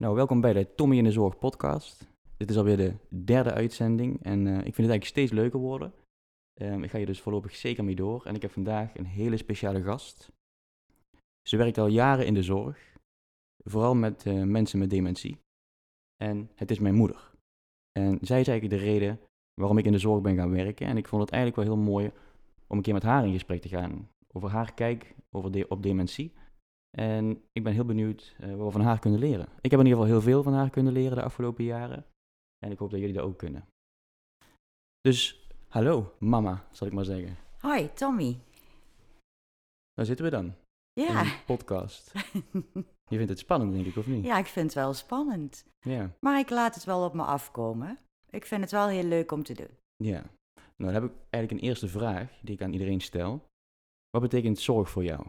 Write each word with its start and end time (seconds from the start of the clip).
Nou, 0.00 0.14
welkom 0.14 0.40
bij 0.40 0.52
de 0.52 0.74
Tommy 0.74 0.96
in 0.96 1.04
de 1.04 1.12
Zorg 1.12 1.38
podcast. 1.38 2.08
Dit 2.36 2.50
is 2.50 2.56
alweer 2.56 2.76
de 2.76 2.94
derde 3.08 3.52
uitzending 3.52 4.22
en 4.22 4.46
eh, 4.46 4.52
ik 4.52 4.62
vind 4.62 4.76
het 4.76 4.76
eigenlijk 4.76 5.04
steeds 5.04 5.32
leuker 5.32 5.58
worden. 5.58 5.92
Ehm, 6.54 6.82
ik 6.82 6.90
ga 6.90 6.98
je 6.98 7.06
dus 7.06 7.20
voorlopig 7.20 7.56
zeker 7.56 7.84
mee 7.84 7.94
door 7.94 8.24
en 8.24 8.34
ik 8.34 8.42
heb 8.42 8.50
vandaag 8.50 8.96
een 8.96 9.06
hele 9.06 9.36
speciale 9.36 9.82
gast. 9.82 10.32
Ze 11.48 11.56
werkt 11.56 11.78
al 11.78 11.86
jaren 11.86 12.26
in 12.26 12.34
de 12.34 12.42
zorg, 12.42 12.96
vooral 13.64 13.94
met 13.94 14.26
eh, 14.26 14.42
mensen 14.42 14.78
met 14.78 14.90
dementie. 14.90 15.38
En 16.16 16.50
het 16.54 16.70
is 16.70 16.78
mijn 16.78 16.94
moeder. 16.94 17.30
En 17.92 18.18
zij 18.20 18.40
is 18.40 18.48
eigenlijk 18.48 18.80
de 18.80 18.90
reden 18.90 19.20
waarom 19.54 19.78
ik 19.78 19.84
in 19.84 19.92
de 19.92 19.98
zorg 19.98 20.22
ben 20.22 20.36
gaan 20.36 20.50
werken. 20.50 20.86
En 20.86 20.96
ik 20.96 21.08
vond 21.08 21.22
het 21.22 21.30
eigenlijk 21.30 21.62
wel 21.62 21.76
heel 21.76 21.84
mooi 21.84 22.12
om 22.66 22.76
een 22.76 22.82
keer 22.82 22.94
met 22.94 23.02
haar 23.02 23.26
in 23.26 23.32
gesprek 23.32 23.60
te 23.60 23.68
gaan 23.68 24.08
over 24.32 24.50
haar 24.50 24.74
kijk 24.74 25.14
over 25.30 25.50
de, 25.50 25.68
op 25.68 25.82
dementie. 25.82 26.32
En 26.98 27.42
ik 27.52 27.64
ben 27.64 27.72
heel 27.72 27.84
benieuwd 27.84 28.36
uh, 28.40 28.54
wat 28.56 28.66
we 28.66 28.70
van 28.72 28.80
haar 28.80 28.98
kunnen 28.98 29.20
leren. 29.20 29.48
Ik 29.60 29.70
heb 29.70 29.80
in 29.80 29.86
ieder 29.86 30.00
geval 30.02 30.14
heel 30.14 30.22
veel 30.22 30.42
van 30.42 30.52
haar 30.52 30.70
kunnen 30.70 30.92
leren 30.92 31.16
de 31.16 31.22
afgelopen 31.22 31.64
jaren. 31.64 32.06
En 32.58 32.70
ik 32.70 32.78
hoop 32.78 32.90
dat 32.90 33.00
jullie 33.00 33.14
dat 33.14 33.24
ook 33.24 33.38
kunnen. 33.38 33.66
Dus, 35.00 35.48
hallo 35.68 36.14
mama, 36.18 36.66
zal 36.70 36.86
ik 36.86 36.92
maar 36.92 37.04
zeggen. 37.04 37.36
Hoi, 37.58 37.92
Tommy. 37.92 38.38
Daar 39.94 40.06
zitten 40.06 40.24
we 40.24 40.30
dan. 40.30 40.44
In 40.92 41.02
Ja. 41.04 41.20
een 41.20 41.44
podcast. 41.46 42.12
Je 43.10 43.16
vindt 43.16 43.28
het 43.28 43.38
spannend, 43.38 43.72
denk 43.72 43.86
ik, 43.86 43.96
of 43.96 44.06
niet? 44.06 44.24
ja, 44.24 44.38
ik 44.38 44.46
vind 44.46 44.64
het 44.66 44.74
wel 44.74 44.92
spannend. 44.94 45.64
Ja. 45.80 46.10
Maar 46.20 46.38
ik 46.38 46.50
laat 46.50 46.74
het 46.74 46.84
wel 46.84 47.04
op 47.04 47.14
me 47.14 47.22
afkomen. 47.22 47.98
Ik 48.30 48.46
vind 48.46 48.60
het 48.60 48.70
wel 48.70 48.88
heel 48.88 49.04
leuk 49.04 49.32
om 49.32 49.42
te 49.42 49.54
doen. 49.54 49.70
ja. 49.96 50.22
Nou, 50.76 50.92
dan 50.92 51.02
heb 51.02 51.10
ik 51.12 51.16
eigenlijk 51.30 51.50
een 51.62 51.68
eerste 51.68 51.88
vraag 51.88 52.38
die 52.42 52.54
ik 52.54 52.62
aan 52.62 52.72
iedereen 52.72 53.00
stel. 53.00 53.46
Wat 54.10 54.22
betekent 54.22 54.58
zorg 54.58 54.90
voor 54.90 55.04
jou? 55.04 55.26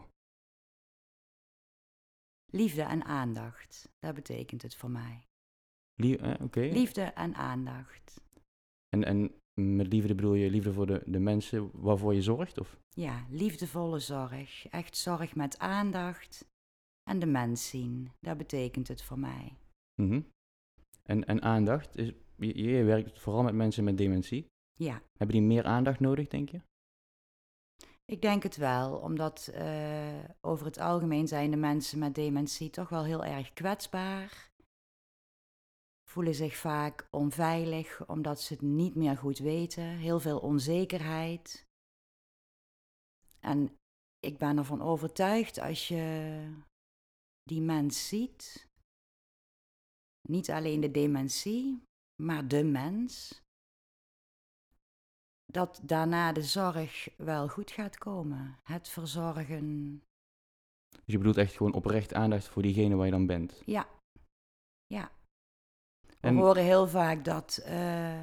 Liefde 2.52 2.82
en 2.82 3.04
aandacht, 3.04 3.88
dat 3.98 4.14
betekent 4.14 4.62
het 4.62 4.74
voor 4.74 4.90
mij. 4.90 5.26
Lie- 5.94 6.16
eh. 6.18 6.72
Liefde 6.72 7.02
en 7.02 7.34
aandacht. 7.34 8.20
En, 8.88 9.04
en 9.04 9.34
met 9.60 9.92
liefde 9.92 10.14
bedoel 10.14 10.34
je 10.34 10.50
liefde 10.50 10.72
voor 10.72 10.86
de, 10.86 11.02
de 11.06 11.18
mensen 11.18 11.70
waarvoor 11.72 12.14
je 12.14 12.22
zorgt? 12.22 12.58
Of? 12.58 12.78
Ja, 12.88 13.26
liefdevolle 13.30 13.98
zorg. 13.98 14.66
Echt 14.68 14.96
zorg 14.96 15.34
met 15.34 15.58
aandacht. 15.58 16.46
En 17.10 17.18
de 17.18 17.26
mens 17.26 17.68
zien, 17.68 18.10
dat 18.20 18.36
betekent 18.38 18.88
het 18.88 19.02
voor 19.02 19.18
mij. 19.18 19.56
Mhm. 20.02 20.20
en, 21.02 21.24
en 21.24 21.42
aandacht, 21.42 21.96
is, 21.96 22.12
je, 22.36 22.54
je 22.58 22.84
werkt 22.84 23.20
vooral 23.20 23.42
met 23.42 23.54
mensen 23.54 23.84
met 23.84 23.98
dementie. 23.98 24.46
Ja, 24.74 25.02
Hebben 25.18 25.36
die 25.36 25.46
meer 25.46 25.64
aandacht 25.64 26.00
nodig, 26.00 26.28
denk 26.28 26.48
je? 26.48 26.60
Ik 28.12 28.22
denk 28.22 28.42
het 28.42 28.56
wel, 28.56 28.96
omdat 28.96 29.46
eh, 29.46 30.24
over 30.40 30.66
het 30.66 30.78
algemeen 30.78 31.28
zijn 31.28 31.50
de 31.50 31.56
mensen 31.56 31.98
met 31.98 32.14
dementie 32.14 32.70
toch 32.70 32.88
wel 32.88 33.04
heel 33.04 33.24
erg 33.24 33.52
kwetsbaar. 33.52 34.50
Voelen 36.10 36.34
zich 36.34 36.56
vaak 36.56 37.08
onveilig 37.10 38.06
omdat 38.06 38.40
ze 38.40 38.52
het 38.52 38.62
niet 38.62 38.94
meer 38.94 39.16
goed 39.16 39.38
weten. 39.38 39.84
Heel 39.84 40.20
veel 40.20 40.38
onzekerheid. 40.38 41.66
En 43.40 43.76
ik 44.18 44.38
ben 44.38 44.58
ervan 44.58 44.82
overtuigd 44.82 45.58
als 45.58 45.88
je 45.88 46.04
die 47.42 47.60
mens 47.60 48.08
ziet, 48.08 48.68
niet 50.28 50.50
alleen 50.50 50.80
de 50.80 50.90
dementie, 50.90 51.82
maar 52.22 52.48
de 52.48 52.64
mens, 52.64 53.41
dat 55.52 55.80
daarna 55.82 56.32
de 56.32 56.42
zorg 56.42 57.08
wel 57.16 57.48
goed 57.48 57.70
gaat 57.70 57.98
komen. 57.98 58.58
Het 58.62 58.88
verzorgen, 58.88 60.02
Dus 60.88 61.00
je 61.04 61.18
bedoelt 61.18 61.36
echt 61.36 61.56
gewoon 61.56 61.72
oprecht 61.72 62.14
aandacht 62.14 62.48
voor 62.48 62.62
diegene 62.62 62.94
waar 62.96 63.06
je 63.06 63.12
dan 63.12 63.26
bent. 63.26 63.62
ja. 63.66 63.88
Ja. 64.86 65.10
We 66.06 66.28
En- 66.28 66.36
horen 66.36 66.62
heel 66.62 66.88
vaak 66.88 67.24
dat 67.24 67.56
eh, 67.64 68.20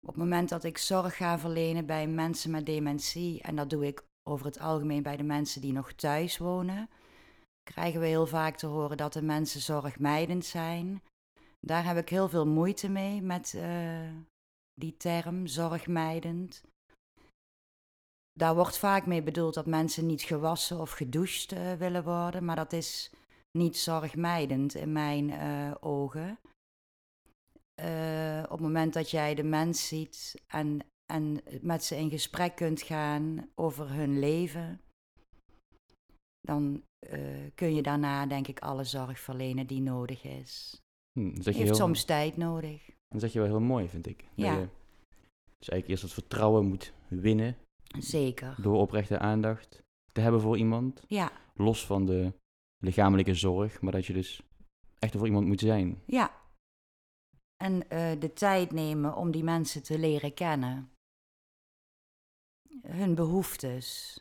op 0.00 0.08
het 0.08 0.16
moment 0.16 0.48
dat 0.48 0.64
ik 0.64 0.78
zorg 0.78 1.16
ga 1.16 1.38
verlenen 1.38 1.86
bij 1.86 2.06
mensen 2.08 2.50
met 2.50 2.66
dementie, 2.66 3.42
en 3.42 3.56
dat 3.56 3.70
doe 3.70 3.86
ik 3.86 4.02
over 4.28 4.46
het 4.46 4.58
algemeen 4.58 5.02
bij 5.02 5.16
de 5.16 5.22
mensen 5.22 5.60
die 5.60 5.72
nog 5.72 5.92
thuis 5.92 6.38
wonen, 6.38 6.88
krijgen 7.62 8.00
we 8.00 8.06
heel 8.06 8.26
vaak 8.26 8.56
te 8.56 8.66
horen 8.66 8.96
dat 8.96 9.12
de 9.12 9.22
mensen 9.22 9.60
zorgmijdend 9.60 10.44
zijn. 10.44 11.02
Daar 11.66 11.84
heb 11.84 11.96
ik 11.96 12.08
heel 12.08 12.28
veel 12.28 12.46
moeite 12.46 12.88
mee 12.88 13.22
met 13.22 13.54
eh, 13.54 14.10
die 14.80 14.96
term, 14.96 15.46
zorgmijdend. 15.46 16.62
Daar 18.32 18.54
wordt 18.54 18.78
vaak 18.78 19.06
mee 19.06 19.22
bedoeld 19.22 19.54
dat 19.54 19.66
mensen 19.66 20.06
niet 20.06 20.22
gewassen 20.22 20.80
of 20.80 20.90
gedoucht 20.90 21.52
eh, 21.52 21.72
willen 21.72 22.04
worden, 22.04 22.44
maar 22.44 22.56
dat 22.56 22.72
is 22.72 23.10
niet 23.58 23.76
zorgmijdend 23.76 24.74
in 24.74 24.92
mijn 24.92 25.30
eh, 25.30 25.74
ogen. 25.80 26.38
Eh, 27.74 28.42
op 28.44 28.50
het 28.50 28.60
moment 28.60 28.92
dat 28.92 29.10
jij 29.10 29.34
de 29.34 29.42
mens 29.42 29.88
ziet 29.88 30.42
en, 30.46 30.78
en 31.12 31.40
met 31.60 31.84
ze 31.84 31.96
in 31.96 32.10
gesprek 32.10 32.56
kunt 32.56 32.82
gaan 32.82 33.50
over 33.54 33.90
hun 33.90 34.18
leven, 34.18 34.80
dan 36.40 36.84
kun 37.54 37.74
je 37.74 37.82
daarna, 37.82 38.26
denk 38.26 38.48
ik, 38.48 38.60
alle 38.60 38.84
zorg 38.84 39.20
verlenen 39.20 39.66
die 39.66 39.80
nodig 39.80 40.24
is. 40.24 40.80
Hm, 41.12 41.26
je 41.26 41.42
Heeft 41.42 41.58
heel, 41.58 41.74
soms 41.74 42.04
tijd 42.04 42.36
nodig. 42.36 42.95
Dat 43.08 43.20
zeg 43.20 43.32
je 43.32 43.38
wel 43.38 43.48
heel 43.48 43.60
mooi, 43.60 43.88
vind 43.88 44.06
ik. 44.06 44.18
Dat 44.18 44.28
Ja. 44.34 44.52
je 44.58 44.68
dus 45.58 45.68
eigenlijk 45.68 45.88
eerst 45.88 46.02
het 46.02 46.12
vertrouwen 46.12 46.66
moet 46.66 46.92
winnen 47.08 47.56
Zeker. 47.98 48.54
door 48.62 48.76
oprechte 48.80 49.18
aandacht 49.18 49.82
te 50.12 50.20
hebben 50.20 50.40
voor 50.40 50.56
iemand. 50.58 51.02
Ja, 51.08 51.32
Los 51.54 51.86
van 51.86 52.06
de 52.06 52.32
lichamelijke 52.78 53.34
zorg, 53.34 53.80
maar 53.80 53.92
dat 53.92 54.06
je 54.06 54.12
dus 54.12 54.42
echt 54.98 55.12
er 55.12 55.18
voor 55.18 55.28
iemand 55.28 55.46
moet 55.46 55.60
zijn. 55.60 56.02
ja. 56.06 56.44
En 57.56 57.88
eh, 57.90 58.20
de 58.20 58.32
tijd 58.32 58.72
nemen 58.72 59.16
om 59.16 59.30
die 59.30 59.44
mensen 59.44 59.82
te 59.82 59.98
leren 59.98 60.34
kennen. 60.34 60.90
Hun 62.82 63.14
behoeftes. 63.14 64.20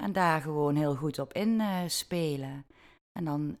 En 0.00 0.12
daar 0.12 0.40
gewoon 0.40 0.76
heel 0.76 0.96
goed 0.96 1.18
op 1.18 1.32
inspelen. 1.32 2.66
en 3.12 3.24
dan 3.24 3.58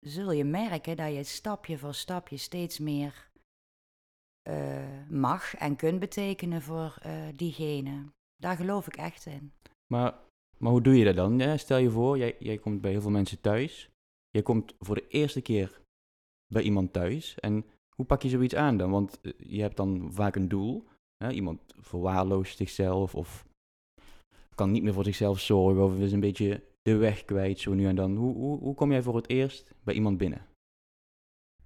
zul 0.00 0.32
je 0.32 0.44
merken 0.44 0.96
dat 0.96 1.14
je 1.14 1.22
stapje 1.24 1.78
voor 1.78 1.94
stapje 1.94 2.36
steeds 2.36 2.78
meer 2.78 3.30
eh, 3.32 3.33
mag 5.08 5.54
en 5.54 5.76
kunt 5.76 6.00
betekenen 6.00 6.62
voor 6.62 6.96
eh, 7.02 7.12
diegene. 7.36 8.04
Daar 8.36 8.56
geloof 8.56 8.86
ik 8.86 8.96
echt 8.96 9.26
in. 9.26 9.52
Maar, 9.86 10.14
maar 10.58 10.70
hoe 10.70 10.82
doe 10.82 10.96
je 10.96 11.04
dat 11.04 11.16
dan? 11.16 11.58
Stel 11.58 11.78
je 11.78 11.90
voor, 11.90 12.18
jij, 12.18 12.36
jij 12.38 12.58
komt 12.58 12.80
bij 12.80 12.90
heel 12.90 13.00
veel 13.00 13.10
mensen 13.10 13.40
thuis. 13.40 13.90
Jij 14.30 14.42
komt 14.42 14.74
voor 14.78 14.94
de 14.94 15.08
eerste 15.08 15.40
keer 15.40 15.80
bij 16.46 16.62
iemand 16.62 16.92
thuis. 16.92 17.34
En 17.34 17.64
hoe 17.96 18.06
pak 18.06 18.22
je 18.22 18.28
zoiets 18.28 18.54
aan 18.54 18.76
dan? 18.76 18.90
Want 18.90 19.20
eh, 19.20 19.32
je 19.36 19.60
hebt 19.60 19.76
dan 19.76 20.12
vaak 20.12 20.36
een 20.36 20.48
doel. 20.48 20.84
Hè? 21.24 21.30
Iemand 21.30 21.60
verwaarloost 21.78 22.56
zichzelf 22.56 23.14
of 23.14 23.46
kan 24.54 24.70
niet 24.70 24.82
meer 24.82 24.92
voor 24.92 25.04
zichzelf 25.04 25.40
zorgen 25.40 25.84
of 25.84 25.98
is 25.98 26.12
een 26.12 26.20
beetje 26.20 26.62
de 26.82 26.96
weg 26.96 27.24
kwijt 27.24 27.60
zo 27.60 27.74
nu 27.74 27.86
en 27.86 27.96
dan. 27.96 28.16
Hoe, 28.16 28.34
hoe, 28.34 28.58
hoe 28.58 28.74
kom 28.74 28.90
jij 28.90 29.02
voor 29.02 29.16
het 29.16 29.28
eerst 29.28 29.74
bij 29.82 29.94
iemand 29.94 30.18
binnen? 30.18 30.46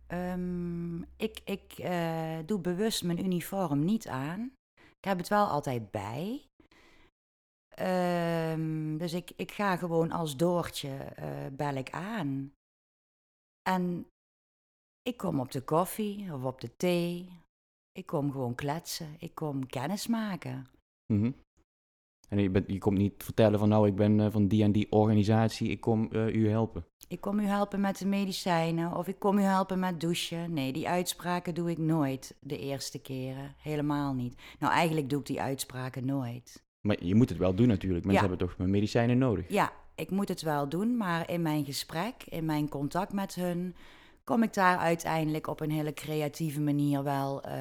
Ehm, 0.09 1.03
ik 1.03 1.41
ik 1.45 1.73
eh, 1.73 2.39
doe 2.47 2.61
bewust 2.61 3.05
mijn 3.05 3.25
uniform 3.25 3.85
niet 3.85 4.09
aan. 4.09 4.53
Ik 4.75 5.05
heb 5.05 5.19
het 5.19 5.29
wel 5.29 5.47
altijd 5.47 5.91
bij. 5.91 6.47
Ehm, 7.69 8.97
dus 8.97 9.13
ik, 9.13 9.31
ik 9.37 9.53
ga 9.53 9.77
gewoon 9.77 10.11
als 10.13 10.37
Doortje 10.37 10.97
eh, 10.97 11.47
bel 11.53 11.75
ik 11.75 11.91
aan. 11.91 12.53
En 13.63 14.07
ik 15.03 15.17
kom 15.17 15.41
op 15.41 15.51
de 15.51 15.63
koffie 15.63 16.33
of 16.33 16.45
op 16.45 16.61
de 16.61 16.77
thee. 16.77 17.29
Ik 17.93 18.07
kom 18.07 18.31
gewoon 18.31 18.55
kletsen. 18.55 19.17
Ik 19.19 19.35
kom 19.35 19.67
kennis 19.67 20.07
maken. 20.07 20.67
Mhm. 21.13 21.33
En 22.29 22.39
je, 22.41 22.51
bent, 22.51 22.65
je 22.67 22.79
komt 22.79 22.99
niet 22.99 23.13
vertellen 23.19 23.59
van 23.59 23.69
nou, 23.69 23.87
ik 23.87 23.95
ben 23.95 24.21
eh, 24.21 24.27
van 24.31 24.49
die 24.49 24.63
en 24.63 24.73
die 24.73 24.93
organisatie, 24.93 25.69
ik 25.71 25.81
kom 25.81 26.09
eh, 26.13 26.35
u 26.35 26.49
helpen. 26.49 26.85
Ik 27.09 27.21
kom 27.21 27.39
u 27.39 27.45
helpen 27.45 27.81
met 27.81 27.99
de 27.99 28.07
medicijnen 28.07 28.97
of 28.97 29.09
ik 29.09 29.19
kom 29.19 29.39
u 29.39 29.43
helpen 29.43 29.79
met 29.79 30.01
douchen. 30.01 30.53
Nee, 30.53 30.73
die 30.73 30.89
uitspraken 30.89 31.55
doe 31.55 31.71
ik 31.71 31.79
nooit 31.79 32.37
de 32.41 32.59
eerste 32.59 32.99
keren. 32.99 33.55
Helemaal 33.63 34.15
niet. 34.15 34.35
Nou, 34.59 34.73
eigenlijk 34.73 35.11
doe 35.11 35.21
ik 35.21 35.27
die 35.27 35.41
uitspraken 35.41 36.05
nooit. 36.05 36.65
Maar 36.81 37.05
je 37.05 37.15
moet 37.15 37.29
het 37.29 37.39
wel 37.39 37.55
doen 37.55 37.67
natuurlijk. 37.69 38.05
Mensen 38.05 38.25
Ja. 38.25 38.29
hebben 38.29 38.49
toch 38.49 38.67
medicijnen 38.67 39.19
nodig. 39.19 39.49
Ja, 39.49 39.73
ik 39.95 40.11
moet 40.11 40.29
het 40.29 40.43
wel 40.43 40.69
doen, 40.69 40.97
maar 40.97 41.31
in 41.31 41.43
mijn 41.43 41.65
gesprek, 41.65 42.15
in 42.29 42.45
mijn 42.45 42.69
contact 42.69 43.13
met 43.13 43.35
hun, 43.35 43.75
kom 44.29 44.43
ik 44.43 44.55
daar 44.55 44.79
uiteindelijk 44.79 45.47
op 45.47 45.61
een 45.61 45.71
hele 45.71 45.93
creatieve 45.93 46.61
manier 46.61 47.03
wel 47.03 47.43
eh, 47.43 47.57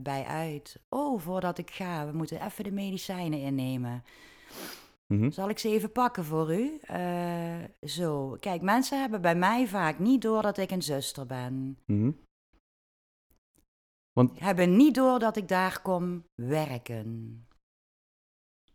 bij 0.00 0.24
uit. 0.24 0.80
Oh, 0.88 1.20
voordat 1.20 1.58
ik 1.58 1.70
ga, 1.70 2.06
we 2.06 2.16
moeten 2.16 2.44
even 2.44 2.64
de 2.64 2.72
medicijnen 2.72 3.40
innemen. 3.40 4.04
Mhm. 5.06 5.30
Zal 5.30 5.48
ik 5.48 5.58
ze 5.58 5.68
even 5.68 5.92
pakken 5.92 6.24
voor 6.24 6.54
u? 6.54 6.78
Eh, 6.82 7.64
zo, 7.82 8.36
kijk, 8.40 8.62
mensen 8.62 9.00
hebben 9.00 9.20
bij 9.20 9.34
mij 9.34 9.66
vaak 9.66 9.98
niet 9.98 10.22
door 10.22 10.42
dat 10.42 10.58
ik 10.58 10.70
een 10.70 10.82
zuster 10.82 11.26
ben. 11.26 11.78
Mhm. 11.86 12.10
Want 14.12 14.38
Hebben 14.38 14.76
niet 14.76 14.94
door 14.94 15.18
dat 15.18 15.36
ik 15.36 15.48
daar 15.48 15.82
kom 15.82 16.24
werken. 16.34 17.46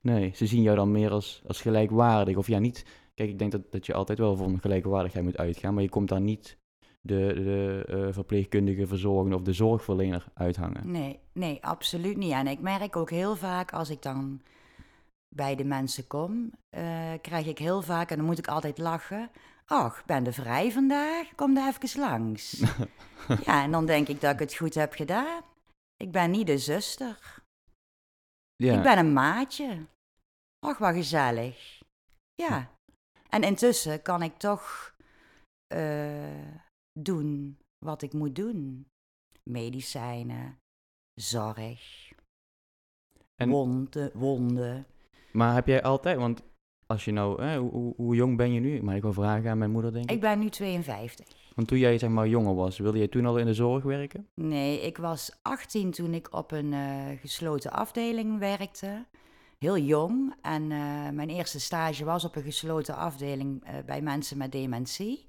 nee, 0.02 0.32
ze 0.36 0.46
zien 0.46 0.62
jou 0.62 0.76
dan 0.76 0.92
meer 0.92 1.12
als, 1.12 1.44
als 1.48 1.62
gelijkwaardig. 1.62 2.38
Of 2.38 2.48
ja, 2.48 2.60
niet. 2.60 2.86
Kijk, 3.14 3.30
ik 3.30 3.40
denk 3.40 3.52
dat, 3.52 3.72
dat 3.72 3.86
je 3.86 3.94
altijd 3.94 4.18
wel 4.18 4.36
voor 4.36 4.48
een 4.48 4.60
gelijkwaardigheid 4.62 5.26
moet 5.26 5.38
uitgaan. 5.38 5.74
Maar 5.74 5.84
je 5.84 5.90
komt 5.90 6.10
daar 6.10 6.22
niet 6.22 6.58
de, 7.08 7.34
de 7.34 7.84
eh, 7.88 8.14
verpleegkundige, 8.14 8.88
verzorgende 8.88 9.36
of 9.36 9.42
de 9.42 9.54
zorgverlener 9.54 10.26
uithangen. 10.34 10.92
Nee, 10.92 11.20
nee, 11.34 11.64
absoluut 11.64 12.18
niet. 12.18 12.32
En 12.32 12.48
ik 12.48 12.60
merk 12.60 12.96
ook 12.96 13.10
heel 13.10 13.36
vaak 13.36 13.74
als 13.74 13.90
ik 13.90 14.02
dan 14.02 14.42
bij 15.36 15.56
de 15.56 15.64
mensen 15.64 16.08
kom, 16.08 16.52
eh, 16.70 17.14
krijg 17.22 17.46
ik 17.46 17.58
heel 17.58 17.82
vaak, 17.82 18.10
en 18.10 18.18
dan 18.18 18.26
moet 18.26 18.38
ik 18.38 18.48
altijd 18.48 18.78
lachen. 18.78 19.30
Ach, 19.66 20.06
ben 20.06 20.24
de 20.24 20.34
vrij 20.34 20.72
vandaag? 20.72 21.36
Kom 21.36 21.54
daar 21.54 21.76
even 21.82 22.00
langs. 22.00 22.64
ja, 23.46 23.64
en 23.64 23.72
dan 23.72 23.86
denk 23.86 24.08
ik 24.08 24.22
dat 24.22 24.34
ik 24.34 24.40
het 24.40 24.56
goed 24.56 24.74
heb 24.74 24.94
gedaan. 24.94 25.42
Ik 25.98 26.12
ben 26.12 26.32
niet 26.32 26.48
de 26.48 26.58
zuster. 26.58 27.44
Ja, 28.56 28.78
Ik 28.78 28.84
ben 28.84 28.98
een 28.98 29.14
maatje. 29.14 29.86
Ach, 30.60 30.78
wat 30.78 30.94
gezellig. 30.94 31.82
Ja. 32.36 32.72
En 33.30 33.44
intussen 33.44 34.02
kan 34.02 34.22
ik 34.22 34.38
toch 34.38 34.96
eh, 35.68 36.67
doen 37.06 37.58
wat 37.86 38.02
ik 38.02 38.14
moet 38.14 38.36
doen. 38.36 38.88
Medicijnen, 39.44 40.60
zorg, 41.14 42.12
En- 43.36 43.50
wonden, 43.50 44.12
wonden. 44.14 44.86
Maar 45.32 45.54
heb 45.54 45.68
jij 45.68 45.84
altijd, 45.84 46.18
want 46.18 46.44
als 46.86 47.06
je 47.06 47.12
nou, 47.12 47.42
hè, 47.42 47.58
hoe, 47.58 47.94
hoe, 47.96 48.16
jong 48.16 48.38
ben 48.38 48.52
je 48.54 48.60
nu? 48.60 48.82
Maar 48.82 48.96
ik 48.96 49.02
wil 49.02 49.14
vragen 49.14 49.50
aan 49.50 49.58
mijn 49.58 49.72
moeder, 49.72 49.94
denk 49.94 50.06
ik. 50.06 50.12
Ik 50.12 50.22
ben 50.22 50.40
nu 50.40 50.50
52. 50.50 51.28
Want 51.56 51.68
toen 51.68 51.78
jij 51.78 51.98
zeg 51.98 52.10
maar 52.10 52.28
jonger 52.28 52.56
was, 52.56 52.78
wilde 52.78 52.98
jij 52.98 53.08
toen 53.08 53.26
al 53.26 53.38
in 53.38 53.46
de 53.46 53.54
zorg 53.54 53.84
werken? 53.84 54.28
Nee, 54.34 54.82
ik 54.82 54.98
was 54.98 55.40
18 55.42 55.92
toen 55.92 56.14
ik 56.14 56.34
op 56.34 56.52
een 56.52 56.74
eh, 56.74 57.20
gesloten 57.22 57.72
afdeling 57.72 58.40
werkte. 58.40 59.06
Heel 59.58 59.78
jong. 59.78 60.36
En 60.42 60.72
eh, 60.72 61.10
mijn 61.10 61.30
eerste 61.30 61.60
stage 61.60 62.06
was 62.06 62.26
op 62.26 62.36
een 62.36 62.44
gesloten 62.44 62.96
afdeling 62.96 63.64
eh, 63.64 63.74
bij 63.86 64.02
mensen 64.02 64.38
met 64.38 64.52
dementie. 64.52 65.27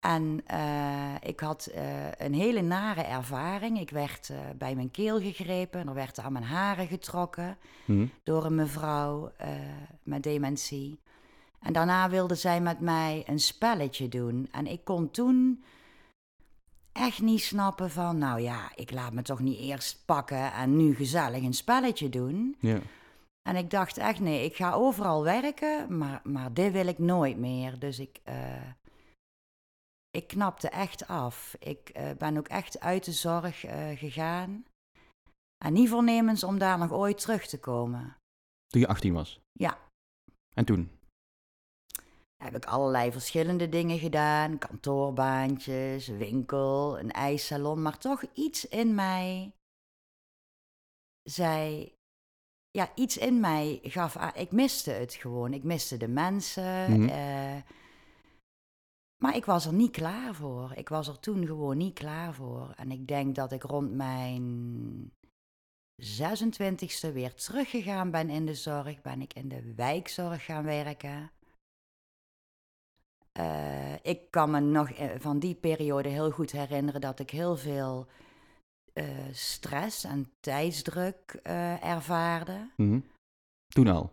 En 0.00 0.40
eh, 0.46 1.14
ik 1.20 1.40
had 1.40 1.66
eh, 1.66 2.10
een 2.16 2.34
hele 2.34 2.62
nare 2.62 3.02
ervaring. 3.02 3.80
Ik 3.80 3.90
werd 3.90 4.30
eh, 4.30 4.38
bij 4.58 4.74
mijn 4.74 4.90
keel 4.90 5.20
gegrepen. 5.20 5.88
Er 5.88 5.94
werd 5.94 6.18
aan 6.18 6.32
mijn 6.32 6.44
haren 6.44 6.86
getrokken 6.86 7.56
Hm. 7.84 8.06
door 8.22 8.44
een 8.44 8.54
mevrouw 8.54 9.32
met 10.02 10.22
dementie. 10.22 11.00
En 11.60 11.72
daarna 11.72 12.08
wilde 12.10 12.34
zij 12.34 12.60
met 12.60 12.80
mij 12.80 13.22
een 13.26 13.38
spelletje 13.38 14.08
doen. 14.08 14.48
En 14.50 14.66
ik 14.66 14.84
kon 14.84 15.10
toen 15.10 15.64
echt 16.92 17.22
niet 17.22 17.42
snappen 17.42 17.90
van, 17.90 18.18
nou 18.18 18.40
ja, 18.40 18.70
ik 18.74 18.90
laat 18.90 19.12
me 19.12 19.22
toch 19.22 19.40
niet 19.40 19.58
eerst 19.58 20.02
pakken 20.04 20.52
en 20.52 20.76
nu 20.76 20.94
gezellig 20.94 21.42
een 21.42 21.54
spelletje 21.54 22.08
doen. 22.08 22.56
Ja. 22.60 22.78
En 23.42 23.56
ik 23.56 23.70
dacht 23.70 23.98
echt, 23.98 24.20
nee, 24.20 24.44
ik 24.44 24.56
ga 24.56 24.72
overal 24.72 25.22
werken, 25.24 25.98
maar, 25.98 26.20
maar 26.24 26.52
dit 26.52 26.72
wil 26.72 26.86
ik 26.86 26.98
nooit 26.98 27.36
meer. 27.36 27.78
Dus 27.78 27.98
ik, 27.98 28.20
ik 30.16 30.26
knapte 30.26 30.68
echt 30.68 31.06
af. 31.06 31.56
Ik 31.58 31.88
eh, 31.88 32.10
ben 32.18 32.36
ook 32.36 32.48
echt 32.48 32.80
uit 32.80 33.04
de 33.04 33.12
zorg 33.12 33.64
eh, 33.64 33.98
gegaan. 33.98 34.64
En 35.64 35.72
niet 35.72 35.88
voornemens 35.88 36.44
om 36.44 36.58
daar 36.58 36.78
nog 36.78 36.92
ooit 36.92 37.20
terug 37.20 37.46
te 37.46 37.60
komen. 37.60 38.16
Toen 38.66 38.80
je 38.80 38.88
18 38.88 39.12
was? 39.12 39.40
Ja. 39.52 39.78
En 40.54 40.64
toen? 40.64 40.90
heb 42.36 42.56
ik 42.56 42.64
allerlei 42.64 43.12
verschillende 43.12 43.68
dingen 43.68 43.98
gedaan. 43.98 44.58
Kantoorbaantjes, 44.58 46.08
winkel, 46.08 46.98
een 46.98 47.10
ijssalon. 47.10 47.82
Maar 47.82 47.98
toch 47.98 48.22
iets 48.34 48.68
in 48.68 48.94
mij 48.94 49.52
zei... 51.22 51.94
Ja, 52.70 52.90
iets 52.94 53.16
in 53.16 53.40
mij 53.40 53.80
gaf 53.82 54.16
aan... 54.16 54.34
Ik 54.34 54.52
miste 54.52 54.90
het 54.90 55.14
gewoon. 55.14 55.52
Ik 55.52 55.62
miste 55.62 55.96
de 55.96 56.08
mensen. 56.08 57.00
Mhm. 57.00 57.08
eh, 57.08 57.56
maar 59.18 59.36
ik 59.36 59.44
was 59.44 59.66
er 59.66 59.72
niet 59.72 59.90
klaar 59.90 60.34
voor. 60.34 60.72
Ik 60.74 60.88
was 60.88 61.08
er 61.08 61.18
toen 61.20 61.46
gewoon 61.46 61.76
niet 61.76 61.94
klaar 61.94 62.34
voor. 62.34 62.70
En 62.76 62.90
ik 62.90 63.06
denk 63.06 63.34
dat 63.34 63.52
ik 63.52 63.62
rond 63.62 63.92
mijn 63.92 65.12
26e 66.02 67.12
weer 67.12 67.34
teruggegaan 67.34 68.10
ben 68.10 68.30
in 68.30 68.46
de 68.46 68.54
zorg. 68.54 69.00
Ben 69.02 69.20
ik 69.20 69.34
in 69.34 69.48
de 69.48 69.74
wijkzorg 69.74 70.44
gaan 70.44 70.64
werken. 70.64 71.30
Eh, 73.32 73.94
ik 74.04 74.30
kan 74.30 74.50
me 74.50 74.60
nog 74.60 74.90
eh, 74.90 75.20
van 75.20 75.38
die 75.38 75.54
periode 75.54 76.08
heel 76.08 76.30
goed 76.30 76.50
herinneren 76.50 77.00
dat 77.00 77.18
ik 77.18 77.30
heel 77.30 77.56
veel 77.56 78.06
eh, 78.92 79.28
stress 79.32 80.04
en 80.04 80.32
tijdsdruk 80.40 81.30
ervaarde. 81.80 82.70
Mhm. 82.76 83.00
Toen 83.66 83.86
al? 83.88 84.12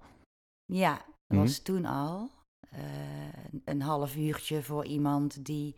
Ja, 0.66 0.96
dat 0.98 1.06
Mhm. 1.28 1.40
was 1.42 1.60
toen 1.60 1.86
al. 1.86 2.30
Eh, 2.74 3.62
een 3.66 3.82
half 3.82 4.16
uurtje 4.16 4.64
voor 4.64 4.86
iemand 4.86 5.46
die 5.46 5.76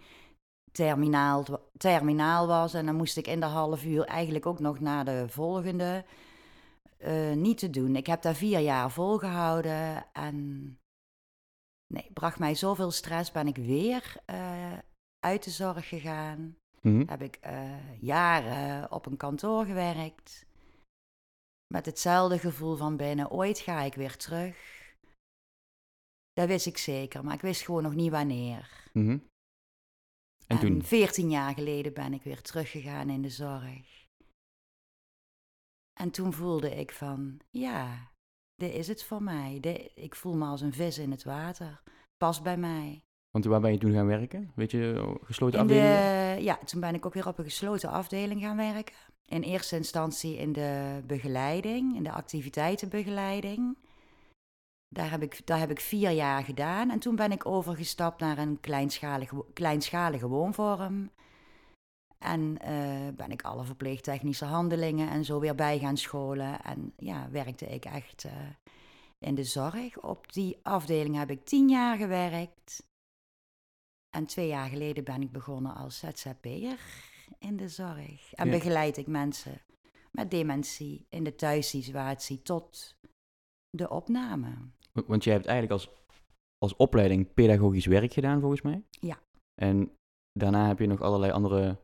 terminaal, 0.71 1.45
terminaal 1.77 2.47
was. 2.47 2.73
En 2.73 2.85
dan 2.85 2.95
moest 2.95 3.17
ik 3.17 3.27
in 3.27 3.39
de 3.39 3.45
half 3.45 3.85
uur 3.85 4.03
eigenlijk 4.03 4.45
ook 4.45 4.59
nog 4.59 4.79
naar 4.79 5.05
de 5.05 5.25
volgende. 5.29 6.05
eh, 6.97 7.33
niet 7.33 7.57
te 7.57 7.69
doen. 7.69 7.95
Ik 7.95 8.07
heb 8.07 8.21
daar 8.21 8.35
vier 8.35 8.59
jaar 8.59 8.91
volgehouden. 8.91 10.05
En 10.13 10.67
nee, 11.93 12.09
bracht 12.13 12.39
mij 12.39 12.55
zoveel 12.55 12.91
stress. 12.91 13.31
Ben 13.31 13.47
ik 13.47 13.55
weer 13.55 14.15
eh, 14.25 14.77
uit 15.19 15.43
de 15.43 15.49
zorg 15.49 15.87
gegaan. 15.87 16.57
Mhm. 16.81 17.03
Heb 17.07 17.21
ik 17.21 17.39
jaren 17.99 18.91
op 18.91 19.05
een 19.05 19.17
kantoor 19.17 19.65
gewerkt. 19.65 20.45
Met 21.73 21.85
hetzelfde 21.85 22.39
gevoel 22.39 22.75
van 22.75 22.97
binnen. 22.97 23.31
Ooit 23.31 23.59
ga 23.59 23.81
ik 23.81 23.93
weer 23.93 24.17
terug. 24.17 24.84
Dat 26.35 26.47
wist 26.47 26.65
ik 26.65 26.77
zeker, 26.77 27.23
maar 27.23 27.33
ik 27.33 27.41
wist 27.41 27.61
gewoon 27.61 27.83
nog 27.83 27.95
niet 27.95 28.11
wanneer. 28.11 28.89
Mhm. 28.93 29.09
En, 29.09 29.21
En 30.47 30.59
toen? 30.59 30.83
14 30.83 31.29
jaar 31.29 31.53
geleden 31.53 31.93
ben 31.93 32.13
ik 32.13 32.23
weer 32.23 32.41
teruggegaan 32.41 33.09
in 33.09 33.21
de 33.21 33.29
zorg. 33.29 34.03
En 35.99 36.11
toen 36.11 36.33
voelde 36.33 36.69
ik 36.75 36.91
van, 36.91 37.39
ja, 37.49 38.11
dit 38.55 38.73
is 38.73 38.87
het 38.87 39.03
voor 39.03 39.23
mij. 39.23 39.57
Dit- 39.59 39.91
ik 39.95 40.15
voel 40.15 40.35
me 40.35 40.45
als 40.45 40.61
een 40.61 40.73
vis 40.73 40.97
in 40.97 41.11
het 41.11 41.23
water. 41.23 41.81
Past 42.17 42.43
bij 42.43 42.57
mij. 42.57 43.01
Want 43.31 43.45
waar 43.45 43.61
ben 43.61 43.71
je 43.71 43.77
toen 43.77 43.93
gaan 43.93 44.05
werken? 44.05 44.51
Weet 44.55 44.71
je, 44.71 45.03
oh, 45.07 45.23
gesloten 45.25 45.59
In 45.59 45.65
afdelingen? 45.65 46.35
de, 46.37 46.43
ja, 46.43 46.57
toen 46.57 46.79
ben 46.79 46.95
ik 46.95 47.05
ook 47.05 47.13
weer 47.13 47.27
op 47.27 47.37
een 47.37 47.43
gesloten 47.43 47.89
afdeling 47.89 48.41
gaan 48.41 48.57
werken. 48.57 48.95
In 49.25 49.41
eerste 49.41 49.75
instantie 49.75 50.37
in 50.37 50.53
de 50.53 51.01
begeleiding, 51.07 51.95
in 51.95 52.03
de 52.03 52.11
activiteitenbegeleiding. 52.11 53.77
Daar 54.95 55.11
heb 55.11 55.21
ik, 55.21 55.47
daar 55.47 55.59
heb 55.59 55.69
ik 55.69 55.79
vier 55.79 56.11
jaar 56.11 56.43
gedaan. 56.43 56.89
En 56.91 56.99
toen 56.99 57.15
ben 57.15 57.31
ik 57.31 57.45
overgestapt 57.45 58.19
naar 58.19 58.37
een 58.37 58.59
kleinschalige, 58.59 59.45
kleinschalige 59.53 60.27
woonvorm. 60.27 61.09
En 62.17 62.57
eh, 62.61 63.07
ben 63.15 63.31
ik 63.31 63.41
alle 63.41 63.63
verpleegtechnische 63.63 64.45
handelingen 64.45 65.09
en 65.09 65.25
zo 65.25 65.39
weer 65.39 65.55
bij 65.55 65.79
gaan 65.79 65.97
scholen. 65.97 66.63
En 66.63 66.93
ja, 66.97 67.29
werkte 67.29 67.65
ik 67.65 67.85
echt 67.85 68.23
eh, 68.23 68.31
in 69.19 69.35
de 69.35 69.43
zorg. 69.43 69.99
Op 69.99 70.33
die 70.33 70.59
afdeling 70.63 71.15
heb 71.15 71.29
ik 71.29 71.45
tien 71.45 71.69
jaar 71.69 71.97
gewerkt. 71.97 72.83
En 74.17 74.25
twee 74.25 74.47
jaar 74.47 74.69
geleden 74.69 75.03
ben 75.03 75.21
ik 75.21 75.31
begonnen 75.31 75.75
als 75.75 75.99
ZZP'er 75.99 76.79
in 77.39 77.57
de 77.57 77.69
zorg. 77.69 78.33
En 78.33 78.45
Ja. 78.45 78.51
begeleid 78.51 78.97
ik 78.97 79.07
mensen 79.07 79.61
met 80.11 80.31
dementie 80.31 81.05
in 81.09 81.23
de 81.23 81.35
thuissituatie 81.35 82.41
tot 82.41 82.95
de 83.69 83.89
opname. 83.89 84.55
Want 85.05 85.23
jij 85.23 85.33
hebt 85.33 85.45
eigenlijk 85.45 85.81
als, 85.81 85.93
als 86.57 86.75
opleiding 86.75 87.33
pedagogisch 87.33 87.85
werk 87.85 88.13
gedaan, 88.13 88.39
volgens 88.39 88.61
mij. 88.61 88.83
Ja. 88.89 89.19
En 89.61 89.91
daarna 90.31 90.67
heb 90.67 90.79
je 90.79 90.87
nog 90.87 91.01
allerlei 91.01 91.31
andere 91.31 91.77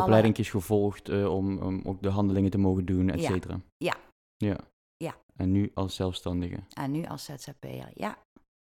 opleidingjes 0.00 0.50
gevolgd 0.50 1.08
eh, 1.08 1.34
om, 1.34 1.58
om 1.58 1.80
ook 1.84 2.02
de 2.02 2.08
handelingen 2.08 2.50
te 2.50 2.58
mogen 2.58 2.84
doen, 2.84 3.10
et 3.10 3.22
cetera. 3.22 3.60
Ja. 3.76 3.96
Ja. 4.36 4.58
Ja. 4.96 5.16
En 5.36 5.52
nu 5.52 5.70
als 5.74 5.94
zelfstandige. 5.94 6.60
En 6.74 6.90
nu 6.90 7.04
als 7.04 7.24
ZZP'er, 7.24 7.90
ja. 7.94 8.18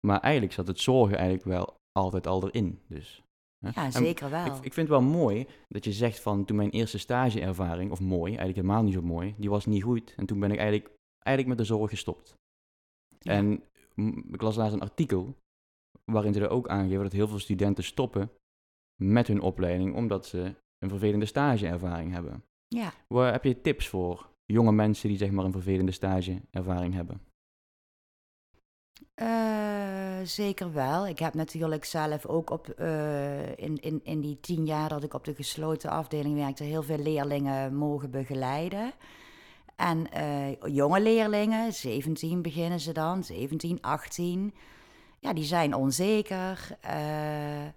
Maar 0.07 0.19
eigenlijk 0.19 0.53
zat 0.53 0.67
het 0.67 0.79
zorgen 0.79 1.17
eigenlijk 1.17 1.47
wel 1.47 1.77
altijd 1.91 2.27
al 2.27 2.47
erin. 2.47 2.81
Dus. 2.87 3.23
hè. 3.65 3.69
Ja, 3.69 3.85
En 3.85 3.91
zeker 3.91 4.29
wel. 4.29 4.45
Ik, 4.45 4.53
ik 4.53 4.73
vind 4.73 4.75
het 4.75 4.99
wel 4.99 5.01
mooi 5.01 5.47
dat 5.67 5.83
je 5.83 5.91
zegt 5.93 6.19
van 6.19 6.45
toen 6.45 6.57
mijn 6.57 6.69
eerste 6.69 6.97
stageervaring, 6.97 7.91
of 7.91 7.99
mooi, 7.99 8.35
eigenlijk 8.35 8.55
helemaal 8.55 8.83
niet 8.83 8.93
zo 8.93 9.01
mooi, 9.01 9.35
die 9.37 9.49
was 9.49 9.65
niet 9.65 9.83
goed. 9.83 10.13
En 10.15 10.25
toen 10.25 10.39
ben 10.39 10.51
ik 10.51 10.57
eigenlijk, 10.57 10.91
eigenlijk 11.19 11.57
met 11.57 11.67
de 11.67 11.73
zorg 11.73 11.89
gestopt. 11.89 12.35
Ja. 13.19 13.31
En 13.31 13.63
ik 14.31 14.41
las 14.41 14.55
laatst 14.55 14.73
een 14.73 14.81
artikel 14.81 15.35
waarin 16.05 16.33
ze 16.33 16.41
er 16.41 16.49
ook 16.49 16.67
aangeven 16.67 17.03
dat 17.03 17.11
heel 17.11 17.27
veel 17.27 17.39
studenten 17.39 17.83
stoppen 17.83 18.31
met 19.01 19.27
hun 19.27 19.41
opleiding 19.41 19.95
omdat 19.95 20.25
ze 20.25 20.55
een 20.79 20.89
vervelende 20.89 21.25
stageervaring 21.25 22.11
hebben. 22.11 22.43
Ja, 22.67 22.93
Waar 23.07 23.31
heb 23.31 23.43
je 23.43 23.61
tips 23.61 23.87
voor 23.87 24.29
jonge 24.45 24.71
mensen 24.71 25.09
die 25.09 25.17
zeg 25.17 25.31
maar 25.31 25.45
een 25.45 25.51
vervelende 25.51 25.91
stageervaring 25.91 26.93
hebben? 26.93 27.21
Eh, 29.13 30.19
zeker 30.23 30.73
wel. 30.73 31.07
Ik 31.07 31.19
heb 31.19 31.33
natuurlijk 31.33 31.85
zelf 31.85 32.25
ook 32.25 32.49
op, 32.49 32.69
eh, 32.69 33.57
in, 33.57 33.79
in, 33.79 33.99
in 34.03 34.21
die 34.21 34.39
tien 34.39 34.65
jaar 34.65 34.89
dat 34.89 35.03
ik 35.03 35.13
op 35.13 35.23
de 35.23 35.35
gesloten 35.35 35.89
afdeling 35.89 36.35
werkte, 36.35 36.63
heel 36.63 36.83
veel 36.83 36.97
leerlingen 36.97 37.75
mogen 37.75 38.11
begeleiden. 38.11 38.91
En 39.77 40.11
eh, 40.11 40.73
jonge 40.73 41.01
leerlingen, 41.01 41.73
17 41.73 42.41
beginnen 42.41 42.79
ze 42.79 42.91
dan, 42.91 43.23
17, 43.23 43.81
18. 43.81 44.53
Ja, 45.19 45.33
die 45.33 45.43
zijn 45.43 45.73
onzeker. 45.73 46.77
eh, 46.81 47.67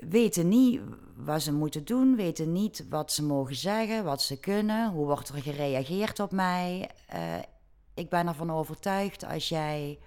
weten 0.00 0.48
niet 0.48 0.80
wat 1.16 1.42
ze 1.42 1.52
moeten 1.52 1.84
doen, 1.84 2.16
weten 2.16 2.52
niet 2.52 2.86
wat 2.88 3.12
ze 3.12 3.24
mogen 3.24 3.56
zeggen, 3.56 4.04
wat 4.04 4.22
ze 4.22 4.40
kunnen, 4.40 4.90
hoe 4.90 5.06
wordt 5.06 5.28
er 5.28 5.42
gereageerd 5.42 6.20
op 6.20 6.32
mij. 6.32 6.90
Eh, 7.06 7.38
ik 7.94 8.08
ben 8.08 8.26
ervan 8.26 8.50
overtuigd 8.50 9.24
als 9.24 9.48
jij 9.48 9.98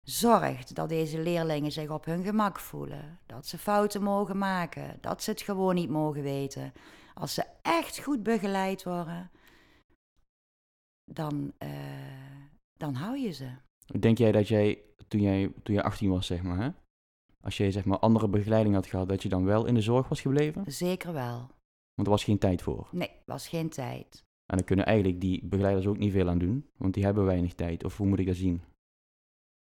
zorgt 0.00 0.74
dat 0.74 0.88
deze 0.88 1.18
leerlingen 1.18 1.72
zich 1.72 1.90
op 1.90 2.04
hun 2.04 2.24
gemak 2.24 2.60
voelen, 2.60 3.18
dat 3.26 3.46
ze 3.46 3.58
fouten 3.58 4.02
mogen 4.02 4.38
maken, 4.38 4.98
dat 5.00 5.22
ze 5.22 5.30
het 5.30 5.42
gewoon 5.42 5.74
niet 5.74 5.90
mogen 5.90 6.22
weten. 6.22 6.72
Als 7.14 7.34
ze 7.34 7.44
echt 7.62 7.98
goed 7.98 8.22
begeleid 8.22 8.84
worden, 8.84 9.30
dan, 11.04 11.52
uh, 11.58 11.68
dan 12.72 12.94
hou 12.94 13.18
je 13.18 13.30
ze. 13.30 13.50
Denk 13.98 14.18
jij 14.18 14.32
dat 14.32 14.48
jij, 14.48 14.82
toen 15.08 15.20
jij, 15.20 15.52
toen 15.62 15.74
jij 15.74 15.84
18 15.84 16.10
was, 16.10 16.26
zeg 16.26 16.42
maar, 16.42 16.58
hè? 16.58 16.70
als 17.42 17.56
je 17.56 17.70
zeg 17.70 17.84
maar 17.84 17.98
andere 17.98 18.28
begeleiding 18.28 18.74
had 18.74 18.86
gehad, 18.86 19.08
dat 19.08 19.22
je 19.22 19.28
dan 19.28 19.44
wel 19.44 19.66
in 19.66 19.74
de 19.74 19.80
zorg 19.80 20.08
was 20.08 20.20
gebleven? 20.20 20.72
Zeker 20.72 21.12
wel. 21.12 21.38
Want 21.94 22.08
er 22.08 22.10
was 22.10 22.24
geen 22.24 22.38
tijd 22.38 22.62
voor? 22.62 22.88
Nee, 22.90 23.10
was 23.24 23.48
geen 23.48 23.68
tijd. 23.68 24.24
En 24.46 24.56
dan 24.56 24.66
kunnen 24.66 24.86
eigenlijk 24.86 25.20
die 25.20 25.44
begeleiders 25.44 25.86
ook 25.86 25.98
niet 25.98 26.12
veel 26.12 26.28
aan 26.28 26.38
doen, 26.38 26.66
want 26.76 26.94
die 26.94 27.04
hebben 27.04 27.24
weinig 27.24 27.54
tijd. 27.54 27.84
Of 27.84 27.96
hoe 27.96 28.06
moet 28.06 28.18
ik 28.18 28.26
dat 28.26 28.36
zien? 28.36 28.62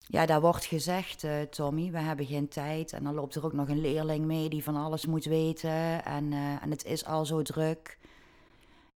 Ja, 0.07 0.25
daar 0.25 0.41
wordt 0.41 0.65
gezegd, 0.65 1.23
uh, 1.23 1.41
Tommy, 1.41 1.91
we 1.91 1.99
hebben 1.99 2.25
geen 2.25 2.47
tijd. 2.47 2.93
En 2.93 3.03
dan 3.03 3.13
loopt 3.13 3.35
er 3.35 3.45
ook 3.45 3.53
nog 3.53 3.69
een 3.69 3.81
leerling 3.81 4.25
mee 4.25 4.49
die 4.49 4.63
van 4.63 4.75
alles 4.75 5.05
moet 5.05 5.25
weten. 5.25 6.05
En, 6.05 6.31
uh, 6.31 6.63
en 6.63 6.69
het 6.69 6.85
is 6.85 7.05
al 7.05 7.25
zo 7.25 7.41
druk. 7.41 7.97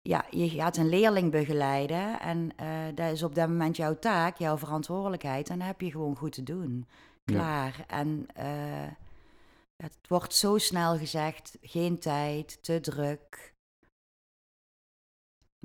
Ja, 0.03 0.25
je 0.31 0.49
gaat 0.49 0.77
een 0.77 0.89
leerling 0.89 1.31
begeleiden 1.31 2.21
en 2.21 2.51
uh, 2.61 2.95
dat 2.95 3.13
is 3.13 3.23
op 3.23 3.35
dat 3.35 3.49
moment 3.49 3.77
jouw 3.77 3.99
taak, 3.99 4.37
jouw 4.37 4.59
verantwoordelijkheid. 4.59 5.49
En 5.49 5.59
dat 5.59 5.67
heb 5.67 5.81
je 5.81 5.91
gewoon 5.91 6.17
goed 6.17 6.33
te 6.33 6.43
doen. 6.43 6.87
Klaar. 7.25 7.85
En 7.87 8.27
het 9.77 9.99
wordt 10.09 10.35
zo 10.35 10.59
snel 10.59 10.99
gezegd, 10.99 11.59
geen 11.61 11.99
tijd, 11.99 12.63
te 12.63 12.81
druk. 12.81 13.55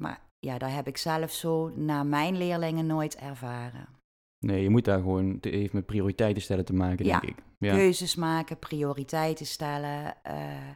Maar 0.01 0.21
ja, 0.39 0.57
dat 0.57 0.71
heb 0.71 0.87
ik 0.87 0.97
zelf 0.97 1.31
zo 1.31 1.69
naar 1.75 2.05
mijn 2.05 2.37
leerlingen 2.37 2.85
nooit 2.85 3.15
ervaren. 3.15 4.00
Nee, 4.45 4.61
je 4.61 4.69
moet 4.69 4.85
daar 4.85 4.99
gewoon, 4.99 5.29
het 5.29 5.45
heeft 5.45 5.73
met 5.73 5.85
prioriteiten 5.85 6.41
stellen 6.41 6.65
te 6.65 6.73
maken, 6.73 7.05
denk 7.05 7.23
ik. 7.23 7.35
Ja, 7.57 7.75
keuzes 7.75 8.15
maken, 8.15 8.59
prioriteiten 8.59 9.45
stellen. 9.45 10.15
Uh, 10.27 10.69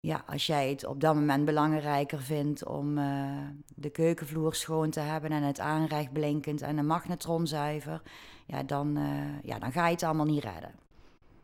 ja, 0.00 0.24
als 0.26 0.46
jij 0.46 0.70
het 0.70 0.86
op 0.86 1.00
dat 1.00 1.14
moment 1.14 1.44
belangrijker 1.44 2.20
vindt 2.20 2.66
om 2.66 2.98
uh, 2.98 3.38
de 3.74 3.90
keukenvloer 3.90 4.54
schoon 4.54 4.90
te 4.90 5.00
hebben 5.00 5.30
en 5.30 5.42
het 5.42 5.60
aanrecht 5.60 6.12
blinkend 6.12 6.62
en 6.62 6.78
een 6.78 6.86
magnetronzuiver, 6.86 8.02
ja, 8.46 8.62
dan, 8.62 8.98
uh, 8.98 9.42
ja, 9.42 9.58
dan 9.58 9.72
ga 9.72 9.86
je 9.86 9.92
het 9.92 10.02
allemaal 10.02 10.26
niet 10.26 10.44
redden. 10.44 10.74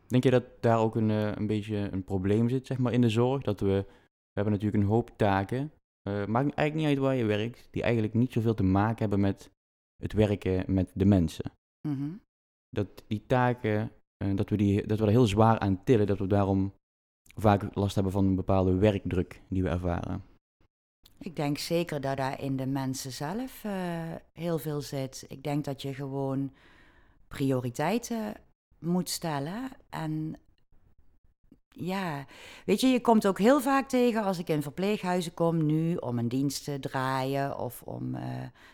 Denk 0.07 0.23
je 0.23 0.31
dat 0.31 0.43
daar 0.59 0.79
ook 0.79 0.95
een, 0.95 1.09
een 1.09 1.47
beetje 1.47 1.89
een 1.91 2.03
probleem 2.03 2.49
zit, 2.49 2.67
zeg 2.67 2.77
maar, 2.77 2.93
in 2.93 3.01
de 3.01 3.09
zorg? 3.09 3.41
Dat 3.41 3.59
we, 3.59 3.85
we 3.87 4.33
hebben 4.33 4.53
natuurlijk 4.53 4.83
een 4.83 4.89
hoop 4.89 5.11
taken, 5.15 5.71
maakt 6.03 6.55
eigenlijk 6.55 6.73
niet 6.73 6.85
uit 6.85 6.97
waar 6.97 7.15
je 7.15 7.25
werkt, 7.25 7.67
die 7.71 7.83
eigenlijk 7.83 8.13
niet 8.13 8.33
zoveel 8.33 8.53
te 8.53 8.63
maken 8.63 8.99
hebben 8.99 9.19
met 9.19 9.51
het 10.01 10.13
werken 10.13 10.73
met 10.73 10.91
de 10.93 11.05
mensen. 11.05 11.51
Mhm. 11.87 12.09
Dat 12.69 13.03
die 13.07 13.23
taken, 13.27 13.91
uh, 14.23 14.35
dat, 14.35 14.49
we 14.49 14.57
die, 14.57 14.87
dat 14.87 14.99
we 14.99 15.05
er 15.05 15.11
heel 15.11 15.27
zwaar 15.27 15.59
aan 15.59 15.83
tillen, 15.83 16.07
dat 16.07 16.17
we 16.17 16.27
daarom 16.27 16.73
vaak 17.35 17.75
last 17.75 17.95
hebben 17.95 18.13
van 18.13 18.25
een 18.25 18.35
bepaalde 18.35 18.75
werkdruk 18.75 19.41
die 19.47 19.63
we 19.63 19.69
ervaren. 19.69 20.23
Ik 21.17 21.35
denk 21.35 21.57
zeker 21.57 22.01
dat 22.01 22.17
daar 22.17 22.41
in 22.41 22.57
de 22.57 22.65
mensen 22.65 23.11
zelf 23.11 23.63
uh, 23.63 23.71
heel 24.33 24.57
veel 24.57 24.81
zit. 24.81 25.25
Ik 25.27 25.43
denk 25.43 25.65
dat 25.65 25.81
je 25.81 25.93
gewoon 25.93 26.53
prioriteiten 27.27 28.33
moet 28.79 29.09
stellen 29.09 29.69
en 29.89 30.39
ja, 31.71 32.25
weet 32.65 32.81
je, 32.81 32.87
je 32.87 33.01
komt 33.01 33.27
ook 33.27 33.39
heel 33.39 33.61
vaak 33.61 33.89
tegen 33.89 34.23
als 34.23 34.39
ik 34.39 34.49
in 34.49 34.61
verpleeghuizen 34.61 35.33
kom 35.33 35.65
nu 35.65 35.95
om 35.95 36.19
een 36.19 36.27
dienst 36.27 36.63
te 36.63 36.79
draaien 36.79 37.57
of 37.57 37.81
om 37.81 38.15
uh, 38.15 38.21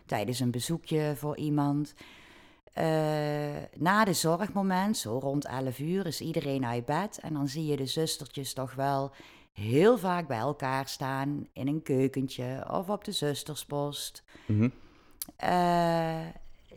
tijdens 0.06 0.40
een 0.40 0.52
bezoekje 0.52 1.14
voor 1.16 1.38
iemand. 1.38 1.94
Uh, 2.78 2.84
na 3.76 4.04
de 4.04 4.14
zorgmoment, 4.14 4.98
zo 4.98 5.18
rond 5.18 5.46
11 5.46 5.80
uur, 5.80 6.06
is 6.06 6.22
iedereen 6.22 6.66
uit 6.66 6.86
bed 6.86 7.20
en 7.22 7.34
dan 7.34 7.48
zie 7.48 7.66
je 7.66 7.76
de 7.76 7.86
zustertjes 7.86 8.54
toch 8.54 8.74
wel 8.74 9.12
heel 9.54 9.98
vaak 9.98 10.28
bij 10.28 10.38
elkaar 10.38 10.88
staan 10.88 11.48
in 11.54 11.68
een 11.68 11.82
keukentje 11.82 12.68
of 12.72 12.90
op 12.90 13.04
de 13.04 13.12
zusterspost. 13.12 14.24
Mm 14.46 14.60
-hmm. 14.60 14.72
uh, 15.44 16.26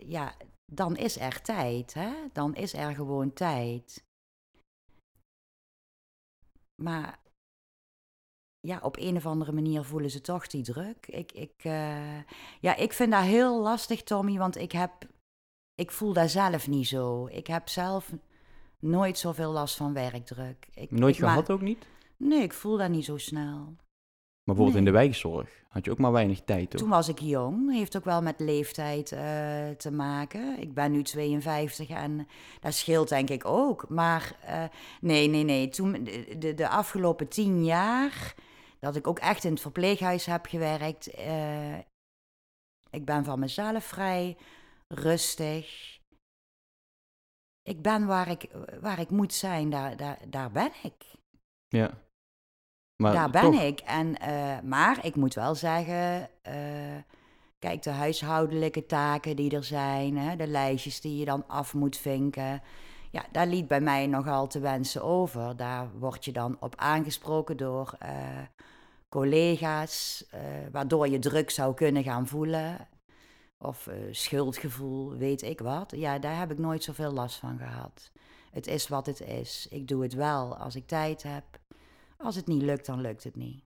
ja, 0.06 0.34
dan 0.66 0.96
is 0.96 1.18
er 1.18 1.42
tijd, 1.42 1.94
hè? 1.94 2.10
Dan 2.32 2.54
is 2.54 2.74
er 2.74 2.94
gewoon 2.94 3.32
tijd. 3.32 4.04
Maar 6.82 7.18
ja, 8.60 8.78
op 8.82 8.96
een 8.96 9.16
of 9.16 9.26
andere 9.26 9.52
manier 9.52 9.84
voelen 9.84 10.10
ze 10.10 10.20
toch 10.20 10.46
die 10.46 10.62
druk. 10.62 11.06
Ik, 11.06 11.32
ik, 11.32 11.64
uh, 11.64 12.22
ja, 12.60 12.76
ik 12.76 12.92
vind 12.92 13.12
dat 13.12 13.22
heel 13.22 13.60
lastig, 13.60 14.02
Tommy, 14.02 14.38
want 14.38 14.56
ik, 14.56 14.72
heb, 14.72 14.92
ik 15.74 15.90
voel 15.90 16.12
dat 16.12 16.30
zelf 16.30 16.68
niet 16.68 16.86
zo. 16.86 17.26
Ik 17.26 17.46
heb 17.46 17.68
zelf 17.68 18.12
nooit 18.78 19.18
zoveel 19.18 19.52
last 19.52 19.76
van 19.76 19.92
werkdruk. 19.92 20.68
Ik, 20.74 20.90
nooit 20.90 21.14
ik, 21.14 21.20
gehad 21.20 21.50
ook 21.50 21.60
niet? 21.60 21.86
Nee, 22.16 22.42
ik 22.42 22.52
voel 22.52 22.76
dat 22.76 22.90
niet 22.90 23.04
zo 23.04 23.16
snel. 23.16 23.76
Maar 24.50 24.58
bijvoorbeeld 24.58 24.86
in 24.86 24.92
de 24.92 24.98
wijkzorg 25.06 25.64
had 25.68 25.84
je 25.84 25.90
ook 25.90 25.98
maar 25.98 26.12
weinig 26.12 26.40
tijd, 26.40 26.70
toch? 26.70 26.80
Toen 26.80 26.90
was 26.90 27.08
ik 27.08 27.18
jong. 27.18 27.72
Heeft 27.72 27.96
ook 27.96 28.04
wel 28.04 28.22
met 28.22 28.40
leeftijd 28.40 29.12
uh, 29.12 29.20
te 29.68 29.90
maken. 29.90 30.58
Ik 30.60 30.74
ben 30.74 30.92
nu 30.92 31.02
52 31.02 31.88
en 31.88 32.28
dat 32.60 32.74
scheelt 32.74 33.08
denk 33.08 33.30
ik 33.30 33.44
ook. 33.44 33.88
Maar 33.88 34.36
uh, 34.44 34.64
nee, 35.00 35.28
nee, 35.28 35.44
nee. 35.44 35.68
Toen, 35.68 35.92
de, 36.04 36.36
de, 36.38 36.54
de, 36.54 36.68
afgelopen 36.68 37.28
tien 37.28 37.64
jaar 37.64 38.34
dat 38.78 38.96
ik 38.96 39.06
ook 39.06 39.18
echt 39.18 39.44
in 39.44 39.50
het 39.50 39.60
verpleeghuis 39.60 40.26
heb 40.26 40.46
gewerkt. 40.46 41.18
Uh, 41.18 41.78
ik 42.90 43.04
ben 43.04 43.24
van 43.24 43.38
mezelf 43.38 43.84
vrij 43.84 44.36
rustig. 44.88 45.98
Ik 47.62 47.82
ben 47.82 48.06
waar 48.06 48.28
ik, 48.28 48.48
waar 48.80 48.98
ik 48.98 49.10
moet 49.10 49.34
zijn, 49.34 49.70
daar, 49.70 49.96
daar, 49.96 50.18
daar 50.28 50.50
ben 50.50 50.72
ik. 50.82 51.04
Ja. 51.68 52.08
Maar 53.00 53.12
Daar 53.12 53.30
ben 53.30 53.52
ik. 53.52 53.80
En, 53.80 54.14
uh, 54.22 54.60
maar 54.62 55.04
ik 55.04 55.16
moet 55.16 55.34
wel 55.34 55.54
zeggen, 55.54 56.28
uh, 56.48 56.54
kijk, 57.58 57.82
de 57.82 57.90
huishoudelijke 57.90 58.86
taken 58.86 59.36
die 59.36 59.50
er 59.50 59.64
zijn, 59.64 60.18
hè, 60.18 60.36
de 60.36 60.46
lijstjes 60.46 61.00
die 61.00 61.18
je 61.18 61.24
dan 61.24 61.44
af 61.46 61.74
moet 61.74 61.96
vinken. 61.96 62.62
Ja, 63.10 63.24
daar 63.32 63.46
liet 63.46 63.68
bij 63.68 63.80
mij 63.80 64.06
nogal 64.06 64.46
te 64.46 64.58
wensen 64.58 65.02
over. 65.02 65.56
Daar 65.56 65.88
word 65.98 66.24
je 66.24 66.32
dan 66.32 66.56
op 66.60 66.74
aangesproken 66.76 67.56
door 67.56 67.94
uh, 68.02 68.08
collega's, 69.08 70.24
waardoor 70.72 71.08
je 71.08 71.18
druk 71.18 71.50
zou 71.50 71.74
kunnen 71.74 72.02
gaan 72.02 72.26
voelen. 72.26 72.88
Of 73.58 73.88
schuldgevoel, 74.10 75.16
weet 75.16 75.42
ik 75.42 75.60
wat. 75.60 75.92
Ja, 75.96 76.18
daar 76.18 76.38
heb 76.38 76.50
ik 76.50 76.58
nooit 76.58 76.84
zoveel 76.84 77.12
last 77.12 77.36
van 77.36 77.58
gehad. 77.58 78.10
Het 78.50 78.66
is 78.66 78.88
wat 78.88 79.06
het 79.06 79.20
is. 79.20 79.66
Ik 79.70 79.88
doe 79.88 80.02
het 80.02 80.14
wel 80.14 80.56
als 80.56 80.74
ik 80.74 80.86
tijd 80.86 81.22
heb. 81.22 81.59
Als 82.22 82.36
het 82.36 82.46
niet 82.46 82.62
lukt, 82.62 82.86
dan 82.86 83.00
lukt 83.00 83.24
het 83.24 83.36
niet. 83.36 83.64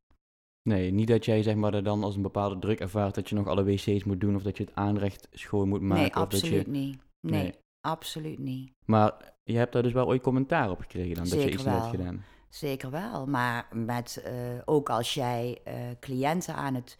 Nee, 0.62 0.90
niet 0.90 1.08
dat 1.08 1.24
jij 1.24 1.42
zeg 1.42 1.54
maar 1.54 1.74
er 1.74 1.84
dan 1.84 2.04
als 2.04 2.16
een 2.16 2.22
bepaalde 2.22 2.58
druk 2.58 2.80
ervaart 2.80 3.14
dat 3.14 3.28
je 3.28 3.34
nog 3.34 3.46
alle 3.46 3.64
wc's 3.64 4.04
moet 4.04 4.20
doen 4.20 4.36
of 4.36 4.42
dat 4.42 4.56
je 4.56 4.64
het 4.64 4.74
aanrecht 4.74 5.28
schoon 5.32 5.68
moet 5.68 5.80
maken. 5.80 6.02
Nee, 6.02 6.14
absoluut 6.14 6.50
of 6.52 6.56
dat 6.56 6.66
je... 6.66 6.80
niet. 6.80 6.98
Nee, 7.20 7.54
absoluut 7.80 8.38
niet. 8.38 8.70
Maar 8.86 9.34
je 9.42 9.56
hebt 9.56 9.72
daar 9.72 9.82
dus 9.82 9.92
wel 9.92 10.06
ooit 10.06 10.22
commentaar 10.22 10.70
op 10.70 10.80
gekregen 10.80 11.14
dan, 11.14 11.26
Zeker 11.26 11.44
dat 11.44 11.48
je 11.48 11.54
iets 11.54 11.64
wel. 11.64 11.80
hebt 11.80 11.96
gedaan. 11.96 12.24
Zeker 12.48 12.90
wel, 12.90 13.26
maar 13.26 13.68
met, 13.72 14.24
uh, 14.26 14.32
ook 14.64 14.90
als 14.90 15.14
jij 15.14 15.58
uh, 15.68 15.74
cliënten 16.00 16.54
aan 16.54 16.74
het 16.74 16.98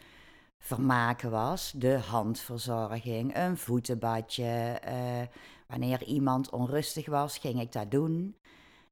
vermaken 0.58 1.30
was, 1.30 1.72
de 1.76 1.98
handverzorging, 1.98 3.36
een 3.36 3.56
voetenbadje, 3.56 4.80
uh, 4.88 4.92
wanneer 5.66 6.02
iemand 6.04 6.50
onrustig 6.50 7.06
was, 7.06 7.38
ging 7.38 7.60
ik 7.60 7.72
dat 7.72 7.90
doen 7.90 8.36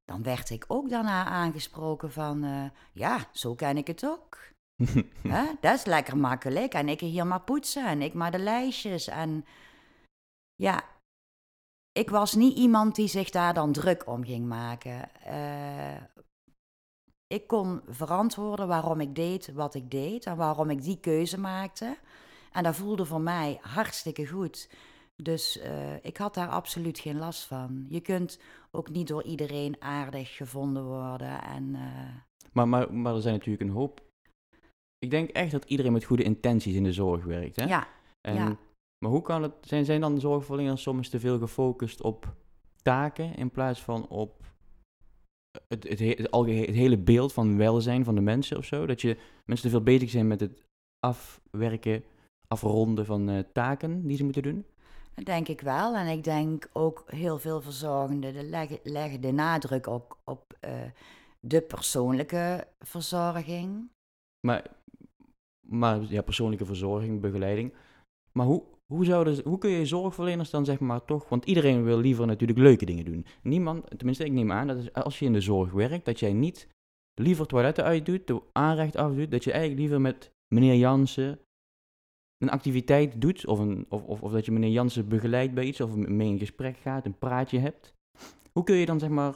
dan 0.05 0.23
werd 0.23 0.49
ik 0.49 0.65
ook 0.67 0.89
daarna 0.89 1.25
aangesproken 1.25 2.11
van, 2.11 2.43
uh, 2.43 2.65
ja, 2.93 3.19
zo 3.31 3.55
ken 3.55 3.77
ik 3.77 3.87
het 3.87 4.05
ook. 4.05 4.37
Dat 5.61 5.73
is 5.73 5.85
lekker 5.85 6.17
makkelijk. 6.17 6.73
En 6.73 6.89
ik 6.89 6.99
hier 6.99 7.27
maar 7.27 7.41
poetsen 7.41 7.87
en 7.87 8.01
ik 8.01 8.13
maar 8.13 8.31
de 8.31 8.39
lijstjes. 8.39 9.07
En 9.07 9.45
ja, 10.55 10.83
ik 11.91 12.09
was 12.09 12.33
niet 12.33 12.57
iemand 12.57 12.95
die 12.95 13.07
zich 13.07 13.29
daar 13.29 13.53
dan 13.53 13.71
druk 13.71 14.07
om 14.07 14.23
ging 14.23 14.47
maken. 14.47 15.09
Uh, 15.27 16.01
ik 17.27 17.47
kon 17.47 17.81
verantwoorden 17.87 18.67
waarom 18.67 19.01
ik 19.01 19.15
deed 19.15 19.53
wat 19.53 19.75
ik 19.75 19.91
deed 19.91 20.25
en 20.25 20.35
waarom 20.35 20.69
ik 20.69 20.81
die 20.81 20.99
keuze 20.99 21.39
maakte. 21.39 21.97
En 22.51 22.63
dat 22.63 22.75
voelde 22.75 23.05
voor 23.05 23.21
mij 23.21 23.59
hartstikke 23.61 24.27
goed. 24.27 24.69
Dus 25.23 25.57
uh, 25.57 25.95
ik 26.01 26.17
had 26.17 26.33
daar 26.33 26.49
absoluut 26.49 26.99
geen 26.99 27.17
last 27.17 27.43
van. 27.43 27.85
Je 27.89 27.99
kunt 27.99 28.39
ook 28.71 28.89
niet 28.89 29.07
door 29.07 29.23
iedereen 29.23 29.75
aardig 29.79 30.35
gevonden 30.35 30.85
worden. 30.85 31.41
En, 31.43 31.63
uh... 31.63 32.15
maar, 32.51 32.67
maar, 32.67 32.93
maar 32.93 33.15
er 33.15 33.21
zijn 33.21 33.33
natuurlijk 33.33 33.63
een 33.63 33.75
hoop. 33.75 34.01
Ik 34.97 35.09
denk 35.09 35.29
echt 35.29 35.51
dat 35.51 35.65
iedereen 35.65 35.91
met 35.91 36.03
goede 36.03 36.23
intenties 36.23 36.75
in 36.75 36.83
de 36.83 36.93
zorg 36.93 37.23
werkt. 37.23 37.55
Hè? 37.55 37.65
Ja. 37.65 37.87
En, 38.21 38.35
ja. 38.35 38.57
Maar 38.97 39.11
hoe 39.11 39.21
kan 39.21 39.43
het, 39.43 39.53
zijn, 39.61 39.85
zijn 39.85 40.01
dan 40.01 40.19
zorgverleners 40.19 40.81
soms 40.81 41.09
te 41.09 41.19
veel 41.19 41.39
gefocust 41.39 42.01
op 42.01 42.35
taken 42.81 43.35
in 43.35 43.51
plaats 43.51 43.81
van 43.81 44.07
op 44.07 44.43
het, 45.67 45.89
het, 45.89 45.99
he- 45.99 46.27
het, 46.31 46.75
hele 46.75 46.97
beeld 46.97 47.33
van 47.33 47.57
welzijn 47.57 48.03
van 48.03 48.15
de 48.15 48.21
mensen 48.21 48.57
of 48.57 48.65
zo? 48.65 48.85
Dat 48.85 49.01
je 49.01 49.17
mensen 49.45 49.65
te 49.65 49.75
veel 49.75 49.83
bezig 49.83 50.09
zijn 50.09 50.27
met 50.27 50.39
het 50.39 50.63
afwerken, 50.99 52.03
afronden 52.47 53.05
van 53.05 53.29
eh, 53.29 53.39
taken 53.53 54.07
die 54.07 54.17
ze 54.17 54.23
moeten 54.23 54.43
doen? 54.43 54.65
Denk 55.15 55.47
ik 55.47 55.61
wel. 55.61 55.95
En 55.95 56.07
ik 56.07 56.23
denk 56.23 56.69
ook 56.73 57.03
heel 57.05 57.39
veel 57.39 57.61
verzorgenden 57.61 58.33
de 58.33 58.43
leggen, 58.43 58.79
leggen 58.83 59.21
de 59.21 59.31
nadruk 59.31 59.87
ook 59.87 60.17
op 60.23 60.53
eh, 60.59 60.71
de 61.39 61.61
persoonlijke 61.61 62.67
verzorging. 62.79 63.89
Maar, 64.47 64.67
maar 65.67 66.01
ja, 66.01 66.21
persoonlijke 66.21 66.65
verzorging, 66.65 67.21
begeleiding. 67.21 67.73
Maar 68.31 68.45
hoe, 68.45 68.63
hoe, 68.85 69.05
zouden, 69.05 69.43
hoe 69.43 69.57
kun 69.57 69.69
je 69.69 69.85
zorgverleners 69.85 70.49
dan 70.49 70.65
zeg 70.65 70.79
maar 70.79 71.05
toch... 71.05 71.29
Want 71.29 71.45
iedereen 71.45 71.83
wil 71.83 71.97
liever 71.97 72.25
natuurlijk 72.25 72.59
leuke 72.59 72.85
dingen 72.85 73.05
doen. 73.05 73.25
Niemand, 73.41 73.97
tenminste 73.97 74.25
ik 74.25 74.31
neem 74.31 74.51
aan, 74.51 74.67
dat 74.67 74.93
als 74.93 75.19
je 75.19 75.25
in 75.25 75.33
de 75.33 75.41
zorg 75.41 75.71
werkt... 75.71 76.05
dat 76.05 76.19
jij 76.19 76.33
niet 76.33 76.67
liever 77.13 77.45
toiletten 77.45 77.83
uitdoet, 77.83 78.27
de 78.27 78.41
aanrecht 78.51 78.95
afdoet... 78.95 79.31
dat 79.31 79.43
je 79.43 79.51
eigenlijk 79.51 79.81
liever 79.81 80.01
met 80.01 80.31
meneer 80.47 80.75
Jansen 80.75 81.39
een 82.43 82.49
activiteit 82.49 83.21
doet... 83.21 83.47
of, 83.47 83.59
een, 83.59 83.85
of, 83.89 84.03
of, 84.03 84.21
of 84.21 84.31
dat 84.31 84.45
je 84.45 84.51
meneer 84.51 84.71
Jansen 84.71 85.07
begeleidt 85.07 85.53
bij 85.53 85.63
iets... 85.63 85.81
of 85.81 85.95
mee 85.95 86.29
in 86.29 86.39
gesprek 86.39 86.77
gaat, 86.77 87.05
een 87.05 87.17
praatje 87.17 87.59
hebt. 87.59 87.93
Hoe 88.51 88.63
kun 88.63 88.75
je 88.75 88.85
dan 88.85 88.99
zeg 88.99 89.09
maar 89.09 89.35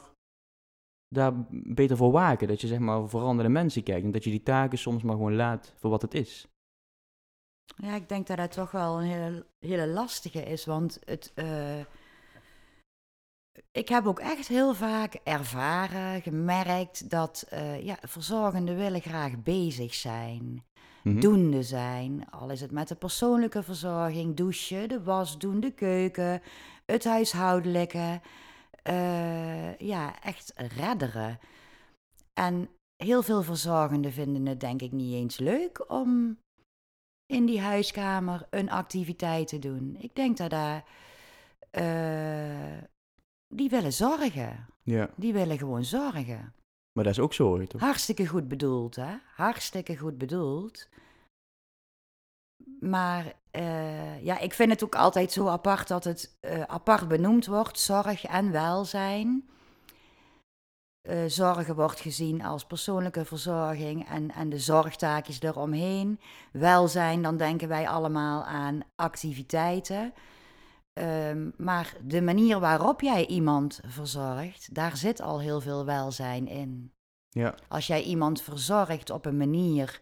daar 1.08 1.32
beter 1.50 1.96
voor 1.96 2.12
waken? 2.12 2.48
Dat 2.48 2.60
je 2.60 2.66
zeg 2.66 2.78
maar 2.78 3.08
vooral 3.08 3.34
naar 3.34 3.44
de 3.44 3.50
mensen 3.50 3.82
kijkt... 3.82 4.04
en 4.04 4.10
dat 4.10 4.24
je 4.24 4.30
die 4.30 4.42
taken 4.42 4.78
soms 4.78 5.02
maar 5.02 5.14
gewoon 5.14 5.36
laat 5.36 5.74
voor 5.76 5.90
wat 5.90 6.02
het 6.02 6.14
is. 6.14 6.48
Ja, 7.76 7.94
ik 7.94 8.08
denk 8.08 8.26
dat 8.26 8.36
dat 8.36 8.52
toch 8.52 8.70
wel 8.70 9.00
een 9.00 9.06
hele, 9.06 9.46
hele 9.58 9.86
lastige 9.86 10.42
is, 10.42 10.64
want 10.64 10.98
het, 11.04 11.32
eh, 11.34 11.78
ik 13.72 13.88
heb 13.88 14.06
ook 14.06 14.18
echt 14.18 14.48
heel 14.48 14.74
vaak 14.74 15.14
ervaren, 15.14 16.22
gemerkt 16.22 17.10
dat 17.10 17.46
eh, 17.48 17.84
ja, 17.84 17.98
verzorgenden 18.02 18.76
willen 18.76 19.00
graag 19.00 19.42
bezig 19.42 19.94
zijn, 19.94 20.64
Mhm. 21.02 21.20
doende 21.20 21.62
zijn. 21.62 22.30
Al 22.30 22.50
is 22.50 22.60
het 22.60 22.70
met 22.70 22.88
de 22.88 22.94
persoonlijke 22.94 23.62
verzorging, 23.62 24.36
douchen, 24.36 24.88
de 24.88 25.02
was 25.02 25.38
doen, 25.38 25.60
de 25.60 25.70
keuken, 25.72 26.42
het 26.86 27.04
huishoudelijke. 27.04 28.20
eh, 28.82 29.76
ja, 29.78 30.22
echt 30.22 30.52
redderen. 30.76 31.38
En 32.40 32.68
heel 32.96 33.22
veel 33.22 33.42
verzorgenden 33.42 34.12
vinden 34.12 34.46
het 34.46 34.60
denk 34.60 34.82
ik 34.82 34.92
niet 34.92 35.14
eens 35.14 35.38
leuk 35.38 35.90
om 35.90 36.38
in 37.26 37.46
die 37.46 37.60
huiskamer 37.60 38.46
een 38.50 38.70
activiteit 38.70 39.48
te 39.48 39.58
doen. 39.58 39.96
Ik 40.00 40.14
denk 40.14 40.36
dat 40.36 40.50
daar. 40.50 40.84
eh, 41.70 42.82
die 43.54 43.68
willen 43.70 43.92
zorgen. 43.92 44.66
Ja, 44.82 45.10
Die 45.16 45.32
willen 45.32 45.58
gewoon 45.58 45.84
zorgen. 45.84 46.52
Maar 46.98 47.06
dat 47.06 47.16
is 47.16 47.22
ook 47.22 47.34
zorg, 47.34 47.66
toch? 47.66 47.80
Hartstikke 47.80 48.26
goed 48.26 48.48
bedoeld, 48.48 48.96
hè? 48.96 49.14
Hartstikke 49.34 49.96
goed 49.96 50.18
bedoeld. 50.18 50.88
Maar 52.80 53.32
eh, 53.50 54.24
ja, 54.24 54.38
ik 54.38 54.54
vind 54.54 54.70
het 54.70 54.84
ook 54.84 54.94
altijd 54.94 55.32
zo 55.32 55.48
apart 55.48 55.88
dat 55.88 56.04
het 56.04 56.36
eh, 56.40 56.62
apart 56.62 57.08
benoemd 57.08 57.46
wordt, 57.46 57.78
zorg 57.78 58.24
en 58.24 58.52
welzijn. 58.52 59.48
Eh, 61.08 61.24
zorgen 61.26 61.74
wordt 61.74 62.00
gezien 62.00 62.42
als 62.42 62.66
persoonlijke 62.66 63.24
verzorging 63.24 64.08
en, 64.08 64.30
en 64.30 64.48
de 64.48 64.58
zorgtaakjes 64.58 65.42
eromheen. 65.42 66.20
Welzijn, 66.52 67.22
dan 67.22 67.36
denken 67.36 67.68
wij 67.68 67.88
allemaal 67.88 68.44
aan 68.44 68.80
activiteiten. 68.96 70.14
Ehm, 70.98 71.50
maar 71.56 71.96
de 72.04 72.22
manier 72.22 72.60
waarop 72.60 73.00
jij 73.00 73.26
iemand 73.26 73.80
verzorgt, 73.86 74.74
daar 74.74 74.96
zit 74.96 75.20
al 75.20 75.40
heel 75.40 75.60
veel 75.60 75.84
welzijn 75.84 76.46
in. 76.46 76.92
Ja, 77.28 77.54
Als 77.68 77.86
jij 77.86 78.02
iemand 78.02 78.42
verzorgt 78.42 79.10
op 79.10 79.24
een 79.26 79.36
manier 79.36 80.00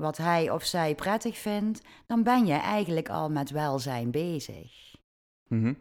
wat 0.00 0.16
hij 0.16 0.50
of 0.50 0.64
zij 0.64 0.94
prettig 0.94 1.38
vindt, 1.38 1.82
dan 2.06 2.22
ben 2.22 2.46
je 2.46 2.52
eigenlijk 2.52 3.08
al 3.08 3.30
met 3.30 3.50
welzijn 3.50 4.10
bezig. 4.10 4.94
mhm. 5.48 5.74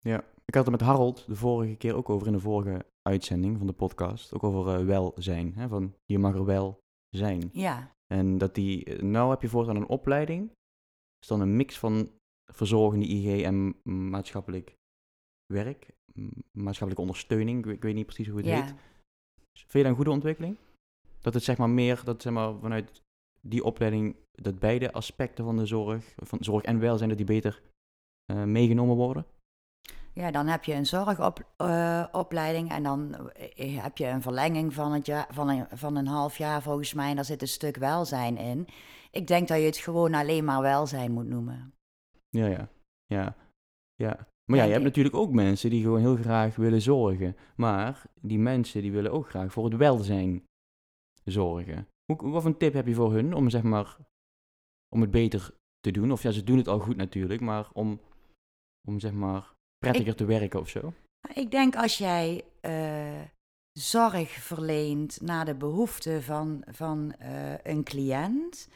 ja. 0.00 0.24
Ik 0.44 0.54
had 0.54 0.66
het 0.66 0.80
met 0.80 0.88
Harold 0.88 1.26
de 1.26 1.34
vorige 1.36 1.74
keer 1.76 1.94
ook 1.94 2.08
over 2.10 2.26
in 2.26 2.32
de 2.32 2.40
vorige 2.40 2.86
uitzending 3.02 3.58
van 3.58 3.66
de 3.66 3.72
podcast. 3.72 4.34
Ook 4.34 4.42
over 4.44 4.78
eh, 4.78 4.84
welzijn. 4.86 5.54
Hè? 5.54 5.68
Van 5.68 5.94
je 6.04 6.18
mag 6.18 6.34
er 6.34 6.44
wel 6.44 6.78
zijn. 7.08 7.48
Ja, 7.52 7.92
En 8.06 8.38
dat 8.38 8.54
die, 8.54 8.84
eh, 8.84 9.02
nou 9.02 9.30
heb 9.30 9.42
je 9.42 9.48
voortaan 9.48 9.76
een 9.76 9.88
opleiding. 9.88 10.50
is 11.20 11.28
dan 11.28 11.40
een 11.40 11.56
mix 11.56 11.78
van 11.78 12.10
verzorgende 12.52 13.06
IG 13.06 13.42
en 13.42 13.74
maatschappelijk 14.10 14.76
werk. 15.46 15.86
Maatschappelijke 16.52 17.00
ondersteuning. 17.00 17.66
Ik, 17.66 17.82
weet- 17.82 17.94
niet 17.94 18.06
precies 18.06 18.28
hoe 18.28 18.36
het 18.36 18.46
ja. 18.46 18.54
heet. 18.54 18.74
Vind 19.52 19.72
je 19.72 19.78
dat 19.78 19.86
een 19.86 19.94
goede 19.94 20.10
ontwikkeling? 20.10 20.56
Dat 21.20 21.34
het 21.34 21.42
zeg 21.42 21.58
maar 21.58 21.70
meer, 21.70 22.00
dat 22.04 22.22
zeg 22.22 22.32
maar 22.32 22.58
vanuit 22.58 23.02
die 23.40 23.64
opleiding, 23.64 24.16
dat 24.32 24.58
beide 24.58 24.92
aspecten 24.92 25.44
van 25.44 25.56
de 25.56 25.66
zorg, 25.66 26.14
van 26.16 26.38
zorg 26.44 26.62
en 26.62 26.78
welzijn, 26.78 27.08
dat 27.08 27.18
die 27.18 27.26
beter 27.26 27.62
eh, 28.24 28.44
meegenomen 28.44 28.96
worden? 28.96 29.26
ja, 30.12 30.30
dan 30.30 30.46
heb 30.46 30.64
je 30.64 30.74
een 30.74 30.86
zorgopleiding 30.86 32.70
en 32.70 32.82
dan 32.82 33.30
eh, 33.30 33.82
heb 33.82 33.98
je 33.98 34.06
een 34.06 34.22
verlenging 34.22 34.74
van, 34.74 34.92
het 34.92 35.06
jaar, 35.06 35.26
van, 35.30 35.48
een, 35.48 35.66
van 35.72 35.96
een 35.96 36.06
half 36.06 36.38
jaar 36.38 36.62
volgens 36.62 36.94
mij. 36.94 37.08
En 37.08 37.16
daar 37.16 37.24
zit 37.24 37.42
een 37.42 37.48
stuk 37.48 37.76
welzijn 37.76 38.36
in. 38.36 38.68
Ik 39.10 39.26
denk 39.26 39.48
dat 39.48 39.58
je 39.58 39.64
het 39.64 39.76
gewoon 39.76 40.14
alleen 40.14 40.44
maar 40.44 40.60
welzijn 40.60 41.12
moet 41.12 41.28
noemen. 41.28 41.74
Ja, 42.36 42.46
ja. 42.46 42.68
Ja, 43.06 43.36
ja. 43.94 44.26
Maar 44.44 44.58
ja, 44.58 44.64
je 44.64 44.72
hebt 44.72 44.84
natuurlijk 44.84 45.14
ook 45.14 45.32
mensen 45.32 45.70
die 45.70 45.82
gewoon 45.82 46.00
heel 46.00 46.16
graag 46.16 46.56
willen 46.56 46.82
zorgen. 46.82 47.36
Maar 47.56 48.02
die 48.20 48.38
mensen 48.38 48.82
die 48.82 48.92
willen 48.92 49.12
ook 49.12 49.28
graag 49.28 49.52
voor 49.52 49.64
het 49.64 49.76
welzijn 49.76 50.44
zorgen. 51.24 51.88
Hoe, 52.04 52.30
wat 52.30 52.42
voor 52.42 52.50
een 52.50 52.58
tip 52.58 52.72
heb 52.72 52.86
je 52.86 52.94
voor 52.94 53.12
hun 53.12 53.34
om 53.34 53.50
zeg 53.50 53.62
maar, 53.62 53.96
om 54.88 55.00
het 55.00 55.10
beter 55.10 55.54
te 55.80 55.90
doen? 55.90 56.12
Of 56.12 56.22
ja, 56.22 56.30
ze 56.30 56.44
doen 56.44 56.56
het 56.56 56.68
al 56.68 56.78
goed 56.78 56.96
natuurlijk, 56.96 57.40
maar 57.40 57.68
om, 57.72 58.00
om 58.88 59.00
zeg 59.00 59.12
maar 59.12 59.54
prettiger 59.78 60.14
te 60.14 60.24
werken 60.24 60.60
of 60.60 60.68
zo? 60.68 60.92
Ik 61.34 61.50
denk 61.50 61.76
als 61.76 61.98
jij 61.98 62.44
eh, 62.60 63.22
zorg 63.72 64.30
verleent 64.30 65.20
naar 65.20 65.44
de 65.44 65.54
behoeften 65.54 66.22
van, 66.22 66.64
van 66.70 67.12
eh, 67.12 67.64
een 67.64 67.84
cliënt. 67.84 68.68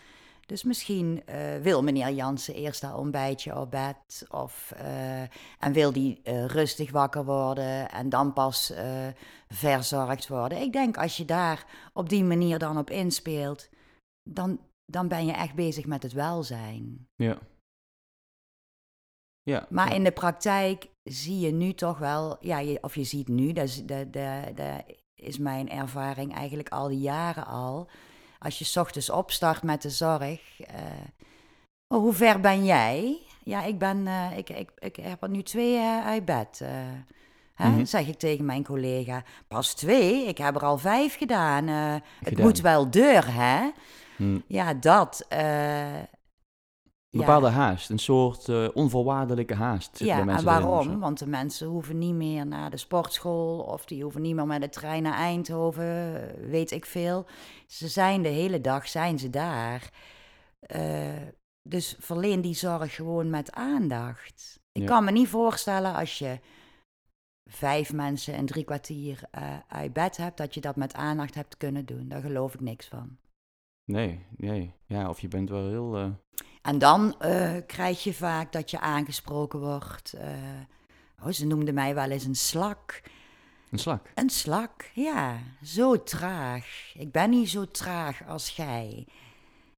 Dus 0.46 0.62
misschien 0.62 1.22
eh, 1.24 1.56
wil 1.56 1.82
meneer 1.82 2.10
Jansen 2.10 2.54
eerst 2.54 2.80
dat 2.80 2.94
ontbijtje 2.94 3.58
op 3.58 3.70
bed. 3.70 4.26
Of, 4.28 4.72
eh, 4.76 5.20
en 5.58 5.72
wil 5.72 5.92
die 5.92 6.20
eh, 6.22 6.44
rustig 6.44 6.90
wakker 6.90 7.24
worden 7.24 7.90
en 7.90 8.08
dan 8.08 8.32
pas 8.32 8.72
verzorgd 9.48 10.28
worden. 10.28 10.60
Ik 10.60 10.72
denk 10.72 10.96
als 10.96 11.16
je 11.16 11.24
daar 11.24 11.90
op 11.92 12.08
die 12.08 12.24
manier 12.24 12.58
dan 12.58 12.78
op 12.78 12.90
inspeelt, 12.90 13.68
dan, 14.22 14.60
dan 14.84 15.08
ben 15.08 15.26
je 15.26 15.32
echt 15.32 15.54
bezig 15.54 15.86
met 15.86 16.02
het 16.02 16.12
welzijn. 16.12 17.08
Ja. 17.14 17.38
Ja. 19.42 19.66
Maar 19.70 19.88
ja. 19.88 19.94
in 19.94 20.04
de 20.04 20.12
praktijk 20.12 20.88
zie 21.02 21.38
je 21.38 21.52
nu 21.52 21.74
toch 21.74 21.98
wel, 21.98 22.36
ja, 22.40 22.58
je, 22.58 22.82
of 22.82 22.94
je 22.94 23.04
ziet 23.04 23.28
nu, 23.28 23.52
dat 23.52 23.64
is, 23.64 23.84
dat, 23.84 24.12
dat, 24.12 24.56
dat 24.56 24.84
is 25.14 25.38
mijn 25.38 25.70
ervaring 25.70 26.34
eigenlijk 26.34 26.68
al 26.68 26.88
die 26.88 27.00
jaren 27.00 27.46
al. 27.46 27.88
Als 28.38 28.58
je 28.58 28.64
's 28.64 28.76
ochtends 28.76 29.10
opstart 29.10 29.62
met 29.62 29.82
de 29.82 29.90
zorg, 29.90 30.60
eh, 30.60 30.74
oh, 31.88 31.98
hoe 31.98 32.12
ver 32.12 32.40
ben 32.40 32.64
jij? 32.64 33.18
Ja, 33.44 33.62
ik 33.62 33.78
ben, 33.78 34.06
eh, 34.06 34.36
ik, 34.36 34.50
ik, 34.50 34.70
ik 34.78 34.96
heb 34.96 35.22
er 35.22 35.28
nu 35.28 35.42
twee 35.42 35.76
eh, 35.76 36.06
uit 36.06 36.24
bed. 36.24 36.58
Hè, 37.54 37.68
Mhm. 37.68 37.84
Zeg 37.84 38.06
ik 38.06 38.18
tegen 38.18 38.44
mijn 38.44 38.64
collega. 38.64 39.22
Pas 39.48 39.74
twee? 39.74 40.26
Ik 40.26 40.38
heb 40.38 40.54
er 40.54 40.64
al 40.64 40.78
vijf 40.78 41.16
gedaan. 41.16 41.66
het 42.24 42.38
moet 42.38 42.60
wel 42.60 42.90
deur, 42.90 43.34
hè? 43.34 43.70
Hm. 44.16 44.38
Ja, 44.46 44.74
dat. 44.74 45.26
Een 47.20 47.26
bepaalde 47.26 47.48
haast, 47.48 47.90
een 47.90 47.98
soort 47.98 48.48
eh, 48.48 48.68
onvoorwaardelijke 48.74 49.54
haast. 49.54 49.98
Ja, 49.98 50.18
en 50.20 50.28
erin 50.28 50.44
waarom? 50.44 51.00
Want 51.00 51.18
de 51.18 51.26
mensen 51.26 51.66
hoeven 51.66 51.98
niet 51.98 52.14
meer 52.14 52.46
naar 52.46 52.70
de 52.70 52.76
sportschool 52.76 53.58
of 53.58 53.84
die 53.84 54.02
hoeven 54.02 54.22
niet 54.22 54.34
meer 54.34 54.46
met 54.46 54.60
de 54.60 54.68
trein 54.68 55.02
naar 55.02 55.14
Eindhoven, 55.18 56.22
weet 56.50 56.70
ik 56.70 56.84
veel. 56.86 57.26
Ze 57.66 57.88
zijn 57.88 58.22
de 58.22 58.28
hele 58.28 58.60
dag, 58.60 58.88
zijn 58.88 59.18
ze 59.18 59.30
daar. 59.30 59.90
Eh, 60.60 61.12
dus 61.62 61.96
verleen 61.98 62.40
die 62.40 62.54
zorg 62.54 62.94
gewoon 62.94 63.30
met 63.30 63.52
aandacht. 63.52 64.60
Ik 64.72 64.82
Ja. 64.82 64.88
kan 64.88 65.04
me 65.04 65.10
niet 65.10 65.28
voorstellen 65.28 65.94
als 65.94 66.18
je 66.18 66.38
vijf 67.50 67.92
mensen 67.92 68.34
in 68.34 68.46
drie 68.46 68.64
kwartier 68.64 69.20
eh, 69.30 69.42
uit 69.68 69.92
bed 69.92 70.16
hebt, 70.16 70.36
dat 70.36 70.54
je 70.54 70.60
dat 70.60 70.76
met 70.76 70.94
aandacht 70.94 71.34
hebt 71.34 71.56
kunnen 71.56 71.86
doen. 71.86 72.08
Daar 72.08 72.20
geloof 72.20 72.54
ik 72.54 72.60
niks 72.60 72.88
van. 72.88 73.16
Nee, 73.84 74.26
nee. 74.36 74.74
Ja, 74.86 75.08
of 75.08 75.20
je 75.20 75.28
bent 75.28 75.48
wel 75.50 75.68
heel... 75.68 76.18
En 76.66 76.78
dan 76.78 77.20
eh, 77.20 77.56
krijg 77.66 78.04
je 78.04 78.14
vaak 78.14 78.52
dat 78.52 78.70
je 78.70 78.80
aangesproken 78.80 79.58
wordt. 79.58 80.12
eh, 80.12 80.30
oh, 81.22 81.28
ze 81.28 81.46
noemden 81.46 81.74
mij 81.74 81.94
wel 81.94 82.10
eens 82.10 82.24
een 82.24 82.34
slak. 82.36 83.02
een 83.70 83.78
slak. 83.78 84.10
Een 84.14 84.30
slak, 84.30 84.90
ja, 84.94 85.38
zo 85.62 86.02
traag. 86.02 86.92
Ik 86.94 87.12
ben 87.12 87.30
niet 87.30 87.48
zo 87.48 87.70
traag 87.70 88.26
als 88.26 88.50
gij. 88.50 89.06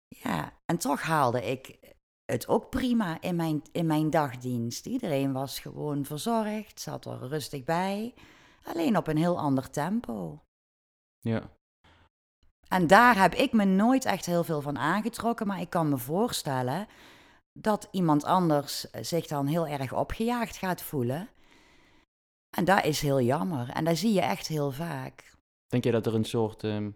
Ja, 0.08 0.52
en 0.66 0.78
toch 0.78 1.02
haalde 1.02 1.50
ik 1.50 1.78
het 2.24 2.48
ook 2.48 2.70
prima 2.70 3.20
in 3.20 3.36
mijn, 3.36 3.62
in 3.72 3.86
mijn 3.86 4.10
dagdienst. 4.10 4.86
Iedereen 4.86 5.32
was 5.32 5.58
gewoon 5.60 6.04
verzorgd, 6.04 6.80
zat 6.80 7.04
er 7.04 7.28
rustig 7.28 7.64
bij. 7.64 8.14
Alleen 8.62 8.96
op 8.96 9.06
een 9.06 9.16
heel 9.16 9.38
ander 9.38 9.70
tempo. 9.70 10.42
Ja. 11.18 11.57
En 12.68 12.86
daar 12.86 13.20
heb 13.20 13.34
ik 13.34 13.52
me 13.52 13.64
nooit 13.64 14.04
echt 14.04 14.26
heel 14.26 14.44
veel 14.44 14.60
van 14.60 14.78
aangetrokken, 14.78 15.46
maar 15.46 15.60
ik 15.60 15.70
kan 15.70 15.88
me 15.88 15.98
voorstellen 15.98 16.86
dat 17.52 17.88
iemand 17.90 18.24
anders 18.24 18.80
zich 19.00 19.26
dan 19.26 19.46
heel 19.46 19.66
erg 19.66 19.92
opgejaagd 19.92 20.56
gaat 20.56 20.82
voelen. 20.82 21.28
En 22.50 22.64
dat 22.64 22.84
is 22.84 23.00
heel 23.00 23.20
jammer. 23.20 23.70
En 23.70 23.84
dat 23.84 23.96
zie 23.96 24.12
je 24.12 24.20
echt 24.20 24.46
heel 24.46 24.70
vaak. 24.70 25.36
Denk 25.66 25.84
je 25.84 25.90
dat 25.90 26.06
er 26.06 26.14
een 26.14 26.24
soort 26.24 26.64
ehm, 26.64 26.90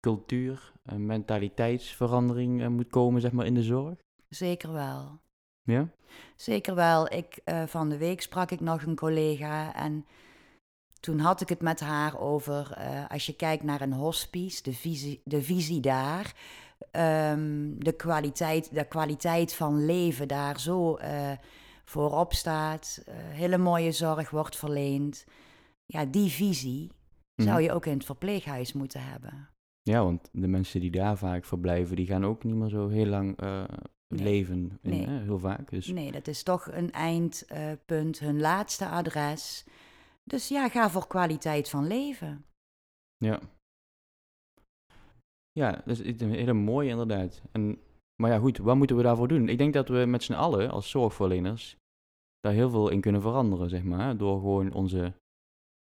cultuur, 0.00 0.72
een 0.84 1.06
mentaliteitsverandering 1.06 2.62
eh, 2.62 2.68
moet 2.68 2.90
komen, 2.90 3.20
zeg 3.20 3.32
maar, 3.32 3.46
in 3.46 3.54
de 3.54 3.62
zorg? 3.62 3.98
Zeker 4.28 4.72
wel. 4.72 5.20
Ja? 5.62 5.88
Zeker 6.36 6.74
wel. 6.74 7.12
Ik, 7.12 7.40
eh, 7.44 7.66
van 7.66 7.88
de 7.88 7.96
week 7.96 8.20
sprak 8.22 8.50
ik 8.50 8.60
nog 8.60 8.82
een 8.82 8.96
collega 8.96 9.74
en 9.74 10.06
toen 11.00 11.18
had 11.18 11.40
ik 11.40 11.48
het 11.48 11.60
met 11.60 11.80
haar 11.80 12.20
over, 12.20 12.72
eh, 12.72 13.04
als 13.08 13.26
je 13.26 13.36
kijkt 13.36 13.62
naar 13.62 13.80
een 13.80 13.92
hospice, 13.92 14.62
de 14.62 14.72
visie, 14.72 15.20
de 15.24 15.42
visie 15.42 15.80
daar, 15.80 16.34
ehm, 16.90 17.72
de, 17.78 17.92
kwaliteit, 17.96 18.74
de 18.74 18.84
kwaliteit 18.84 19.54
van 19.54 19.84
leven 19.86 20.28
daar 20.28 20.60
zo 20.60 20.98
uh, 20.98 21.30
voorop 21.84 22.32
staat, 22.34 23.02
hele 23.10 23.58
mooie 23.58 23.92
zorg 23.92 24.30
wordt 24.30 24.56
verleend. 24.56 25.24
Ja, 25.86 26.04
die 26.04 26.30
visie 26.30 26.90
zou 27.36 27.50
Mhm. 27.54 27.62
je 27.62 27.72
ook 27.72 27.86
in 27.86 27.92
het 27.92 28.04
verpleeghuis 28.04 28.72
moeten 28.72 29.04
hebben. 29.04 29.48
Ja, 29.82 30.02
want 30.04 30.28
de 30.32 30.48
mensen 30.48 30.80
die 30.80 30.90
daar 30.90 31.16
vaak 31.18 31.44
verblijven, 31.44 31.96
die 31.96 32.06
gaan 32.06 32.24
ook 32.24 32.44
niet 32.44 32.54
meer 32.54 32.68
zo 32.68 32.88
heel 32.88 33.06
lang 33.06 33.36
eh, 33.40 33.62
Nee. 34.08 34.22
leven. 34.22 34.78
In, 34.82 34.90
Nee. 34.90 35.06
hè, 35.06 35.22
heel 35.22 35.38
vaak. 35.38 35.70
Dus 35.70 35.86
Nee, 35.86 36.12
dat 36.12 36.26
is 36.28 36.42
toch 36.42 36.68
een 36.72 36.92
eindpunt, 36.92 38.18
hun 38.18 38.40
laatste 38.40 38.86
adres. 38.88 39.64
Dus 40.28 40.48
ja, 40.48 40.68
ga 40.68 40.90
voor 40.90 41.06
kwaliteit 41.06 41.70
van 41.70 41.86
leven. 41.86 42.44
ja. 43.16 43.40
Ja, 45.52 45.82
dat 45.84 45.98
is 45.98 46.20
een 46.20 46.32
hele 46.32 46.52
mooie 46.52 46.90
inderdaad. 46.90 47.42
En, 47.52 47.78
maar 48.22 48.30
ja, 48.30 48.38
goed, 48.38 48.58
wat 48.58 48.76
moeten 48.76 48.96
we 48.96 49.02
daarvoor 49.02 49.28
doen? 49.28 49.48
Ik 49.48 49.58
denk 49.58 49.72
dat 49.72 49.88
we 49.88 50.04
met 50.06 50.22
z'n 50.22 50.32
allen 50.32 50.70
als 50.70 50.90
zorgverleners 50.90 51.76
daar 52.40 52.52
heel 52.52 52.70
veel 52.70 52.88
in 52.88 53.00
kunnen 53.00 53.20
veranderen, 53.20 53.68
zeg 53.68 53.82
maar. 53.82 54.16
Door 54.16 54.38
gewoon 54.38 54.72
onze, 54.72 55.14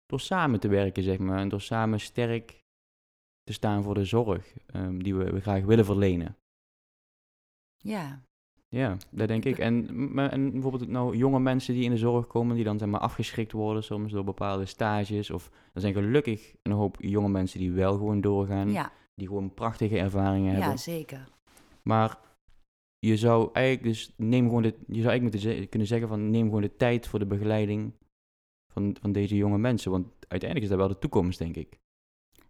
door 0.06 0.20
samen 0.20 0.60
te 0.60 0.68
werken, 0.68 1.02
zeg 1.02 1.18
maar. 1.18 1.38
En 1.38 1.48
door 1.48 1.60
samen 1.60 2.00
sterk 2.00 2.62
te 3.42 3.52
staan 3.52 3.82
voor 3.82 3.94
de 3.94 4.04
zorg 4.04 4.58
ehm, 4.66 4.98
die 4.98 5.14
we, 5.14 5.30
we 5.30 5.40
graag 5.40 5.64
willen 5.64 5.84
verlenen. 5.84 6.36
Ja, 7.76 8.22
Ja, 8.74 8.96
dat 9.10 9.28
denk 9.28 9.44
ik. 9.44 9.58
En, 9.58 9.88
en 10.30 10.52
bijvoorbeeld 10.52 10.88
nou 10.88 11.16
jonge 11.16 11.40
mensen 11.40 11.74
die 11.74 11.84
in 11.84 11.90
de 11.90 11.96
zorg 11.96 12.26
komen, 12.26 12.54
die 12.54 12.64
dan 12.64 12.78
zeg 12.78 12.88
maar 12.88 13.00
afgeschrikt 13.00 13.52
worden 13.52 13.84
soms 13.84 14.12
door 14.12 14.24
bepaalde 14.24 14.66
stages. 14.66 15.30
Of 15.30 15.50
er 15.72 15.80
zijn 15.80 15.92
gelukkig 15.94 16.54
een 16.62 16.72
hoop 16.72 16.96
jonge 17.00 17.28
mensen 17.28 17.58
die 17.58 17.72
wel 17.72 17.96
gewoon 17.96 18.20
doorgaan, 18.20 18.72
ja, 18.72 18.92
die 19.14 19.26
gewoon 19.26 19.54
prachtige 19.54 19.98
ervaringen 19.98 20.50
hebben. 20.50 20.70
ja 20.70 20.76
zeker. 20.76 21.28
Maar 21.82 22.18
je 22.98 23.16
zou 23.16 23.50
eigenlijk 23.52 23.86
dus 23.86 24.14
neem 24.16 24.44
gewoon 24.44 24.62
de, 24.62 24.74
je 24.86 25.00
zou 25.00 25.08
eigenlijk 25.08 25.44
moeten 25.44 25.68
kunnen 25.68 25.88
zeggen 25.88 26.08
van 26.08 26.30
neem 26.30 26.44
gewoon 26.44 26.62
de 26.62 26.76
tijd 26.76 27.06
voor 27.06 27.18
de 27.18 27.26
begeleiding 27.26 27.92
van, 28.72 28.96
van 29.00 29.12
deze 29.12 29.36
jonge 29.36 29.58
mensen. 29.58 29.90
Want 29.90 30.06
uiteindelijk 30.28 30.62
is 30.62 30.68
dat 30.68 30.78
wel 30.78 30.88
de 30.94 30.98
toekomst, 30.98 31.38
denk 31.38 31.56
ik. 31.56 31.78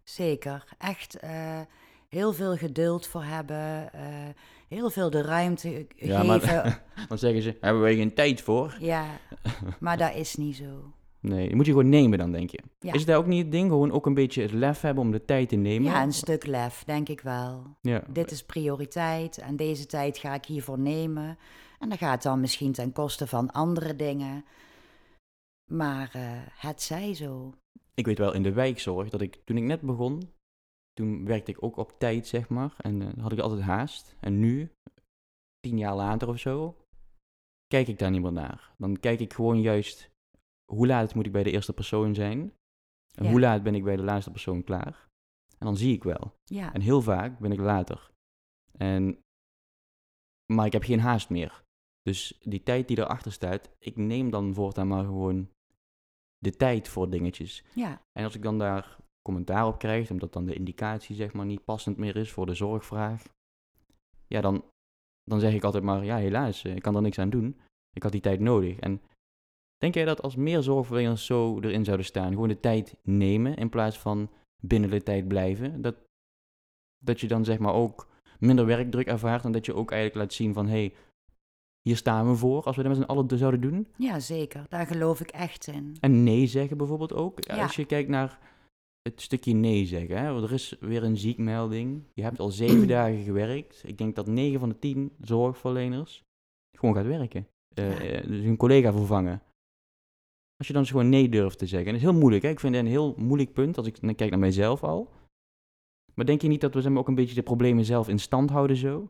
Zeker. 0.03 0.75
Echt 0.77 1.19
eh, 1.19 1.61
heel 2.15 2.33
veel 2.33 2.55
geduld 2.57 3.07
voor 3.07 3.23
hebben. 3.23 3.93
eh, 3.93 4.03
heel 4.67 4.89
veel 4.89 5.09
de 5.09 5.21
ruimte 5.21 5.87
Ja, 5.95 6.23
maar- 6.23 6.39
geven. 6.39 6.81
Dan 7.09 7.17
zeggen 7.17 7.41
ze, 7.41 7.57
hebben 7.61 7.81
wij 7.81 7.95
geen 7.95 8.13
tijd 8.13 8.41
voor? 8.41 8.77
ja, 8.79 9.05
maar 9.79 9.97
dat 9.97 10.13
is 10.15 10.35
niet 10.35 10.55
zo. 10.55 10.93
Nee, 11.19 11.55
moet 11.55 11.65
je 11.65 11.71
gewoon 11.71 11.89
nemen 11.89 12.17
dan, 12.17 12.31
denk 12.31 12.49
je. 12.49 12.59
Ja. 12.79 12.93
Is 12.93 13.05
dat 13.05 13.15
ook 13.17 13.25
niet 13.25 13.41
het 13.43 13.51
ding? 13.51 13.69
Gewoon 13.69 13.91
ook 13.91 14.05
een 14.05 14.13
beetje 14.13 14.41
het 14.41 14.51
lef 14.51 14.81
hebben 14.81 15.03
om 15.03 15.11
de 15.11 15.25
tijd 15.25 15.49
te 15.49 15.55
nemen? 15.55 15.91
Ja, 15.91 16.03
een 16.03 16.13
stuk 16.13 16.45
lef, 16.45 16.83
denk 16.83 17.09
ik 17.09 17.21
wel. 17.21 17.63
Ja, 17.81 18.03
Dit 18.09 18.31
is 18.31 18.43
prioriteit 18.43 19.37
en 19.37 19.55
deze 19.55 19.85
tijd 19.85 20.17
ga 20.17 20.33
ik 20.33 20.45
hiervoor 20.45 20.79
nemen. 20.79 21.37
En 21.79 21.89
dat 21.89 21.97
gaat 21.97 22.23
dan 22.23 22.39
misschien 22.39 22.71
ten 22.71 22.91
koste 22.91 23.27
van 23.27 23.51
andere 23.51 23.95
dingen. 23.95 24.45
Maar 25.71 26.09
eh, 26.13 26.21
het 26.57 26.81
zij 26.81 27.13
zo. 27.13 27.53
ik 27.93 28.05
weet 28.05 28.17
wel 28.17 28.33
in 28.33 28.43
de 28.43 28.53
wijkzorg 28.53 29.09
dat 29.09 29.21
ik, 29.21 29.37
toen 29.45 29.57
ik 29.57 29.63
net 29.63 29.81
begon, 29.81 30.29
toen 30.95 31.25
werkte 31.25 31.51
ik 31.51 31.63
ook 31.63 31.77
op 31.77 31.99
tijd, 31.99 32.27
zeg 32.27 32.49
maar. 32.49 32.73
En 32.77 33.01
eh, 33.01 33.23
had 33.23 33.31
ik 33.31 33.39
altijd 33.39 33.61
haast. 33.61 34.15
En 34.19 34.39
nu, 34.39 34.71
tien 35.59 35.77
jaar 35.77 35.95
later 35.95 36.27
of 36.27 36.39
zo, 36.39 36.77
kijk 37.67 37.87
ik 37.87 37.99
daar 37.99 38.11
niet 38.11 38.21
meer 38.21 38.31
naar. 38.31 38.73
Dan 38.77 38.99
kijk 38.99 39.19
ik 39.19 39.33
gewoon 39.33 39.61
juist, 39.61 40.09
hoe 40.71 40.87
laat 40.87 41.15
moet 41.15 41.25
ik 41.25 41.31
bij 41.31 41.43
de 41.43 41.51
eerste 41.51 41.73
persoon 41.73 42.15
zijn? 42.15 42.53
En 43.15 43.23
Ja. 43.23 43.29
hoe 43.29 43.39
laat 43.39 43.63
ben 43.63 43.75
ik 43.75 43.83
bij 43.83 43.95
de 43.95 44.03
laatste 44.03 44.31
persoon 44.31 44.63
klaar? 44.63 45.07
En 45.57 45.65
dan 45.65 45.77
zie 45.77 45.93
ik 45.93 46.03
wel. 46.03 46.35
Ja, 46.43 46.73
En 46.73 46.81
heel 46.81 47.01
vaak 47.01 47.39
ben 47.39 47.51
ik 47.51 47.59
later. 47.59 48.11
En, 48.71 49.19
maar 50.53 50.65
ik 50.65 50.73
heb 50.73 50.83
geen 50.83 50.99
haast 50.99 51.29
meer. 51.29 51.63
Dus 52.01 52.37
die 52.43 52.63
tijd 52.63 52.87
die 52.87 52.97
erachter 52.97 53.31
staat, 53.31 53.69
ik 53.79 53.95
neem 53.97 54.29
dan 54.29 54.53
voortaan 54.53 54.87
maar 54.87 55.03
gewoon 55.03 55.49
de 56.37 56.51
tijd 56.55 56.87
voor 56.87 57.09
dingetjes. 57.09 57.63
ja, 57.73 58.01
En 58.11 58.23
als 58.23 58.35
ik 58.35 58.41
dan 58.41 58.57
daar 58.59 58.97
commentaar 59.25 59.67
op 59.67 59.79
krijg, 59.79 60.09
omdat 60.09 60.33
dan 60.33 60.45
de 60.45 60.53
indicatie 60.53 61.15
zeg 61.15 61.33
maar 61.33 61.45
niet 61.45 61.65
passend 61.65 61.97
meer 61.97 62.15
is 62.15 62.31
voor 62.31 62.45
de 62.45 62.53
zorgvraag, 62.53 63.23
ja, 64.27 64.41
dan, 64.41 64.63
dan 65.23 65.39
zeg 65.39 65.53
ik 65.53 65.63
altijd 65.63 65.83
maar, 65.83 66.05
ja, 66.05 66.17
helaas, 66.17 66.63
eh, 66.63 66.75
ik 66.75 66.81
kan 66.81 66.95
er 66.95 67.01
niks 67.01 67.19
aan 67.19 67.29
doen. 67.29 67.59
Ik 67.93 68.03
had 68.03 68.11
die 68.11 68.21
tijd 68.21 68.39
nodig. 68.39 68.79
En 68.79 69.01
denk 69.77 69.93
jij 69.93 70.05
dat 70.05 70.21
als 70.21 70.35
meer 70.35 70.61
zorgverleners 70.61 71.25
zo 71.25 71.59
erin 71.59 71.83
zouden 71.83 72.05
staan, 72.05 72.31
gewoon 72.31 72.47
de 72.47 72.59
tijd 72.59 72.95
nemen 73.03 73.55
in 73.55 73.69
plaats 73.69 73.99
van 73.99 74.29
binnen 74.61 74.89
de 74.89 75.03
tijd 75.03 75.27
blijven, 75.27 75.81
dat, 75.81 75.95
dat 77.03 77.19
je 77.19 77.27
dan 77.27 77.45
zeg 77.45 77.59
maar 77.59 77.73
ook 77.73 78.07
minder 78.39 78.65
werkdruk 78.65 79.07
ervaart 79.07 79.45
en 79.45 79.51
dat 79.51 79.65
je 79.65 79.75
ook 79.75 79.91
eigenlijk 79.91 80.21
laat 80.21 80.33
zien 80.33 80.53
van, 80.53 80.65
hé, 80.65 80.71
hey, 80.71 80.93
hier 81.81 81.97
staan 81.97 82.29
we 82.29 82.35
voor, 82.35 82.63
als 82.63 82.75
we 82.75 82.83
dat 82.83 82.91
met 82.91 83.01
z'n 83.01 83.11
allen 83.11 83.37
zouden 83.37 83.61
doen. 83.61 83.87
ja, 83.97 84.19
zeker. 84.19 84.65
Daar 84.69 84.87
geloof 84.87 85.21
ik 85.21 85.29
echt 85.29 85.67
in. 85.67 85.97
En 85.99 86.23
nee 86.23 86.47
zeggen 86.47 86.77
bijvoorbeeld 86.77 87.13
ook. 87.13 87.43
Ja. 87.43 87.61
Als 87.61 87.75
je 87.75 87.85
kijkt 87.85 88.09
naar 88.09 88.39
het 89.09 89.21
stukje 89.21 89.53
nee 89.53 89.85
zeggen. 89.85 90.17
Hè? 90.17 90.31
want 90.31 90.43
Er 90.45 90.51
is 90.53 90.75
weer 90.79 91.03
een 91.03 91.17
ziekmelding. 91.17 92.03
Je 92.13 92.23
hebt 92.23 92.39
al 92.39 92.49
zeven 92.49 92.87
dagen 92.97 93.23
gewerkt. 93.23 93.81
Ik 93.85 93.97
denk 93.97 94.15
dat 94.15 94.27
negen 94.27 94.59
van 94.59 94.69
de 94.69 94.79
tien 94.79 95.11
zorgverleners 95.21 96.23
gewoon 96.77 96.95
gaat 96.95 97.05
werken. 97.05 97.47
Eh, 97.73 97.89
Ja. 97.91 98.19
eh, 98.21 98.27
dus 98.27 98.43
hun 98.43 98.57
collega 98.57 98.91
vervangen. 98.91 99.41
Als 100.57 100.67
je 100.67 100.73
dan 100.73 100.81
dus 100.81 100.91
gewoon 100.91 101.09
nee 101.09 101.29
durft 101.29 101.57
te 101.57 101.67
zeggen. 101.67 101.87
En 101.87 101.93
dat 101.93 102.01
is 102.03 102.09
heel 102.09 102.19
moeilijk. 102.19 102.43
Hè? 102.43 102.49
Ik 102.49 102.59
vind 102.59 102.75
het 102.75 102.83
een 102.83 102.89
heel 102.91 103.13
moeilijk 103.17 103.53
punt 103.53 103.77
als 103.77 103.87
ik 103.87 103.97
kijk 104.15 104.29
naar 104.29 104.39
mijzelf 104.39 104.83
al. 104.83 105.11
Maar 106.13 106.25
denk 106.25 106.41
je 106.41 106.47
niet 106.47 106.61
dat 106.61 106.73
we 106.73 106.81
zeg 106.81 106.97
ook 106.97 107.07
een 107.07 107.15
beetje 107.15 107.35
de 107.35 107.43
problemen 107.43 107.85
zelf 107.85 108.07
in 108.09 108.19
stand 108.19 108.49
houden 108.49 108.77
zo? 108.77 109.09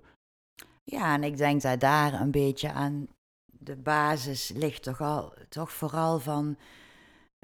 Ja, 0.84 1.13
en 1.13 1.23
ik 1.23 1.38
denk 1.38 1.62
dat 1.62 1.79
daar 1.79 2.21
een 2.21 2.31
beetje 2.31 2.71
aan 2.71 3.08
de 3.60 3.75
basis 3.75 4.51
ligt 4.55 4.84
toch, 4.84 5.01
al, 5.01 5.34
toch 5.49 5.71
vooral 5.71 6.19
van... 6.19 6.58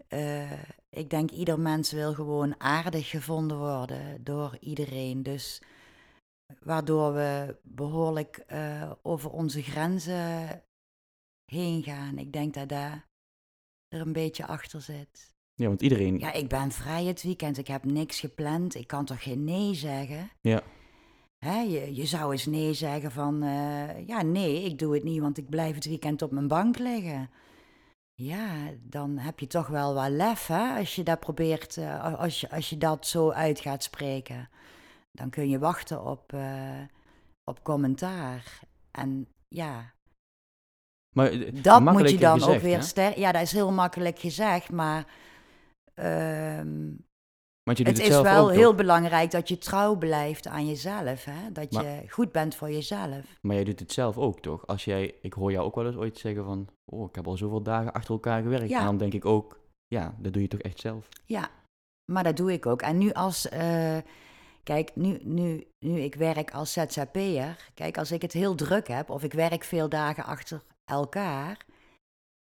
eh, 0.07 0.51
ik 0.89 1.09
denk 1.09 1.31
ieder 1.31 1.59
mens 1.59 1.91
wil 1.91 2.13
gewoon 2.13 2.59
aardig 2.59 3.09
gevonden 3.09 3.57
worden 3.57 4.23
door 4.23 4.57
iedereen. 4.59 5.23
Dus 5.23 5.61
waardoor 6.59 7.13
we 7.13 7.55
behoorlijk 7.63 8.37
eh, 8.47 8.91
over 9.01 9.31
onze 9.31 9.61
grenzen 9.61 10.63
heen 11.45 11.83
gaan. 11.83 12.17
Ik 12.17 12.33
denk 12.33 12.53
dat 12.53 12.69
daar 12.69 13.09
er 13.87 14.01
een 14.01 14.13
beetje 14.13 14.47
achter 14.47 14.81
zit. 14.81 15.33
Ja, 15.53 15.67
want 15.67 15.81
iedereen... 15.81 16.19
Ja, 16.19 16.33
ik 16.33 16.47
ben 16.47 16.71
vrij 16.71 17.05
het 17.05 17.23
weekend, 17.23 17.57
ik 17.57 17.67
heb 17.67 17.83
niks 17.83 18.19
gepland. 18.19 18.75
Ik 18.75 18.87
kan 18.87 19.05
toch 19.05 19.23
geen 19.23 19.43
nee 19.43 19.73
zeggen? 19.73 20.31
Ja. 20.41 20.63
Hè, 21.45 21.59
je, 21.59 21.95
je 21.95 22.05
zou 22.05 22.31
eens 22.31 22.45
nee 22.45 22.73
zeggen 22.73 23.11
van, 23.11 23.43
eh, 23.43 24.07
ja 24.07 24.21
nee, 24.21 24.63
ik 24.63 24.79
doe 24.79 24.93
het 24.93 25.03
niet, 25.03 25.19
want 25.19 25.37
ik 25.37 25.49
blijf 25.49 25.75
het 25.75 25.85
weekend 25.85 26.21
op 26.21 26.31
mijn 26.31 26.47
bank 26.47 26.77
liggen. 26.77 27.29
Ja, 28.23 28.71
dan 28.81 29.17
heb 29.17 29.39
je 29.39 29.47
toch 29.47 29.67
wel 29.67 29.93
wat 29.93 30.09
lef, 30.09 30.47
hè, 30.47 30.77
als 30.77 30.95
je 30.95 31.03
dat 31.03 31.19
probeert, 31.19 31.77
eh, 31.77 32.19
als, 32.19 32.41
je, 32.41 32.49
als 32.49 32.69
je 32.69 32.77
dat 32.77 33.07
zo 33.07 33.31
uit 33.31 33.59
gaat 33.59 33.83
spreken. 33.83 34.49
Dan 35.11 35.29
kun 35.29 35.49
je 35.49 35.59
wachten 35.59 36.05
op, 36.05 36.33
eh, 36.33 36.81
op 37.43 37.63
commentaar. 37.63 38.59
En 38.91 39.27
ja, 39.47 39.93
Maar 41.15 41.31
eh, 41.31 41.63
dat 41.63 41.81
moet 41.81 42.09
je 42.09 42.17
dan 42.17 42.39
gezegd, 42.39 42.55
ook 42.55 42.63
weer 42.63 42.83
sterk. 42.83 43.15
Ja, 43.15 43.31
dat 43.31 43.41
is 43.41 43.51
heel 43.51 43.71
makkelijk 43.71 44.19
gezegd, 44.19 44.71
maar 44.71 45.05
ehm, 45.93 46.89
Want 47.63 47.77
je 47.77 47.83
doet 47.83 47.97
het 47.97 48.05
het, 48.07 48.15
is 48.15 48.21
wel 48.21 48.49
heel 48.49 48.75
belangrijk 48.75 49.31
dat 49.31 49.47
je 49.47 49.57
trouw 49.57 49.95
blijft 49.95 50.47
aan 50.47 50.67
jezelf. 50.67 51.25
Hè? 51.25 51.51
Dat 51.51 51.71
Maar- 51.71 51.83
je 51.85 52.09
goed 52.09 52.31
bent 52.31 52.55
voor 52.55 52.71
jezelf. 52.71 53.37
Maar 53.41 53.55
jij 53.55 53.63
doet 53.63 53.79
het 53.79 53.91
zelf 53.91 54.17
ook, 54.17 54.39
toch? 54.39 54.67
Als 54.67 54.85
jij, 54.85 55.15
ik 55.21 55.33
hoor 55.33 55.51
jou 55.51 55.65
ook 55.65 55.75
wel 55.75 55.85
eens 55.85 55.95
ooit 55.95 56.17
zeggen 56.17 56.43
van, 56.43 56.67
oh, 56.85 57.09
ik 57.09 57.15
heb 57.15 57.27
al 57.27 57.37
zoveel 57.37 57.61
dagen 57.63 57.93
achter 57.93 58.11
elkaar 58.13 58.41
gewerkt. 58.41 58.69
Ja. 58.69 58.79
En 58.79 58.85
dan 58.85 58.97
denk 58.97 59.13
ik 59.13 59.25
ook, 59.25 59.59
ja, 59.87 60.15
dat 60.19 60.33
doe 60.33 60.41
je 60.41 60.47
toch 60.47 60.59
echt 60.59 60.79
zelf. 60.79 61.07
Ja, 61.25 61.49
maar 62.11 62.23
dat 62.23 62.37
doe 62.37 62.51
ik 62.53 62.65
ook. 62.65 62.81
En 62.81 62.97
nu 62.97 63.11
als, 63.11 63.49
eh, 63.49 63.97
kijk, 64.63 64.95
nu, 64.95 65.19
nu, 65.23 65.67
nu 65.85 65.99
ik 65.99 66.15
werk 66.15 66.51
als 66.53 66.73
ZZP'er, 66.73 67.71
kijk, 67.73 67.97
als 67.97 68.11
ik 68.11 68.21
het 68.21 68.33
heel 68.33 68.55
druk 68.55 68.87
heb 68.87 69.09
of 69.09 69.23
ik 69.23 69.33
werk 69.33 69.63
veel 69.63 69.89
dagen 69.89 70.23
achter 70.25 70.61
elkaar, 70.85 71.65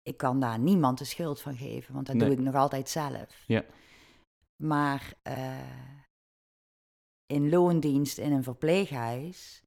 ik 0.02 0.16
kan 0.16 0.40
daar 0.40 0.58
niemand 0.58 0.98
de 0.98 1.04
schuld 1.04 1.40
van 1.40 1.56
geven, 1.56 1.94
want 1.94 2.06
dat 2.06 2.16
Nee. 2.16 2.28
doe 2.28 2.36
ik 2.38 2.44
nog 2.44 2.54
altijd 2.54 2.88
zelf. 2.88 3.26
Ja. 3.46 3.64
Maar 4.62 5.12
eh, 5.22 5.58
in 7.26 7.48
loondienst 7.48 8.18
in 8.18 8.32
een 8.32 8.42
verpleeghuis 8.42 9.62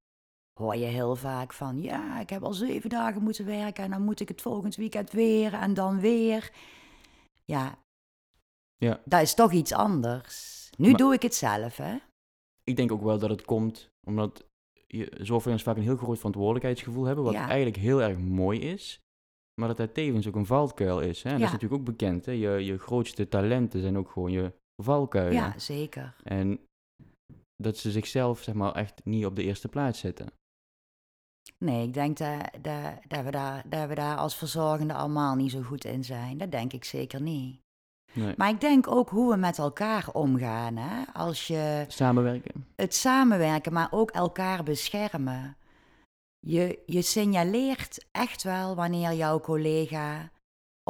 hoor 0.60 0.76
je 0.76 0.86
heel 0.86 1.16
vaak 1.16 1.54
van, 1.54 1.82
ja, 1.82 2.20
ik 2.20 2.30
heb 2.30 2.44
al 2.44 2.54
zeven 2.54 2.90
dagen 2.90 3.24
moeten 3.24 3.46
werken 3.46 3.84
en 3.84 3.90
dan 3.90 4.04
moet 4.04 4.20
ik 4.20 4.28
het 4.28 4.42
volgend 4.42 4.76
weekend 4.76 5.12
weer 5.12 5.54
en 5.54 5.74
dan 5.74 6.00
weer. 6.00 6.52
Ja, 7.46 7.78
Ja. 8.78 9.02
dat 9.06 9.22
is 9.22 9.34
toch 9.34 9.52
iets 9.52 9.72
anders. 9.74 10.70
Nu 10.78 10.90
Maar- 10.90 10.98
doe 11.00 11.14
ik 11.14 11.22
het 11.22 11.36
zelf, 11.36 11.78
hè? 11.78 11.98
Ik 12.64 12.76
denk 12.76 12.92
ook 12.92 13.02
wel 13.02 13.20
dat 13.20 13.30
het 13.30 13.42
komt 13.46 13.90
omdat 14.08 14.46
je 14.88 15.12
zorgverleners 15.18 15.64
vaak 15.64 15.76
een 15.76 15.82
heel 15.84 15.98
groot 15.98 16.18
verantwoordelijkheidsgevoel 16.18 17.04
hebben, 17.06 17.24
wat 17.24 17.34
Ja. 17.34 17.48
eigenlijk 17.48 17.78
heel 17.78 18.02
erg 18.02 18.18
mooi 18.18 18.60
is, 18.60 19.00
maar 19.60 19.68
dat 19.68 19.78
dat 19.78 19.94
tevens 19.94 20.28
ook 20.28 20.36
een 20.36 20.46
valkuil 20.46 21.00
is. 21.02 21.24
Hè? 21.24 21.30
En 21.30 21.36
dat 21.38 21.46
is 21.48 21.52
natuurlijk 21.54 21.82
ook 21.82 21.88
bekend. 21.88 22.26
Hè? 22.26 22.32
Je, 22.32 22.50
je 22.50 22.78
grootste 22.78 23.28
talenten 23.28 23.82
zijn 23.82 23.98
ook 23.98 24.12
gewoon 24.12 24.32
je 24.32 24.54
valkuilen. 24.84 25.34
Ja, 25.34 25.54
zeker. 25.58 26.16
En 26.24 26.60
dat 27.56 27.78
ze 27.78 27.92
zichzelf 27.92 28.42
zeg 28.42 28.56
maar 28.56 28.74
echt 28.74 29.02
niet 29.04 29.26
op 29.26 29.36
de 29.36 29.44
eerste 29.44 29.68
plaats 29.68 30.00
zetten. 30.00 30.28
Nee, 31.58 31.88
ik 31.88 31.94
denk 31.94 32.18
dat, 32.18 32.50
dat, 32.62 32.94
dat, 33.08 33.24
we 33.24 33.32
daar, 33.32 33.64
dat 33.66 33.88
we 33.88 33.96
daar 33.96 34.18
als 34.18 34.36
verzorgenden 34.36 34.96
allemaal 34.96 35.36
niet 35.36 35.52
zo 35.52 35.62
goed 35.62 35.86
in 35.86 36.04
zijn. 36.04 36.38
Dat 36.38 36.52
denk 36.52 36.74
ik 36.74 36.84
zeker 36.84 37.22
niet. 37.22 37.60
Nee. 38.14 38.34
Maar 38.38 38.50
ik 38.50 38.62
denk 38.62 38.88
ook 38.88 39.10
hoe 39.10 39.32
we 39.32 39.38
met 39.38 39.58
elkaar 39.58 40.10
omgaan. 40.14 40.76
Hè? 40.76 41.04
Als 41.14 41.48
je 41.48 41.86
Samenwerken. 41.88 42.68
het 42.76 42.96
samenwerken, 42.96 43.74
maar 43.74 43.88
ook 43.92 44.12
elkaar 44.12 44.64
beschermen. 44.64 45.58
Je, 46.40 46.80
je 46.86 47.02
signaleert 47.02 48.06
echt 48.12 48.44
wel 48.44 48.76
wanneer 48.76 49.14
jouw 49.14 49.40
collega 49.40 50.32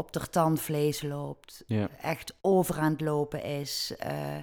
op 0.01 0.11
de 0.13 0.19
tandvlees 0.29 1.01
loopt, 1.01 1.63
Ja. 1.65 1.87
echt 2.01 2.37
over 2.41 2.79
aan 2.79 2.91
het 2.91 3.01
lopen 3.01 3.43
is. 3.43 3.93
Eh, 3.99 4.37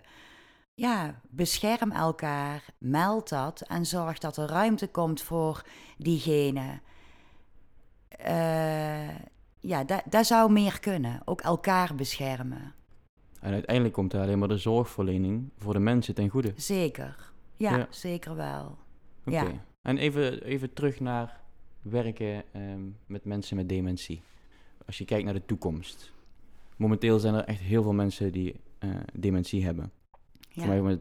ja, 0.74 1.20
bescherm 1.30 1.92
elkaar, 1.92 2.64
meld 2.78 3.28
dat 3.28 3.60
en 3.60 3.86
zorg 3.86 4.18
dat 4.18 4.36
er 4.36 4.48
ruimte 4.48 4.86
komt 4.88 5.20
voor 5.22 5.62
diegene. 5.96 6.80
Eh, 8.08 9.08
ja, 9.60 9.84
dat 10.10 10.26
zou 10.26 10.52
meer 10.52 10.80
kunnen. 10.80 11.20
Ook 11.24 11.40
elkaar 11.40 11.94
beschermen. 11.94 12.74
En 13.40 13.52
uiteindelijk 13.52 13.94
komt 13.94 14.10
daar 14.10 14.22
alleen 14.22 14.38
maar 14.38 14.48
de 14.48 14.56
zorgverlening 14.56 15.50
voor 15.58 15.72
de 15.72 15.78
mensen 15.78 16.14
ten 16.14 16.28
goede. 16.28 16.52
Zeker. 16.56 17.32
Ja, 17.56 17.76
Ja. 17.76 17.86
zeker 17.90 18.34
wel. 18.36 18.78
Oké. 19.26 19.36
Ja. 19.40 19.46
En 19.82 19.98
even, 19.98 20.42
even 20.42 20.72
terug 20.72 21.00
naar 21.00 21.40
werken 21.82 22.44
ehm, 22.52 22.80
met 23.06 23.24
mensen 23.24 23.56
met 23.56 23.68
dementie. 23.68 24.22
Als 24.88 24.98
je 24.98 25.04
kijkt 25.04 25.24
naar 25.24 25.34
de 25.34 25.44
toekomst. 25.44 26.12
Momenteel 26.76 27.18
zijn 27.18 27.34
er 27.34 27.44
echt 27.44 27.60
heel 27.60 27.82
veel 27.82 27.92
mensen 27.92 28.32
die 28.32 28.54
eh, 28.78 28.90
dementie 29.12 29.64
hebben. 29.64 29.92
Ja. 30.48 30.62
Voor 30.62 30.66
mij 30.66 30.82
met 30.82 31.00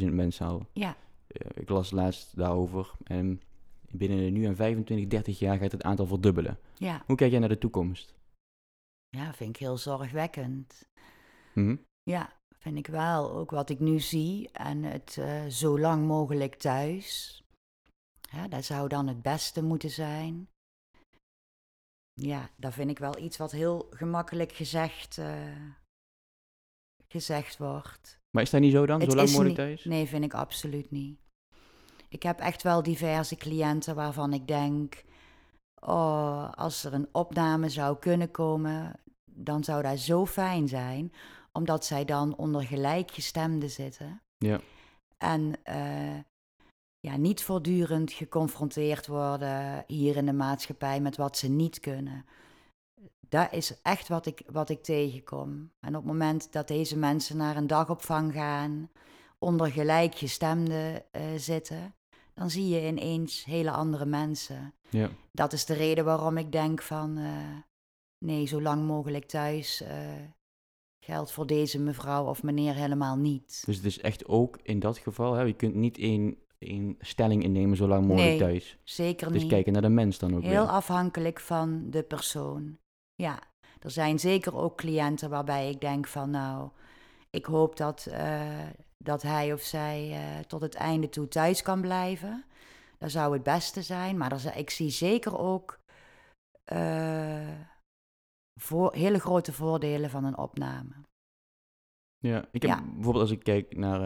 280.000 0.00 0.12
mensen 0.12 0.46
al. 0.46 0.66
Ja. 0.72 0.96
Eh, 1.26 1.46
ik 1.54 1.68
las 1.68 1.90
laatst 1.90 2.36
daarover. 2.36 2.92
En 3.04 3.40
binnen 3.90 4.32
nu 4.32 4.44
en 4.44 4.56
25, 4.56 5.06
30 5.06 5.38
jaar 5.38 5.58
gaat 5.58 5.72
het 5.72 5.82
aantal 5.82 6.06
verdubbelen. 6.06 6.58
Ja. 6.76 7.02
Hoe 7.06 7.16
kijk 7.16 7.30
jij 7.30 7.40
naar 7.40 7.48
de 7.48 7.58
toekomst? 7.58 8.14
ja, 9.16 9.34
vind 9.34 9.50
ik 9.50 9.56
heel 9.56 9.76
zorgwekkend. 9.76 10.88
Mhm. 11.54 11.76
Ja, 12.02 12.32
vind 12.58 12.78
ik 12.78 12.86
wel. 12.86 13.32
Ook 13.32 13.50
wat 13.50 13.70
ik 13.70 13.80
nu 13.80 14.00
zie 14.00 14.50
en 14.52 14.82
het 14.82 15.16
eh, 15.18 15.46
zo 15.46 15.78
lang 15.78 16.06
mogelijk 16.06 16.54
thuis. 16.54 17.36
Ja, 18.20 18.48
dat 18.48 18.64
zou 18.64 18.88
dan 18.88 19.06
het 19.06 19.22
beste 19.22 19.62
moeten 19.62 19.90
zijn. 19.90 20.48
Ja, 22.14 22.50
dat 22.56 22.72
vind 22.72 22.90
ik 22.90 22.98
wel 22.98 23.18
iets 23.18 23.36
wat 23.36 23.50
heel 23.50 23.86
gemakkelijk 23.90 24.52
gezegd, 24.52 25.18
eh, 25.18 25.70
gezegd 27.08 27.58
wordt. 27.58 28.20
Maar 28.30 28.42
is 28.42 28.50
dat 28.50 28.60
niet 28.60 28.72
zo 28.72 28.86
dan? 28.86 29.00
Zo 29.00 29.14
lang 29.14 29.30
mogelijk 29.30 29.54
thuis? 29.54 29.84
Nee, 29.84 30.06
vind 30.06 30.24
ik 30.24 30.34
absoluut 30.34 30.90
niet. 30.90 31.20
Ik 32.08 32.22
heb 32.22 32.38
echt 32.40 32.62
wel 32.62 32.82
diverse 32.82 33.36
cliënten 33.36 33.94
waarvan 33.94 34.32
ik 34.32 34.46
denk: 34.46 35.04
oh, 35.80 36.52
als 36.52 36.84
er 36.84 36.92
een 36.92 37.08
opname 37.12 37.68
zou 37.68 37.98
kunnen 37.98 38.30
komen, 38.30 39.00
dan 39.24 39.64
zou 39.64 39.82
dat 39.82 39.98
zo 39.98 40.26
fijn 40.26 40.68
zijn, 40.68 41.12
omdat 41.52 41.84
zij 41.84 42.04
dan 42.04 42.36
onder 42.36 42.62
gelijkgestemden 42.62 43.70
zitten. 43.70 44.22
Ja. 44.36 44.60
En 45.18 45.62
eh, 45.62 46.18
ja, 47.02 47.16
niet 47.16 47.42
voortdurend 47.42 48.12
geconfronteerd 48.12 49.06
worden 49.06 49.84
hier 49.86 50.16
in 50.16 50.26
de 50.26 50.32
maatschappij 50.32 51.00
met 51.00 51.16
wat 51.16 51.36
ze 51.36 51.48
niet 51.48 51.80
kunnen. 51.80 52.24
Dat 53.28 53.52
is 53.52 53.80
echt 53.82 54.08
wat 54.08 54.26
ik, 54.26 54.42
wat 54.46 54.68
ik 54.68 54.82
tegenkom. 54.82 55.70
En 55.80 55.88
op 55.88 56.02
het 56.02 56.12
moment 56.12 56.52
dat 56.52 56.68
deze 56.68 56.98
mensen 56.98 57.36
naar 57.36 57.56
een 57.56 57.66
dagopvang 57.66 58.32
gaan, 58.32 58.90
onder 59.38 59.70
gelijkgestemden 59.70 61.12
eh 61.12 61.22
zitten, 61.36 61.94
dan 62.34 62.50
zie 62.50 62.68
je 62.68 62.86
ineens 62.86 63.44
hele 63.44 63.70
andere 63.70 64.06
mensen. 64.06 64.74
Ja. 64.88 65.10
Dat 65.32 65.52
is 65.52 65.64
de 65.64 65.74
reden 65.74 66.04
waarom 66.04 66.36
ik 66.36 66.52
denk 66.52 66.82
van, 66.82 67.16
eh, 67.16 67.56
nee, 68.18 68.46
zo 68.46 68.62
lang 68.62 68.86
mogelijk 68.86 69.24
thuis 69.24 69.80
eh, 69.82 69.98
geldt 71.04 71.32
voor 71.32 71.46
deze 71.46 71.78
mevrouw 71.78 72.26
of 72.26 72.42
meneer 72.42 72.74
helemaal 72.74 73.16
niet. 73.16 73.62
Dus 73.66 73.76
het 73.76 73.84
is 73.84 74.00
echt 74.00 74.26
ook 74.26 74.58
in 74.62 74.78
dat 74.78 74.98
geval, 74.98 75.32
hè, 75.32 75.42
je 75.42 75.52
kunt 75.52 75.74
niet 75.74 75.98
één, 75.98 76.36
één 76.62 76.96
stelling 77.00 77.42
innemen 77.42 77.76
zo 77.76 77.86
lang 77.86 78.06
mogelijk 78.06 78.30
Nee, 78.30 78.38
thuis. 78.38 78.78
Zeker 78.84 79.32
Dus 79.32 79.40
niet. 79.42 79.50
kijken 79.50 79.72
naar 79.72 79.82
de 79.82 79.88
mens 79.88 80.18
dan 80.18 80.34
ook 80.34 80.42
Heel 80.42 80.50
weer. 80.50 80.60
afhankelijk 80.60 81.40
van 81.40 81.90
de 81.90 82.02
persoon. 82.02 82.78
Ja, 83.14 83.38
er 83.80 83.90
zijn 83.90 84.18
zeker 84.18 84.56
ook 84.56 84.76
cliënten 84.76 85.30
waarbij 85.30 85.70
ik 85.70 85.80
denk 85.80 86.06
van 86.06 86.30
nou, 86.30 86.70
ik 87.30 87.44
hoop 87.44 87.76
dat, 87.76 88.06
eh, 88.06 88.68
dat 89.04 89.22
hij 89.22 89.52
of 89.52 89.60
zij 89.60 90.10
eh, 90.12 90.38
tot 90.44 90.60
het 90.60 90.74
einde 90.74 91.08
toe 91.08 91.28
thuis 91.28 91.62
kan 91.62 91.80
blijven. 91.80 92.44
Dat 92.98 93.10
zou 93.10 93.32
het 93.32 93.42
beste 93.42 93.82
zijn. 93.82 94.16
Maar 94.16 94.32
er, 94.32 94.56
ik 94.56 94.70
zie 94.70 94.90
zeker 94.90 95.38
ook 95.38 95.78
eh, 96.64 97.58
voor, 98.60 98.94
hele 98.94 99.18
grote 99.18 99.52
voordelen 99.52 100.10
van 100.10 100.24
een 100.24 100.38
opname. 100.38 100.90
Ja, 102.18 102.48
ik 102.50 102.62
heb 102.62 102.70
Ja. 102.70 102.82
bijvoorbeeld 102.82 103.24
als 103.24 103.30
ik 103.30 103.42
kijk 103.42 103.76
naar 103.76 104.00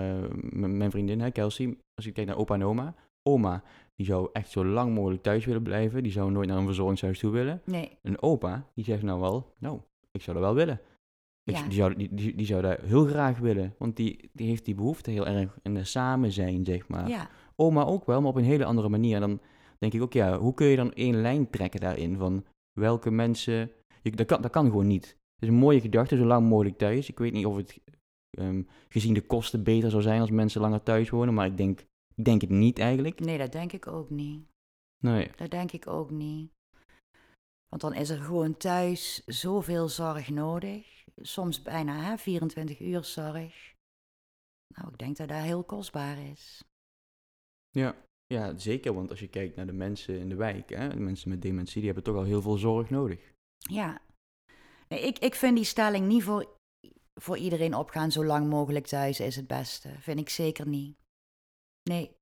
mijn 0.51 0.90
vriendin, 0.90 1.21
hè, 1.21 1.31
Kelsey, 1.31 1.79
als 1.97 2.07
ik 2.07 2.15
kijk 2.15 2.27
naar 2.27 2.37
opa 2.37 2.55
en 2.55 2.65
oma. 2.65 2.95
Oma, 3.23 3.63
die 3.95 4.07
zou 4.07 4.29
echt 4.33 4.51
zo 4.51 4.65
lang 4.65 4.95
mogelijk 4.95 5.23
thuis 5.23 5.45
willen 5.45 5.63
blijven. 5.63 6.03
Die 6.03 6.13
zou 6.13 6.31
nooit 6.31 6.49
naar 6.49 6.59
een 6.59 6.67
verzorgingshuis 6.67 7.19
toe 7.19 7.31
willen. 7.31 7.61
Nee, 7.65 7.99
En 8.03 8.23
opa, 8.23 8.67
die 8.75 8.85
zegt 8.85 9.03
nou 9.03 9.21
wel, 9.21 9.55
nou, 9.59 9.81
ik 10.11 10.23
zou 10.23 10.37
dat 10.37 10.47
wel 10.47 10.55
willen. 10.55 10.81
Ik, 11.45 11.55
Ja. 11.57 11.63
die, 11.63 11.73
zou, 11.73 11.95
die, 11.95 12.15
die, 12.15 12.35
die 12.35 12.47
zou 12.47 12.63
dat 12.63 12.81
heel 12.81 13.05
graag 13.05 13.39
willen, 13.39 13.75
want 13.79 13.97
die, 13.97 14.31
die 14.33 14.49
heeft 14.49 14.65
die 14.65 14.75
behoefte 14.75 15.11
heel 15.11 15.27
erg 15.27 15.59
in 15.63 15.77
het 15.77 15.87
samen 15.89 16.33
zijn, 16.33 16.65
zeg 16.65 16.89
maar. 16.89 17.09
ja, 17.09 17.29
Oma 17.57 17.85
ook 17.85 18.07
wel, 18.07 18.21
maar 18.21 18.31
op 18.31 18.37
een 18.37 18.45
hele 18.45 18.65
andere 18.65 18.89
manier. 18.89 19.15
En 19.15 19.21
dan 19.21 19.41
denk 19.79 19.93
ik 19.93 20.03
ook, 20.03 20.13
ja, 20.13 20.39
hoe 20.39 20.55
kun 20.55 20.67
je 20.67 20.77
dan 20.77 20.93
één 20.93 21.21
lijn 21.21 21.51
trekken 21.51 21.81
daarin 21.81 22.17
van 22.17 22.45
welke 22.73 23.11
mensen... 23.11 23.71
Je, 24.03 24.11
dat, 24.11 24.27
kan, 24.27 24.43
dat 24.43 24.51
kan 24.51 24.65
gewoon 24.67 24.87
niet. 24.87 25.07
Het 25.07 25.43
is 25.43 25.49
een 25.49 25.55
mooie 25.55 25.81
gedachte, 25.81 26.17
zo 26.17 26.25
lang 26.25 26.49
mogelijk 26.49 26.79
thuis. 26.79 27.09
Ik 27.09 27.19
weet 27.19 27.33
niet 27.33 27.47
of 27.47 27.57
het 27.57 27.81
ehm, 28.37 28.62
gezien 28.88 29.14
de 29.14 29.27
kosten 29.27 29.62
beter 29.62 29.90
zou 29.90 30.03
zijn 30.03 30.20
als 30.20 30.31
mensen 30.31 30.61
langer 30.61 30.83
thuis 30.83 31.11
wonen, 31.11 31.35
maar 31.35 31.46
ik 31.46 31.57
denk, 31.57 31.81
ik 32.14 32.25
denk 32.25 32.40
het 32.40 32.51
niet 32.51 32.79
eigenlijk. 32.79 33.20
nee, 33.20 33.38
dat 33.38 33.53
denk 33.53 33.72
ik 33.72 33.87
ook 33.87 34.11
niet. 34.11 34.46
Nee, 35.03 35.31
Dat 35.37 35.51
denk 35.51 35.72
ik 35.72 35.87
ook 35.87 36.11
niet. 36.11 36.51
Want 37.68 37.83
dan 37.83 37.94
is 37.94 38.11
er 38.11 38.18
gewoon 38.18 38.57
thuis 38.57 39.22
zoveel 39.27 39.88
zorg 39.88 40.31
nodig. 40.31 41.05
Soms 41.16 41.62
bijna 41.62 42.03
hè, 42.03 42.18
24 42.18 42.81
uur 42.81 43.05
zorg. 43.05 43.75
Nou, 44.75 44.88
ik 44.92 44.99
denk 44.99 45.16
dat 45.16 45.29
dat 45.29 45.42
heel 45.42 45.64
kostbaar 45.64 46.18
is. 46.18 46.64
ja. 47.70 47.94
ja, 48.27 48.59
zeker, 48.59 48.94
want 48.94 49.11
als 49.11 49.20
je 49.20 49.29
kijkt 49.29 49.57
naar 49.57 49.66
de 49.66 49.72
mensen 49.72 50.18
in 50.18 50.29
de 50.29 50.35
wijk, 50.35 50.68
hè, 50.68 50.88
de 50.88 51.01
mensen 51.01 51.29
met 51.29 51.42
dementie, 51.42 51.77
die 51.77 51.85
hebben 51.85 52.05
toch 52.05 52.16
al 52.16 52.25
heel 52.25 52.42
veel 52.42 52.57
zorg 52.57 52.90
nodig. 52.90 53.33
Ja. 53.59 54.01
Nee, 54.88 55.01
ik, 55.01 55.18
ik 55.18 55.35
vind 55.35 55.57
die 55.57 55.64
stelling 55.64 56.07
niet 56.07 56.22
voor, 56.22 56.56
voor 57.21 57.37
iedereen 57.39 57.75
opgaan. 57.75 58.13
Zo 58.13 58.25
lang 58.25 58.49
mogelijk 58.49 58.87
thuis 58.87 59.21
is 59.21 59.37
het 59.37 59.47
beste. 59.47 59.89
Vind 59.99 60.19
ik 60.19 60.29
zeker 60.29 60.69
niet. 60.69 60.97
Nee. 61.83 62.17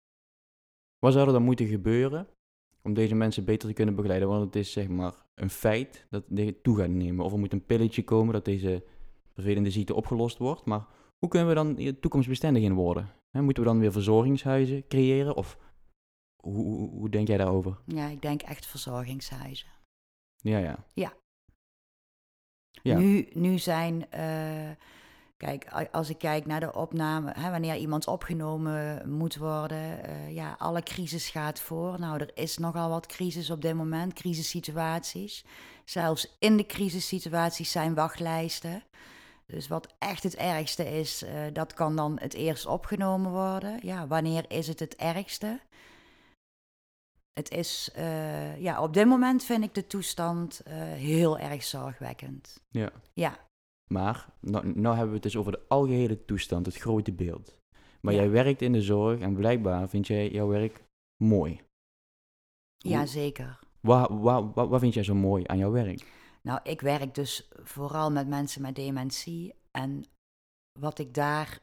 Wat 0.99 1.13
zou 1.13 1.27
er 1.27 1.33
dan 1.33 1.43
moeten 1.43 1.67
gebeuren 1.67 2.29
om 2.83 2.95
deze 2.95 3.15
mensen 3.15 3.45
beter 3.45 3.69
te 3.69 3.75
kunnen 3.75 3.95
begeleiden? 3.95 4.29
Want 4.29 4.45
het 4.45 4.57
is 4.57 4.73
zeg 4.73 4.89
maar 4.89 5.15
een 5.35 5.51
feit 5.51 6.07
dat 6.11 6.25
dit 6.29 6.63
toe 6.63 6.77
gaat 6.77 6.89
nemen. 6.89 7.25
Of 7.25 7.33
er 7.33 7.39
moet 7.39 7.53
een 7.53 7.67
pilletje 7.67 8.05
komen 8.05 8.33
dat 8.33 8.45
deze 8.45 8.85
vervelende 9.33 9.71
ziekte 9.71 9.95
opgelost 9.95 10.39
wordt. 10.39 10.65
Maar 10.65 10.87
hoe 11.19 11.29
kunnen 11.29 11.49
we 11.49 11.55
dan 11.55 12.01
toekomstbestendig 12.01 12.63
in 12.63 12.75
worden? 12.75 13.13
Moeten 13.31 13.63
we 13.63 13.69
dan 13.69 13.79
weer 13.79 13.93
verzorgingshuizen 13.93 14.87
creëren? 14.89 15.37
Of 15.37 15.59
hoe, 16.43 16.55
hoe, 16.55 16.91
hoe 16.91 17.09
denk 17.09 17.29
jij 17.29 17.37
daarover? 17.37 17.79
Ja, 17.87 18.09
ik 18.09 18.23
denk 18.23 18.43
echt 18.43 18.67
verzorgingshuizen. 18.67 19.69
Ja, 20.37 20.59
ja. 20.59 20.87
Ja. 20.93 21.13
Nu, 22.93 23.29
nu 23.33 23.59
zijn 23.59 24.11
eh, 24.11 24.23
Kijk, 25.37 25.89
als 25.93 26.11
ik 26.11 26.19
kijk 26.19 26.47
naar 26.47 26.61
de 26.61 26.75
opname, 26.75 27.33
hè, 27.39 27.51
wanneer 27.51 27.77
iemand 27.77 28.07
opgenomen 28.07 29.03
moet 29.11 29.37
worden, 29.37 30.05
eh, 30.05 30.35
ja, 30.35 30.55
alle 30.59 30.83
crisis 30.83 31.29
gaat 31.29 31.61
voor. 31.61 32.01
Nou, 32.01 32.21
er 32.21 32.31
is 32.35 32.59
nogal 32.59 32.89
wat 32.89 33.07
crisis 33.07 33.51
op 33.51 33.63
dit 33.63 33.75
moment, 33.75 34.13
crisissituaties. 34.13 35.45
Zelfs 35.85 36.37
in 36.39 36.57
de 36.57 36.67
crisissituaties 36.67 37.71
zijn 37.71 37.95
wachtlijsten. 37.95 38.83
Dus 39.47 39.69
wat 39.69 39.95
echt 39.99 40.23
het 40.23 40.35
ergste 40.35 40.99
is, 40.99 41.23
eh, 41.23 41.35
dat 41.53 41.75
kan 41.75 41.97
dan 41.97 42.19
het 42.21 42.35
eerst 42.35 42.67
opgenomen 42.67 43.31
worden. 43.31 43.79
Ja, 43.83 44.07
wanneer 44.07 44.45
is 44.49 44.67
het 44.67 44.81
het 44.81 44.97
ergste? 44.97 45.61
Het 47.35 47.51
is, 47.51 47.91
eh, 47.95 48.61
ja, 48.61 48.83
op 48.83 48.95
dit 48.95 49.07
moment 49.07 49.45
vind 49.45 49.65
ik 49.65 49.75
de 49.75 49.87
toestand 49.87 50.61
eh, 50.61 50.75
heel 50.83 51.39
erg 51.39 51.63
zorgwekkend. 51.63 52.61
Ja. 52.71 52.93
Ja, 53.13 53.49
Maar, 53.91 54.29
nou, 54.41 54.67
nou 54.67 54.89
hebben 54.97 55.09
we 55.09 55.15
het 55.15 55.23
dus 55.23 55.37
over 55.37 55.53
de 55.53 55.63
algehele 55.69 56.25
toestand, 56.25 56.67
het 56.67 56.77
grote 56.77 57.13
beeld. 57.13 57.57
Maar 58.01 58.15
Ja. 58.15 58.21
jij 58.21 58.31
werkt 58.31 58.63
in 58.63 58.73
de 58.73 58.83
zorg 58.83 59.21
en 59.21 59.35
blijkbaar 59.35 59.89
vind 59.89 60.07
jij 60.07 60.31
jouw 60.31 60.49
werk 60.49 60.85
mooi. 61.25 61.61
ja 62.77 63.07
zeker. 63.07 63.59
Wat, 63.81 64.09
wat, 64.11 64.55
wat, 64.55 64.69
wat 64.69 64.81
vind 64.81 64.95
jij 64.95 65.03
zo 65.03 65.15
mooi 65.15 65.45
aan 65.47 65.59
jouw 65.59 65.71
werk? 65.71 66.13
Nou, 66.43 66.61
ik 66.63 66.81
werk 66.81 67.15
dus 67.15 67.49
vooral 67.63 68.11
met 68.13 68.29
mensen 68.29 68.63
met 68.63 68.75
dementie. 68.75 69.55
En 69.71 70.05
wat 70.81 70.99
ik 70.99 71.15
daar 71.15 71.59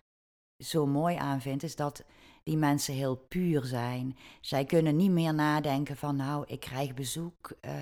zo 0.63 0.85
mooi 0.85 1.15
aan 1.15 1.41
vind, 1.41 1.63
is 1.63 1.75
dat 1.75 2.03
die 2.43 2.57
mensen 2.57 2.93
heel 2.93 3.15
puur 3.15 3.63
zijn. 3.65 4.17
Zij 4.41 4.65
kunnen 4.65 4.95
niet 4.95 5.11
meer 5.11 5.33
nadenken 5.33 5.97
van, 5.97 6.15
nou, 6.15 6.43
ik 6.47 6.59
krijg 6.59 6.93
bezoek. 6.93 7.51
eh, 7.59 7.73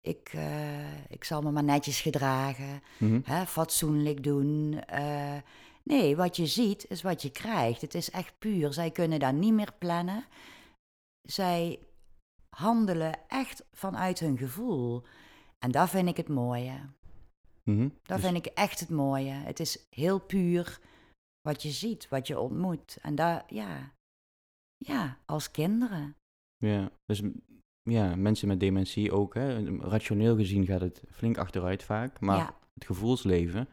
ik, 0.00 0.28
eh, 0.34 1.04
ik 1.08 1.24
zal 1.24 1.42
me 1.42 1.50
maar 1.50 1.64
netjes 1.64 2.00
gedragen. 2.00 2.82
Mhm. 2.98 3.20
hè, 3.24 3.46
fatsoenlijk 3.46 4.22
doen. 4.22 4.80
eh, 4.86 5.36
nee, 5.82 6.16
wat 6.16 6.36
je 6.36 6.46
ziet 6.46 6.86
is 6.88 7.02
wat 7.02 7.22
je 7.22 7.30
krijgt. 7.30 7.80
Het 7.80 7.94
is 7.94 8.10
echt 8.10 8.38
puur. 8.38 8.72
Zij 8.72 8.90
kunnen 8.90 9.18
daar 9.18 9.32
niet 9.34 9.52
meer 9.52 9.72
plannen. 9.78 10.24
Zij 11.28 11.78
handelen 12.56 13.12
echt 13.28 13.64
vanuit 13.72 14.18
hun 14.18 14.38
gevoel. 14.38 15.02
En 15.58 15.70
dat 15.70 15.90
vind 15.90 16.08
ik 16.08 16.16
het 16.16 16.28
mooie. 16.28 16.80
Mhm. 17.64 17.88
Dat 18.02 18.16
Dus- 18.20 18.26
vind 18.30 18.46
ik 18.46 18.52
echt 18.54 18.80
het 18.80 18.88
mooie. 18.90 19.32
Het 19.32 19.60
is 19.60 19.86
heel 19.90 20.18
puur 20.18 20.80
wat 21.40 21.62
je 21.62 21.70
ziet, 21.70 22.08
wat 22.08 22.26
je 22.26 22.38
ontmoet. 22.40 22.98
En 23.02 23.14
daar, 23.14 23.44
ja, 23.54 23.92
ja, 24.76 25.18
als 25.24 25.50
kinderen. 25.50 26.16
Ja, 26.56 26.90
dus 27.04 27.22
ja, 27.82 28.16
mensen 28.16 28.48
met 28.48 28.60
dementie 28.60 29.12
ook. 29.12 29.34
Hè. 29.34 29.64
Rationeel 29.78 30.36
gezien 30.36 30.66
gaat 30.66 30.80
het 30.80 31.02
flink 31.10 31.38
achteruit 31.38 31.82
vaak. 31.82 32.20
Maar 32.20 32.36
Ja. 32.36 32.54
het 32.74 32.84
gevoelsleven 32.84 33.68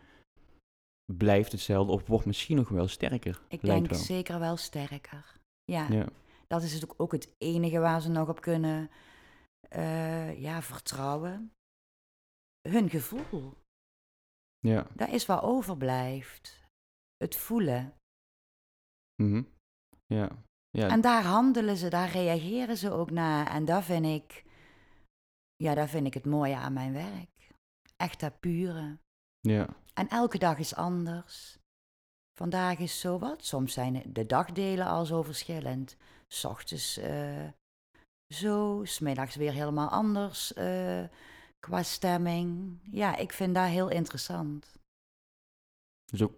blijft 1.14 1.52
hetzelfde 1.52 1.92
of 1.94 2.08
wordt 2.08 2.26
misschien 2.26 2.56
nog 2.56 2.70
wel 2.70 2.88
sterker. 2.88 3.42
Ik 3.48 3.62
denk 3.62 3.90
wel. 3.90 4.00
zeker 4.00 4.40
wel 4.40 4.58
sterker. 4.58 5.40
Ja, 5.64 5.88
Ja. 5.90 6.08
dat 6.48 6.64
is 6.64 6.74
natuurlijk 6.74 7.02
ook 7.02 7.12
het 7.12 7.34
enige 7.38 7.80
waar 7.80 8.02
ze 8.02 8.10
nog 8.10 8.30
op 8.30 8.42
kunnen 8.42 8.90
eh, 9.70 10.42
ja, 10.42 10.62
vertrouwen. 10.62 11.52
Hun 12.70 12.90
gevoel. 12.90 13.54
Ja. 14.60 14.88
Dat 14.96 15.10
is 15.10 15.26
wat 15.26 15.42
overblijft. 15.42 16.66
Het 17.18 17.36
voelen. 17.36 17.94
Mhm. 19.16 19.44
Ja. 20.06 20.44
Ja. 20.70 20.90
En 20.90 21.02
daar 21.02 21.24
handelen 21.24 21.78
ze, 21.78 21.90
daar 21.90 22.10
reageren 22.10 22.78
ze 22.78 22.92
ook 22.92 23.12
naar. 23.12 23.48
En 23.48 23.66
dat 23.66 23.84
vind 23.84 24.06
ik, 24.06 24.44
ja, 25.56 25.76
dat 25.76 25.90
vind 25.90 26.08
ik 26.08 26.14
het 26.14 26.26
mooie 26.26 26.56
aan 26.56 26.74
mijn 26.74 26.94
werk. 26.94 27.52
Echt 27.96 28.20
dat 28.20 28.40
pure. 28.40 28.98
ja. 29.40 29.68
En 29.94 30.08
elke 30.08 30.38
dag 30.38 30.58
is 30.58 30.76
anders. 30.76 31.58
Vandaag 32.38 32.80
is 32.80 33.00
zo 33.00 33.20
wat. 33.20 33.46
Soms 33.46 33.74
zijn 33.74 34.14
de 34.14 34.26
dagdelen 34.26 34.86
al 34.86 35.06
zo 35.06 35.22
verschillend. 35.22 35.98
S 36.28 36.46
ochtends 36.46 36.98
eh, 36.98 37.48
zo, 38.34 38.82
smiddags 38.84 39.36
weer 39.36 39.52
helemaal 39.54 39.90
anders 39.90 40.54
eh, 40.54 41.04
qua 41.60 41.84
stemming. 41.84 42.80
Ja, 42.92 43.16
ik 43.16 43.32
vind 43.32 43.56
dat 43.56 43.68
heel 43.68 43.90
interessant. 43.90 44.80
Dus 46.06 46.22
ook 46.22 46.34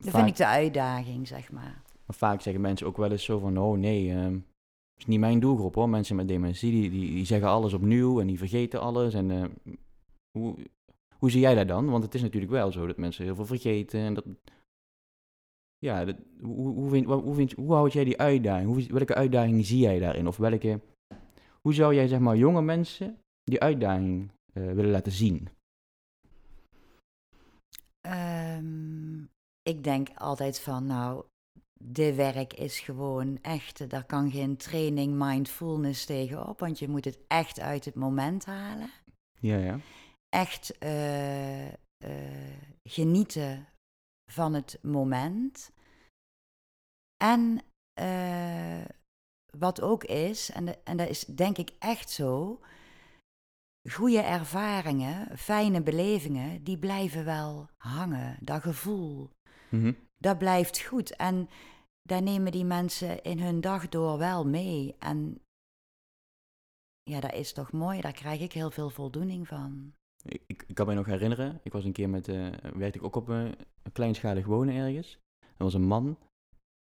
Dat 0.00 0.10
vaak, 0.10 0.22
vind 0.22 0.28
ik 0.28 0.36
de 0.36 0.46
uitdaging, 0.46 1.28
zeg 1.28 1.52
maar. 1.52 1.82
maar 2.06 2.16
vaak 2.16 2.40
zeggen 2.40 2.62
mensen 2.62 2.86
ook 2.86 2.96
wel 2.96 3.10
eens 3.10 3.24
zo 3.24 3.38
van, 3.38 3.58
oh 3.58 3.78
nee, 3.78 4.12
ehm 4.12 4.36
is 5.00 5.06
niet 5.06 5.20
mijn 5.20 5.40
doelgroep 5.40 5.74
hoor. 5.74 5.88
Mensen 5.88 6.16
met 6.16 6.28
dementie, 6.28 6.70
die, 6.70 6.90
die, 6.90 7.10
die 7.10 7.24
zeggen 7.24 7.48
alles 7.48 7.72
opnieuw 7.72 8.20
en 8.20 8.26
die 8.26 8.38
vergeten 8.38 8.80
alles. 8.80 9.14
En 9.14 9.30
eh, 9.30 9.44
hoe, 10.38 10.56
hoe 11.16 11.30
zie 11.30 11.40
jij 11.40 11.54
dat 11.54 11.68
dan? 11.68 11.90
Want 11.90 12.04
het 12.04 12.14
is 12.14 12.22
natuurlijk 12.22 12.52
wel 12.52 12.72
zo 12.72 12.86
dat 12.86 12.96
mensen 12.96 13.24
heel 13.24 13.34
veel 13.34 13.46
vergeten. 13.46 14.00
En 14.00 14.14
dat, 14.14 14.24
ja, 15.78 16.04
dat, 16.04 16.16
hoe, 16.40 16.68
hoe, 16.74 16.90
vind, 16.90 17.06
hoe, 17.06 17.34
vind, 17.34 17.52
hoe 17.52 17.72
houd 17.72 17.92
jij 17.92 18.04
die 18.04 18.18
uitdaging? 18.18 18.72
Hoe, 18.72 18.86
welke 18.86 19.14
uitdaging 19.14 19.66
zie 19.66 19.78
jij 19.78 19.98
daarin? 19.98 20.26
Of 20.26 20.36
welke, 20.36 20.80
hoe 21.60 21.74
zou 21.74 21.94
jij 21.94 22.08
zeg 22.08 22.18
maar 22.18 22.36
jonge 22.36 22.62
mensen 22.62 23.18
die 23.42 23.60
uitdaging 23.60 24.30
eh, 24.52 24.72
willen 24.72 24.90
laten 24.90 25.12
zien? 25.12 25.48
Ehm, 28.00 29.19
ik 29.76 29.84
denk 29.84 30.08
altijd 30.14 30.60
van, 30.60 30.86
nou, 30.86 31.24
dit 31.82 32.14
werk 32.16 32.52
is 32.54 32.80
gewoon 32.80 33.38
echt, 33.42 33.90
daar 33.90 34.04
kan 34.04 34.30
geen 34.30 34.56
training 34.56 35.14
mindfulness 35.14 36.04
tegenop, 36.04 36.60
want 36.60 36.78
je 36.78 36.88
moet 36.88 37.04
het 37.04 37.18
echt 37.26 37.60
uit 37.60 37.84
het 37.84 37.94
moment 37.94 38.44
halen. 38.44 38.90
Ja, 39.40 39.56
ja. 39.56 39.78
Echt 40.28 40.78
eh, 40.78 41.66
eh, 41.68 41.74
genieten 42.88 43.66
van 44.32 44.54
het 44.54 44.78
moment. 44.82 45.70
En 47.24 47.60
eh, 48.00 48.84
wat 49.58 49.80
ook 49.80 50.04
is, 50.04 50.50
en, 50.50 50.64
de- 50.64 50.78
en 50.84 50.96
dat 50.96 51.08
is 51.08 51.24
denk 51.24 51.58
ik 51.58 51.72
echt 51.78 52.10
zo, 52.10 52.60
goede 53.90 54.20
ervaringen, 54.20 55.38
fijne 55.38 55.82
belevingen, 55.82 56.64
die 56.64 56.78
blijven 56.78 57.24
wel 57.24 57.68
hangen. 57.76 58.36
Dat 58.40 58.62
gevoel, 58.62 59.30
Mhm. 59.70 59.92
dat 60.18 60.38
blijft 60.38 60.82
goed. 60.82 61.16
En 61.16 61.48
daar 62.02 62.22
nemen 62.22 62.52
die 62.52 62.64
mensen 62.64 63.22
in 63.22 63.40
hun 63.40 63.60
dag 63.60 63.88
door 63.88 64.18
wel 64.18 64.46
mee. 64.46 64.94
En 64.98 65.40
ja, 67.02 67.20
dat 67.20 67.32
is 67.32 67.52
toch 67.52 67.72
mooi, 67.72 68.00
daar 68.00 68.12
krijg 68.12 68.40
ik 68.40 68.52
heel 68.52 68.70
veel 68.70 68.90
voldoening 68.90 69.48
van. 69.48 69.92
Ik, 70.24 70.64
ik, 70.66 70.74
kan 70.74 70.86
me 70.86 70.94
nog 70.94 71.06
herinneren, 71.06 71.60
ik 71.62 71.72
was 71.72 71.84
een 71.84 71.92
keer 71.92 72.08
met, 72.08 72.28
eh, 72.28 72.48
werkte 72.74 72.98
ik 72.98 73.04
ook 73.04 73.16
op 73.16 73.28
een, 73.28 73.54
een 73.82 73.92
kleinschalig 73.92 74.46
wonen 74.46 74.74
ergens. 74.74 75.18
Er 75.40 75.64
was 75.64 75.74
een 75.74 75.86
man 75.86 76.18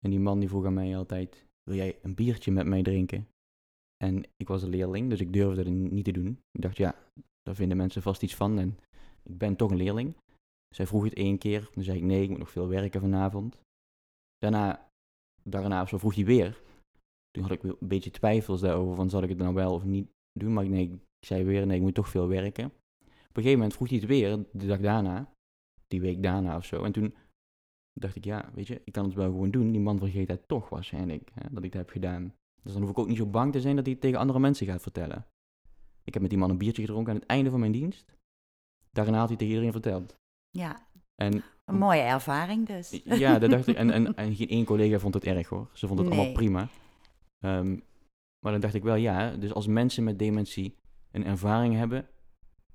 en 0.04 0.10
die 0.10 0.20
man 0.20 0.38
die 0.38 0.48
vroeg 0.48 0.64
aan 0.64 0.74
mij 0.74 0.96
altijd, 0.96 1.46
wil 1.62 1.76
jij 1.76 1.98
een 2.02 2.14
biertje 2.14 2.52
met 2.52 2.66
mij 2.66 2.82
drinken? 2.82 3.28
En 3.96 4.24
ik 4.36 4.48
was 4.48 4.62
een 4.62 4.68
leerling, 4.68 5.10
dus 5.10 5.20
ik 5.20 5.32
durfde 5.32 5.62
het 5.62 5.72
niet 5.72 6.04
te 6.04 6.10
doen. 6.10 6.40
Ik 6.50 6.62
dacht, 6.62 6.76
ja, 6.76 6.94
daar 7.42 7.54
vinden 7.54 7.76
mensen 7.76 8.02
vast 8.02 8.22
iets 8.22 8.34
van 8.34 8.58
en 8.58 8.78
ik 9.22 9.38
ben 9.38 9.56
toch 9.56 9.70
een 9.70 9.76
leerling. 9.76 10.16
Zij 10.74 10.86
vroeg 10.86 11.04
het 11.04 11.14
één 11.14 11.38
keer, 11.38 11.70
toen 11.70 11.82
zei 11.82 11.98
ik 11.98 12.04
nee, 12.04 12.22
ik 12.22 12.28
moet 12.28 12.38
nog 12.38 12.50
veel 12.50 12.68
werken 12.68 13.00
vanavond. 13.00 13.58
Daarna, 14.38 14.88
daarna 15.42 15.82
of 15.82 15.88
zo 15.88 15.98
vroeg 15.98 16.14
hij 16.14 16.24
weer. 16.24 16.62
Toen 17.30 17.42
had 17.42 17.52
ik 17.52 17.62
een 17.62 17.76
beetje 17.80 18.10
twijfels 18.10 18.60
daarover, 18.60 18.94
van 18.94 19.10
zal 19.10 19.22
ik 19.22 19.28
het 19.28 19.38
nou 19.38 19.54
wel 19.54 19.72
of 19.74 19.84
niet 19.84 20.08
doen? 20.32 20.52
Maar 20.52 20.68
nee, 20.68 20.90
ik 20.90 20.98
zei 21.26 21.44
weer, 21.44 21.66
nee, 21.66 21.76
ik 21.76 21.82
moet 21.82 21.94
toch 21.94 22.08
veel 22.08 22.28
werken. 22.28 22.64
Op 22.64 23.42
een 23.42 23.42
gegeven 23.42 23.58
moment 23.58 23.74
vroeg 23.74 23.88
hij 23.88 23.98
het 23.98 24.06
weer, 24.06 24.44
de 24.52 24.66
dag 24.66 24.80
daarna, 24.80 25.32
die 25.88 26.00
week 26.00 26.22
daarna 26.22 26.56
of 26.56 26.64
zo. 26.64 26.82
En 26.82 26.92
toen 26.92 27.14
dacht 27.92 28.16
ik, 28.16 28.24
ja, 28.24 28.50
weet 28.54 28.66
je, 28.66 28.82
ik 28.84 28.92
kan 28.92 29.04
het 29.04 29.14
wel 29.14 29.30
gewoon 29.30 29.50
doen. 29.50 29.72
Die 29.72 29.80
man 29.80 29.98
vergeet 29.98 30.28
dat 30.28 30.48
toch 30.48 30.68
waarschijnlijk, 30.68 31.30
hè, 31.34 31.48
dat 31.50 31.64
ik 31.64 31.72
dat 31.72 31.80
heb 31.80 31.90
gedaan. 31.90 32.34
Dus 32.62 32.72
dan 32.72 32.82
hoef 32.82 32.90
ik 32.90 32.98
ook 32.98 33.08
niet 33.08 33.16
zo 33.16 33.26
bang 33.26 33.52
te 33.52 33.60
zijn 33.60 33.76
dat 33.76 33.84
hij 33.84 33.92
het 33.92 34.02
tegen 34.02 34.18
andere 34.18 34.38
mensen 34.38 34.66
gaat 34.66 34.82
vertellen. 34.82 35.26
Ik 36.04 36.12
heb 36.12 36.22
met 36.22 36.30
die 36.30 36.40
man 36.40 36.50
een 36.50 36.58
biertje 36.58 36.82
gedronken 36.82 37.12
aan 37.12 37.18
het 37.18 37.28
einde 37.28 37.50
van 37.50 37.60
mijn 37.60 37.72
dienst. 37.72 38.14
Daarna 38.90 39.18
had 39.18 39.28
hij 39.28 39.36
tegen 39.36 39.52
iedereen 39.52 39.72
verteld. 39.72 40.16
Ja, 40.56 40.86
En 41.14 41.42
een 41.64 41.78
mooie 41.78 42.00
ervaring 42.00 42.66
dus. 42.66 43.00
ja, 43.04 43.38
dat 43.38 43.50
dacht 43.50 43.66
ik. 43.66 43.76
En, 43.76 43.90
en, 43.90 44.14
en 44.16 44.34
geen 44.34 44.48
één 44.48 44.64
collega 44.64 44.98
vond 44.98 45.14
het 45.14 45.24
erg 45.24 45.48
hoor. 45.48 45.68
Ze 45.72 45.86
vond 45.86 45.98
het 45.98 46.08
allemaal 46.08 46.32
prima. 46.32 46.68
Ehm, 47.38 47.70
maar 48.40 48.52
dan 48.52 48.60
dacht 48.60 48.74
ik 48.74 48.82
wel, 48.82 48.94
ja, 48.94 49.30
dus 49.36 49.52
als 49.54 49.66
mensen 49.66 50.04
met 50.04 50.18
dementie 50.18 50.76
een 51.12 51.24
ervaring 51.24 51.74
hebben 51.74 52.06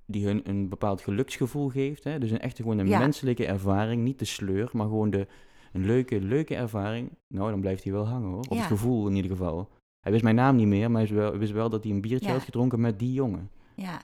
die 0.05 0.25
hun 0.25 0.41
een 0.49 0.69
bepaald 0.69 1.01
geluksgevoel 1.01 1.69
geeft, 1.69 2.03
hè, 2.03 2.19
dus 2.19 2.31
een 2.31 2.39
echte 2.39 2.61
gewoon 2.61 2.77
een 2.77 2.87
Ja. 2.87 2.99
menselijke 2.99 3.45
ervaring, 3.45 4.03
niet 4.03 4.19
de 4.19 4.25
sleur, 4.25 4.69
maar 4.73 4.85
gewoon 4.87 5.09
de, 5.09 5.27
een 5.73 5.85
leuke, 5.85 6.21
leuke 6.21 6.55
ervaring, 6.55 7.09
nou, 7.27 7.49
dan 7.49 7.61
blijft 7.61 7.83
hij 7.83 7.93
wel 7.93 8.07
hangen 8.07 8.29
hoor. 8.29 8.39
Of 8.39 8.49
Ja. 8.49 8.55
het 8.57 8.65
gevoel 8.65 9.07
in 9.07 9.15
ieder 9.15 9.31
geval. 9.31 9.69
Hij 9.99 10.11
wist 10.11 10.23
mijn 10.23 10.35
naam 10.35 10.55
niet 10.55 10.67
meer, 10.67 10.91
maar 10.91 11.01
hij 11.01 11.09
wist 11.09 11.21
wel, 11.21 11.37
wist 11.37 11.51
wel 11.51 11.69
dat 11.69 11.83
hij 11.83 11.91
een 11.93 12.01
biertje 12.01 12.27
Ja. 12.27 12.33
had 12.33 12.43
gedronken 12.43 12.81
met 12.81 12.99
die 12.99 13.13
jongen. 13.13 13.49
Ja, 13.75 14.01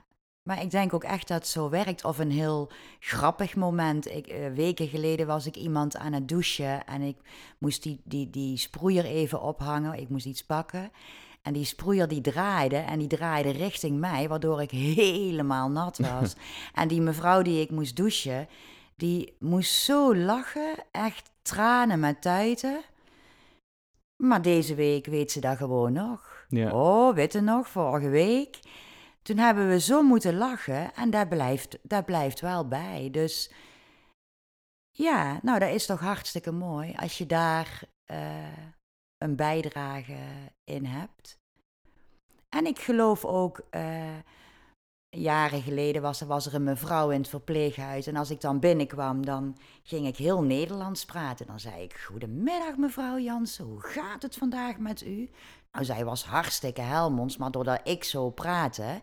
maar 0.48 0.62
ik 0.62 0.72
denk 0.72 0.94
ook 0.94 1.04
echt 1.04 1.28
dat 1.28 1.38
het 1.38 1.48
zo 1.48 1.70
werkt. 1.70 2.04
Of 2.04 2.18
een 2.20 2.32
heel 2.32 2.70
grappig 3.00 3.56
moment. 3.56 4.12
Ik, 4.12 4.28
eh, 4.28 4.48
weken 4.54 4.88
geleden 4.88 5.28
was 5.28 5.46
ik 5.46 5.56
iemand 5.56 5.98
aan 5.98 6.14
het 6.14 6.28
douchen 6.28 6.86
en 6.86 7.02
ik 7.02 7.18
moest 7.58 7.84
die, 7.84 8.02
die, 8.04 8.30
die 8.30 8.58
sproeier 8.58 9.06
even 9.06 9.42
ophangen. 9.42 10.00
Ik 10.00 10.10
moest 10.10 10.26
iets 10.26 10.44
pakken. 10.46 10.92
En 11.42 11.54
die 11.54 11.66
sproeier 11.66 12.08
die 12.08 12.22
draaide 12.22 12.76
en 12.76 13.00
die 13.00 13.08
draaide 13.08 13.50
richting 13.50 14.00
mij, 14.00 14.28
waardoor 14.28 14.62
ik 14.62 14.72
helemaal 14.72 15.70
nat 15.70 15.98
was. 16.12 16.36
en 16.74 16.88
die 16.88 17.02
mevrouw 17.02 17.42
die 17.42 17.62
ik 17.62 17.72
moest 17.72 17.96
douchen, 17.96 18.48
Die 18.96 19.36
moest 19.40 19.74
zo 19.74 20.16
lachen, 20.16 20.76
echt 20.92 21.32
tranen 21.42 22.00
met 22.00 22.22
tuiten. 22.22 22.82
Maar 24.24 24.42
deze 24.42 24.76
week 24.76 25.06
weet 25.06 25.32
ze 25.32 25.40
dat 25.40 25.58
gewoon 25.58 25.94
nog. 25.94 26.46
Ja. 26.50 26.72
Oh, 26.72 27.16
weet 27.16 27.34
je 27.34 27.42
nog, 27.42 27.68
vorige 27.68 28.10
week. 28.10 28.60
Toen 29.28 29.38
hebben 29.38 29.68
we 29.68 29.80
zo 29.80 30.02
moeten 30.02 30.38
lachen 30.38 30.94
en 30.94 31.10
daar 31.10 31.28
blijft, 31.28 31.78
daar 31.82 32.04
blijft 32.04 32.40
wel 32.40 32.68
bij. 32.68 33.10
Dus 33.12 33.52
ja, 34.92 35.40
nou, 35.42 35.60
dat 35.60 35.70
is 35.70 35.86
toch 35.86 36.00
hartstikke 36.00 36.52
mooi 36.52 36.94
als 36.96 37.18
je 37.18 37.26
daar 37.26 37.82
eh, 38.06 38.58
een 39.18 39.36
bijdrage 39.36 40.18
in 40.64 40.86
hebt. 40.86 41.40
En 42.50 42.66
ik 42.66 42.80
geloof 42.80 43.26
ook, 43.26 43.62
eh, 43.70 44.18
jaren 45.10 45.62
geleden 45.62 46.02
was 46.02 46.22
er, 46.22 46.28
was 46.28 46.46
er 46.46 46.54
een 46.54 46.64
mevrouw 46.64 47.10
in 47.10 47.20
het 47.20 47.30
verpleeghuis. 47.30 48.08
En 48.08 48.16
als 48.16 48.30
ik 48.30 48.42
dan 48.42 48.60
binnenkwam, 48.60 49.26
dan 49.26 49.58
ging 49.84 50.08
ik 50.08 50.18
heel 50.18 50.44
Nederlands 50.44 51.06
praten. 51.06 51.48
Dan 51.48 51.60
zei 51.60 51.84
ik, 51.84 51.94
goedemiddag 51.98 52.78
mevrouw 52.78 53.18
Jansen, 53.18 53.66
hoe 53.66 53.82
gaat 53.82 54.22
het 54.22 54.36
vandaag 54.36 54.78
met 54.78 55.06
u? 55.06 55.30
Nou, 55.78 55.90
zij 55.90 56.06
was 56.06 56.26
hartstikke 56.26 56.82
Helmonds, 56.82 57.38
maar 57.38 57.52
doordat 57.52 57.80
ik 57.84 58.04
zo 58.04 58.30
praatte, 58.30 59.02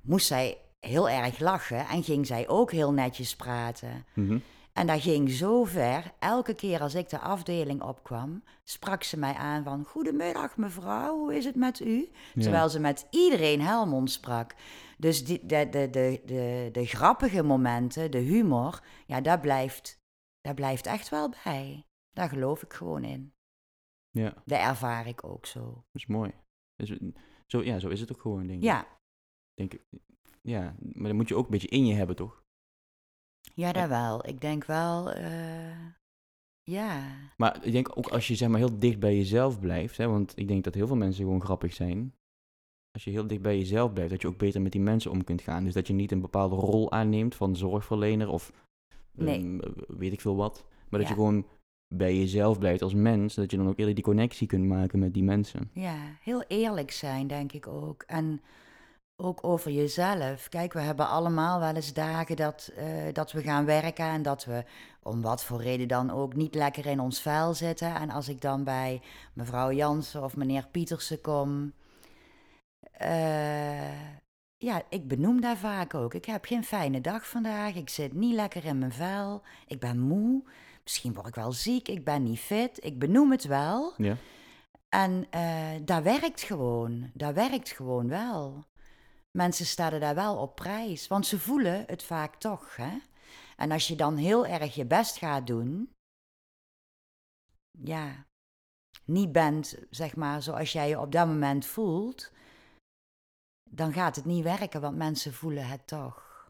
moest 0.00 0.26
zij 0.26 0.58
heel 0.80 1.08
erg 1.08 1.38
lachen 1.38 1.86
en 1.86 2.02
ging 2.02 2.26
zij 2.26 2.48
ook 2.48 2.72
heel 2.72 2.92
netjes 2.92 3.36
praten. 3.36 4.06
Mhm. 4.14 4.38
En 4.72 4.86
dat 4.86 5.00
ging 5.00 5.30
zo 5.30 5.64
ver. 5.64 6.12
Elke 6.18 6.54
keer 6.54 6.80
als 6.80 6.94
ik 6.94 7.08
de 7.08 7.18
afdeling 7.18 7.82
opkwam, 7.82 8.42
sprak 8.62 9.02
ze 9.02 9.18
mij 9.18 9.34
aan 9.34 9.64
van... 9.64 9.84
Goedemiddag 9.84 10.56
mevrouw, 10.56 11.18
hoe 11.18 11.36
is 11.36 11.44
het 11.44 11.54
met 11.54 11.80
u? 11.80 12.10
Ja. 12.34 12.42
Terwijl 12.42 12.68
ze 12.68 12.80
met 12.80 13.06
iedereen 13.10 13.60
Helmond 13.60 14.10
sprak. 14.10 14.54
Dus 14.98 15.24
die, 15.24 15.46
de, 15.46 15.68
de, 15.70 15.90
de, 15.90 16.20
de, 16.24 16.68
de 16.72 16.86
grappige 16.86 17.42
momenten, 17.42 18.10
de 18.10 18.18
humor, 18.18 18.82
ja, 19.06 19.20
daar 19.20 19.40
blijft, 19.40 19.98
daar 20.40 20.54
blijft 20.54 20.86
echt 20.86 21.08
wel 21.08 21.32
bij. 21.44 21.84
Daar 22.12 22.28
geloof 22.28 22.62
ik 22.62 22.72
gewoon 22.72 23.04
in. 23.04 23.33
Ja, 24.14 24.34
Dat 24.44 24.58
ervaar 24.58 25.06
ik 25.06 25.24
ook 25.24 25.46
zo. 25.46 25.60
dat 25.64 25.84
is 25.92 26.06
mooi. 26.06 26.32
Dus, 26.76 26.98
zo, 27.46 27.62
ja, 27.62 27.78
zo 27.78 27.88
is 27.88 28.00
het 28.00 28.12
ook 28.12 28.20
gewoon, 28.20 28.46
denk 28.46 28.58
ik. 28.58 28.64
Ja, 28.64 28.86
Denk 29.54 29.74
ik. 29.74 29.82
Ja, 30.42 30.74
maar 30.78 31.06
dan 31.08 31.16
moet 31.16 31.28
je 31.28 31.34
ook 31.36 31.44
een 31.44 31.50
beetje 31.50 31.68
in 31.68 31.86
je 31.86 31.94
hebben, 31.94 32.16
toch? 32.16 32.42
ja, 33.54 33.72
dat 33.72 33.88
wel. 33.88 34.28
Ik 34.28 34.40
denk 34.40 34.64
wel, 34.64 35.12
eh, 35.12 35.86
ja. 36.62 37.02
Maar 37.36 37.64
ik 37.64 37.72
denk 37.72 37.96
ook 37.98 38.08
als 38.08 38.28
je 38.28 38.34
zeg 38.34 38.48
maar 38.48 38.58
heel 38.58 38.78
dicht 38.78 38.98
bij 38.98 39.16
jezelf 39.16 39.60
blijft, 39.60 39.96
hè, 39.96 40.08
want 40.08 40.38
ik 40.38 40.48
denk 40.48 40.64
dat 40.64 40.74
heel 40.74 40.86
veel 40.86 40.96
mensen 40.96 41.24
gewoon 41.24 41.40
grappig 41.44 41.72
zijn. 41.72 42.14
Als 42.90 43.04
je 43.04 43.10
heel 43.10 43.26
dicht 43.26 43.42
bij 43.42 43.58
jezelf 43.58 43.92
blijft, 43.92 44.10
dat 44.10 44.20
je 44.22 44.28
ook 44.28 44.38
beter 44.38 44.62
met 44.62 44.72
die 44.72 44.80
mensen 44.80 45.10
om 45.10 45.24
kunt 45.24 45.40
gaan. 45.42 45.64
Dus 45.64 45.72
dat 45.74 45.86
je 45.86 45.92
niet 45.92 46.12
een 46.12 46.20
bepaalde 46.20 46.54
rol 46.56 46.92
aanneemt 46.92 47.34
van 47.34 47.56
zorgverlener 47.56 48.28
of 48.28 48.52
Nee. 49.12 49.38
ehm, 49.38 49.58
weet 49.86 50.12
ik 50.12 50.20
veel 50.20 50.36
wat. 50.36 50.64
Maar 50.88 51.00
dat 51.00 51.08
Ja. 51.08 51.08
je 51.08 51.14
gewoon 51.14 51.46
bij 51.96 52.16
jezelf 52.16 52.58
blijft 52.58 52.82
als 52.82 52.94
mens, 52.94 53.34
dat 53.34 53.50
je 53.50 53.56
dan 53.56 53.68
ook 53.68 53.78
eerder 53.78 53.94
die 53.94 54.04
connectie 54.04 54.46
kunt 54.46 54.64
maken 54.64 54.98
met 54.98 55.14
die 55.14 55.22
mensen. 55.22 55.70
Ja, 55.72 55.96
heel 56.22 56.44
eerlijk 56.48 56.90
zijn, 56.90 57.26
denk 57.26 57.52
ik 57.52 57.66
ook. 57.66 58.02
En 58.06 58.40
ook 59.16 59.44
over 59.44 59.70
jezelf. 59.70 60.48
Kijk, 60.48 60.72
we 60.72 60.80
hebben 60.80 61.08
allemaal 61.08 61.60
wel 61.60 61.74
eens 61.74 61.92
dagen 61.92 62.36
dat, 62.36 62.70
eh, 62.76 62.86
dat 63.12 63.32
we 63.32 63.42
gaan 63.42 63.64
werken 63.64 64.04
en 64.04 64.22
dat 64.22 64.44
we, 64.44 64.64
om 65.02 65.22
wat 65.22 65.44
voor 65.44 65.62
reden 65.62 65.88
dan 65.88 66.10
ook, 66.10 66.34
niet 66.34 66.54
lekker 66.54 66.86
in 66.86 67.00
ons 67.00 67.20
vel 67.20 67.54
zitten. 67.54 67.94
En 67.94 68.10
als 68.10 68.28
ik 68.28 68.40
dan 68.40 68.64
bij 68.64 69.02
mevrouw 69.32 69.72
Jansen 69.72 70.24
of 70.24 70.36
meneer 70.36 70.66
Pietersen 70.70 71.20
kom, 71.20 71.72
eh, 72.92 74.12
ja, 74.56 74.82
ik 74.88 75.08
benoem 75.08 75.40
daar 75.40 75.56
vaak 75.56 75.94
ook. 75.94 76.14
Ik 76.14 76.24
heb 76.24 76.44
geen 76.44 76.64
fijne 76.64 77.00
dag 77.00 77.28
vandaag, 77.28 77.74
ik 77.74 77.88
zit 77.88 78.12
niet 78.12 78.34
lekker 78.34 78.64
in 78.64 78.78
mijn 78.78 78.92
vel, 78.92 79.42
ik 79.66 79.80
ben 79.80 80.00
moe, 80.00 80.42
misschien 80.84 81.14
word 81.14 81.26
ik 81.26 81.34
wel 81.34 81.52
ziek, 81.52 81.88
ik 81.88 82.04
ben 82.04 82.22
niet 82.22 82.38
fit. 82.38 82.84
Ik 82.84 82.98
benoem 82.98 83.30
het 83.30 83.44
wel. 83.44 83.94
Ja, 83.96 84.16
En 84.88 85.26
eh 85.30 85.74
dat 85.82 86.02
werkt 86.02 86.40
gewoon. 86.42 87.10
Dat 87.14 87.34
werkt 87.34 87.70
gewoon 87.70 88.08
wel. 88.08 88.64
Mensen 89.30 89.66
stellen 89.66 90.00
daar 90.00 90.14
wel 90.14 90.36
op 90.36 90.54
prijs, 90.54 91.06
want 91.06 91.26
ze 91.26 91.38
voelen 91.38 91.84
het 91.86 92.02
vaak 92.02 92.36
toch. 92.36 92.76
Hè? 92.76 92.98
En 93.56 93.70
als 93.70 93.88
je 93.88 93.96
dan 93.96 94.16
heel 94.16 94.46
erg 94.46 94.74
je 94.74 94.86
best 94.86 95.16
gaat 95.16 95.46
doen, 95.46 95.90
ja, 97.78 98.26
niet 99.04 99.32
bent, 99.32 99.78
zeg 99.90 100.16
maar, 100.16 100.42
zoals 100.42 100.72
jij 100.72 100.88
je 100.88 101.00
op 101.00 101.12
dat 101.12 101.26
moment 101.26 101.66
voelt, 101.66 102.32
dan 103.70 103.92
gaat 103.92 104.16
het 104.16 104.24
niet 104.24 104.44
werken, 104.44 104.80
want 104.80 104.96
mensen 104.96 105.32
voelen 105.34 105.66
het 105.68 105.86
toch. 105.86 106.48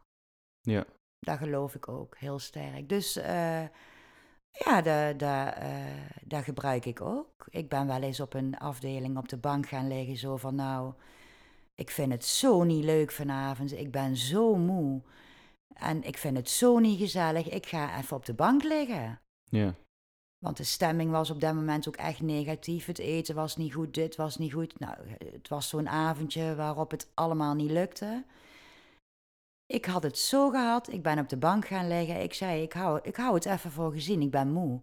ja, 0.61 0.85
Dat 1.19 1.39
geloof 1.39 1.75
ik 1.75 1.89
ook 1.89 2.17
heel 2.17 2.39
sterk. 2.39 2.89
Dus 2.89 3.17
eh, 3.17 3.65
ja, 4.59 4.85
eh, 4.85 5.81
dat 6.23 6.45
gebruik 6.45 6.85
ik 6.85 7.01
ook. 7.01 7.47
Ik 7.49 7.69
ben 7.69 7.87
wel 7.87 8.03
eens 8.03 8.21
op 8.21 8.35
een 8.35 8.59
afdeling 8.59 9.17
op 9.17 9.29
de 9.29 9.37
bank 9.37 9.69
gaan 9.69 9.89
liggen, 9.89 10.17
zo 10.17 10.37
van 10.37 10.55
nou, 10.55 10.93
ik 11.75 11.91
vind 11.91 12.13
het 12.13 12.25
zo 12.25 12.63
niet 12.63 12.85
leuk 12.85 13.11
vanavond. 13.11 13.73
Ik 13.73 13.91
ben 13.91 14.17
zo 14.17 14.57
moe. 14.57 15.03
En 15.75 16.03
ik 16.03 16.19
vind 16.19 16.37
het 16.37 16.51
zo 16.51 16.79
niet 16.79 16.99
gezellig. 16.99 17.49
Ik 17.49 17.67
ga 17.67 17.99
even 17.99 18.17
op 18.17 18.27
de 18.27 18.35
bank 18.35 18.63
liggen. 18.63 19.21
ja, 19.45 19.75
Want 20.39 20.57
de 20.57 20.65
stemming 20.65 21.11
was 21.11 21.31
op 21.31 21.41
dat 21.41 21.55
moment 21.55 21.89
ook 21.89 21.97
echt 21.97 22.21
negatief. 22.21 22.87
Het 22.87 22.99
eten 22.99 23.35
was 23.35 23.57
niet 23.57 23.75
goed, 23.75 23.95
dit 23.95 24.17
was 24.17 24.37
niet 24.37 24.53
goed. 24.53 24.79
Nou, 24.79 24.97
het 25.33 25.49
was 25.49 25.69
zo'n 25.69 25.89
avondje 25.89 26.55
waarop 26.55 26.91
het 26.91 27.11
allemaal 27.15 27.55
niet 27.55 27.71
lukte. 27.71 28.25
Ik 29.67 29.85
had 29.85 30.03
het 30.03 30.19
zo 30.19 30.51
gehad. 30.51 30.93
Ik 30.93 31.03
ben 31.03 31.19
op 31.19 31.29
de 31.29 31.37
bank 31.37 31.67
gaan 31.67 31.89
liggen. 31.89 32.23
Ik 32.23 32.35
zei, 32.35 32.63
ik 32.63 32.73
hou, 32.73 33.01
ik 33.03 33.17
hou 33.17 33.35
het 33.35 33.45
even 33.47 33.71
voor 33.71 33.93
gezien. 33.93 34.23
Ik 34.23 34.31
ben 34.31 34.53
moe. 34.53 34.81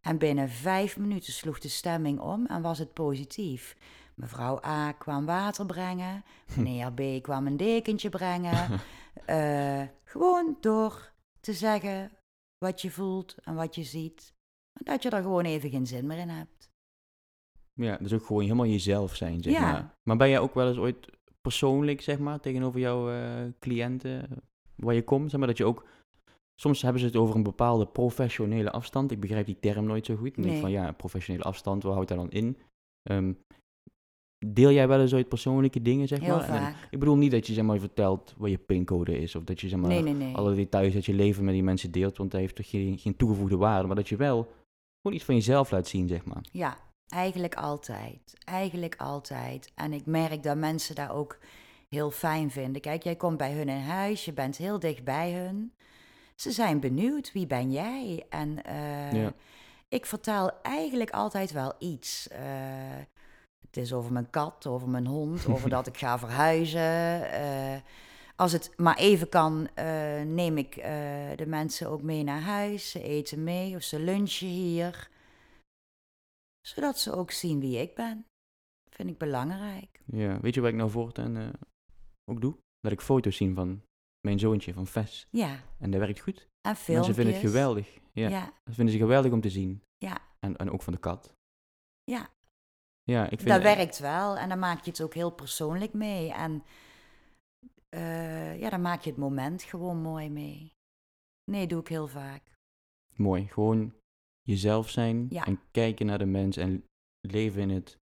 En 0.00 0.18
binnen 0.18 0.48
vijf 0.48 0.96
minuten 0.98 1.32
sloeg 1.32 1.58
de 1.58 1.68
stemming 1.68 2.20
om 2.20 2.46
en 2.46 2.62
was 2.62 2.78
het 2.78 2.92
positief. 2.92 3.76
Mevrouw 4.14 4.60
A 4.64 4.92
kwam 4.92 5.26
water 5.26 5.66
brengen. 5.66 6.24
Meneer 6.56 6.92
B 6.92 7.22
kwam 7.22 7.46
een 7.46 7.56
dekentje 7.56 8.08
brengen. 8.08 8.68
Eh, 9.26 9.82
gewoon 10.04 10.56
door 10.60 11.12
te 11.40 11.52
zeggen 11.52 12.10
wat 12.58 12.82
je 12.82 12.90
voelt 12.90 13.34
en 13.44 13.54
wat 13.54 13.74
je 13.74 13.82
ziet. 13.82 14.34
En 14.72 14.84
dat 14.84 15.02
je 15.02 15.10
er 15.10 15.22
gewoon 15.22 15.44
even 15.44 15.70
geen 15.70 15.86
zin 15.86 16.06
meer 16.06 16.18
in 16.18 16.28
hebt. 16.28 16.70
ja. 17.74 17.96
Dus 17.96 18.12
ook 18.12 18.26
gewoon 18.26 18.42
helemaal 18.42 18.66
jezelf 18.66 19.16
zijn, 19.16 19.42
zeg 19.42 19.52
Ja. 19.52 19.60
maar. 19.72 19.94
Maar 20.02 20.16
ben 20.16 20.28
jij 20.28 20.38
ook 20.38 20.54
wel 20.54 20.68
eens 20.68 20.78
ooit 20.78 21.08
persoonlijk, 21.42 22.00
zeg 22.00 22.18
maar, 22.18 22.40
tegenover 22.40 22.80
jouw 22.80 23.10
eh, 23.10 23.30
cliënten, 23.60 24.28
waar 24.76 24.94
je 24.94 25.04
komt, 25.04 25.30
zeg 25.30 25.38
maar, 25.38 25.48
dat 25.48 25.58
je 25.58 25.64
ook... 25.64 25.86
Soms 26.60 26.82
hebben 26.82 27.00
ze 27.00 27.06
het 27.06 27.16
over 27.16 27.36
een 27.36 27.42
bepaalde 27.42 27.86
professionele 27.86 28.70
afstand. 28.70 29.10
Ik 29.10 29.20
begrijp 29.20 29.46
die 29.46 29.58
term 29.60 29.84
nooit 29.84 30.06
zo 30.06 30.16
goed. 30.16 30.26
Ik 30.26 30.34
denk 30.34 30.46
Nee. 30.48 30.60
van, 30.60 30.70
ja, 30.70 30.92
professionele 30.92 31.44
afstand, 31.44 31.82
wat 31.82 31.92
houdt 31.92 32.08
daar 32.08 32.18
dan 32.18 32.30
in? 32.30 32.56
Ehm, 33.02 33.32
deel 34.46 34.70
jij 34.70 34.88
wel 34.88 35.00
eens 35.00 35.14
ooit 35.14 35.28
persoonlijke 35.28 35.82
dingen, 35.82 36.08
zeg 36.08 36.20
Heel 36.20 36.36
maar? 36.36 36.48
En 36.48 36.74
ik 36.90 36.98
bedoel 36.98 37.16
niet 37.16 37.30
dat 37.30 37.46
je, 37.46 37.52
zeg 37.52 37.64
maar, 37.64 37.78
vertelt 37.78 38.34
wat 38.38 38.50
je 38.50 38.58
pincode 38.58 39.18
is, 39.18 39.34
of 39.34 39.44
dat 39.44 39.60
je, 39.60 39.68
zeg 39.68 39.78
maar, 39.78 39.88
Nee, 39.88 40.02
nee, 40.02 40.14
nee. 40.14 40.34
alle 40.34 40.54
details 40.54 40.94
uit 40.94 41.04
je 41.06 41.14
leven 41.14 41.44
met 41.44 41.54
die 41.54 41.62
mensen 41.62 41.90
deelt, 41.92 42.16
want 42.16 42.30
dat 42.30 42.40
heeft 42.40 42.56
toch 42.56 42.68
geen, 42.70 42.98
geen 42.98 43.16
toegevoegde 43.16 43.56
waarde. 43.56 43.86
Maar 43.86 43.96
dat 43.96 44.08
je 44.08 44.16
wel 44.16 44.42
gewoon 45.02 45.16
iets 45.16 45.24
van 45.24 45.34
jezelf 45.34 45.70
laat 45.70 45.86
zien, 45.88 46.08
zeg 46.08 46.24
maar. 46.24 46.44
Ja, 46.52 46.78
eigenlijk 47.12 47.54
altijd. 47.54 48.34
Eigenlijk 48.44 48.94
altijd. 48.98 49.72
En 49.74 49.92
ik 49.92 50.06
merk 50.06 50.42
dat 50.42 50.56
mensen 50.56 50.94
daar 50.94 51.14
ook 51.14 51.38
heel 51.88 52.10
fijn 52.10 52.50
vinden. 52.50 52.80
Kijk, 52.80 53.02
jij 53.02 53.16
komt 53.16 53.36
bij 53.36 53.52
hun 53.52 53.68
in 53.68 53.80
huis, 53.80 54.24
je 54.24 54.32
bent 54.32 54.56
heel 54.56 54.78
dicht 54.78 55.04
bij 55.04 55.32
hun. 55.32 55.72
Ze 56.36 56.50
zijn 56.50 56.80
benieuwd, 56.80 57.32
wie 57.32 57.46
ben 57.46 57.72
jij? 57.72 58.26
En 58.28 58.64
eh, 58.64 59.12
Ja. 59.12 59.32
ik 59.88 60.06
vertel 60.06 60.50
eigenlijk 60.62 61.10
altijd 61.10 61.52
wel 61.52 61.72
iets. 61.78 62.28
Eh, 62.28 62.40
het 63.66 63.76
is 63.76 63.92
over 63.92 64.12
mijn 64.12 64.30
kat, 64.30 64.66
over 64.66 64.88
mijn 64.88 65.06
hond, 65.06 65.46
over 65.52 65.68
dat 65.68 65.86
ik 65.86 65.98
ga 65.98 66.18
verhuizen. 66.18 67.30
Eh, 67.32 67.80
als 68.36 68.52
het 68.52 68.70
maar 68.76 68.96
even 68.96 69.28
kan, 69.28 69.68
neem 70.26 70.58
ik 70.58 70.74
de 71.36 71.46
mensen 71.46 71.88
ook 71.90 72.02
mee 72.02 72.22
naar 72.22 72.40
huis. 72.40 72.90
Ze 72.90 73.02
eten 73.02 73.44
mee 73.44 73.76
of 73.76 73.82
ze 73.82 73.98
lunchen 73.98 74.46
hier. 74.46 75.10
Zodat 76.66 76.98
ze 76.98 77.12
ook 77.12 77.30
zien 77.30 77.60
wie 77.60 77.78
ik 77.78 77.94
ben. 77.94 78.26
Vind 78.90 79.08
ik 79.08 79.18
belangrijk. 79.18 80.02
Ja, 80.06 80.40
weet 80.40 80.54
je 80.54 80.60
wat 80.60 80.70
ik 80.70 80.76
nou 80.76 80.90
voortaan 80.90 81.36
eh 81.36 81.48
ook 82.30 82.40
doe? 82.40 82.56
Dat 82.80 82.92
ik 82.92 83.00
foto's 83.00 83.36
zie 83.36 83.54
van 83.54 83.82
mijn 84.20 84.38
zoontje, 84.38 84.72
van 84.72 84.86
Ves. 84.86 85.26
Ja, 85.30 85.62
En 85.78 85.90
dat 85.90 86.00
werkt 86.00 86.20
goed. 86.20 86.48
en 86.60 86.76
filmpjes. 86.76 86.86
Mensen 86.96 87.14
vinden 87.14 87.34
het 87.34 87.42
geweldig. 87.42 87.98
Ja, 88.12 88.28
Ja, 88.28 88.44
dat 88.64 88.74
vinden 88.74 88.94
ze 88.94 89.00
geweldig 89.00 89.32
om 89.32 89.40
te 89.40 89.50
zien. 89.50 89.82
Ja. 89.98 90.18
En, 90.38 90.56
en 90.56 90.70
ook 90.70 90.82
van 90.82 90.92
de 90.92 90.98
kat. 90.98 91.34
Ja. 92.04 92.30
Ja, 93.02 93.24
ik 93.30 93.38
vind... 93.40 93.50
dat 93.50 93.62
werkt 93.62 93.98
wel. 93.98 94.36
En 94.36 94.48
dan 94.48 94.58
maak 94.58 94.84
je 94.84 94.90
het 94.90 95.02
ook 95.02 95.14
heel 95.14 95.30
persoonlijk 95.30 95.92
mee. 95.92 96.32
En 96.32 96.64
eh, 97.88 98.60
ja, 98.60 98.70
dan 98.70 98.80
maak 98.82 99.02
je 99.02 99.10
het 99.10 99.18
moment 99.18 99.62
gewoon 99.62 100.02
mooi 100.02 100.30
mee. 100.30 100.72
Nee, 101.50 101.66
doe 101.66 101.80
ik 101.80 101.88
heel 101.88 102.08
vaak. 102.08 102.42
Mooi. 103.16 103.48
Gewoon 103.48 103.94
jezelf 104.42 104.90
zijn 104.90 105.26
Ja. 105.30 105.46
en 105.46 105.60
kijken 105.70 106.06
naar 106.06 106.18
de 106.18 106.26
mens 106.26 106.56
en 106.56 106.84
leven 107.20 107.62
in 107.62 107.70
het 107.70 107.98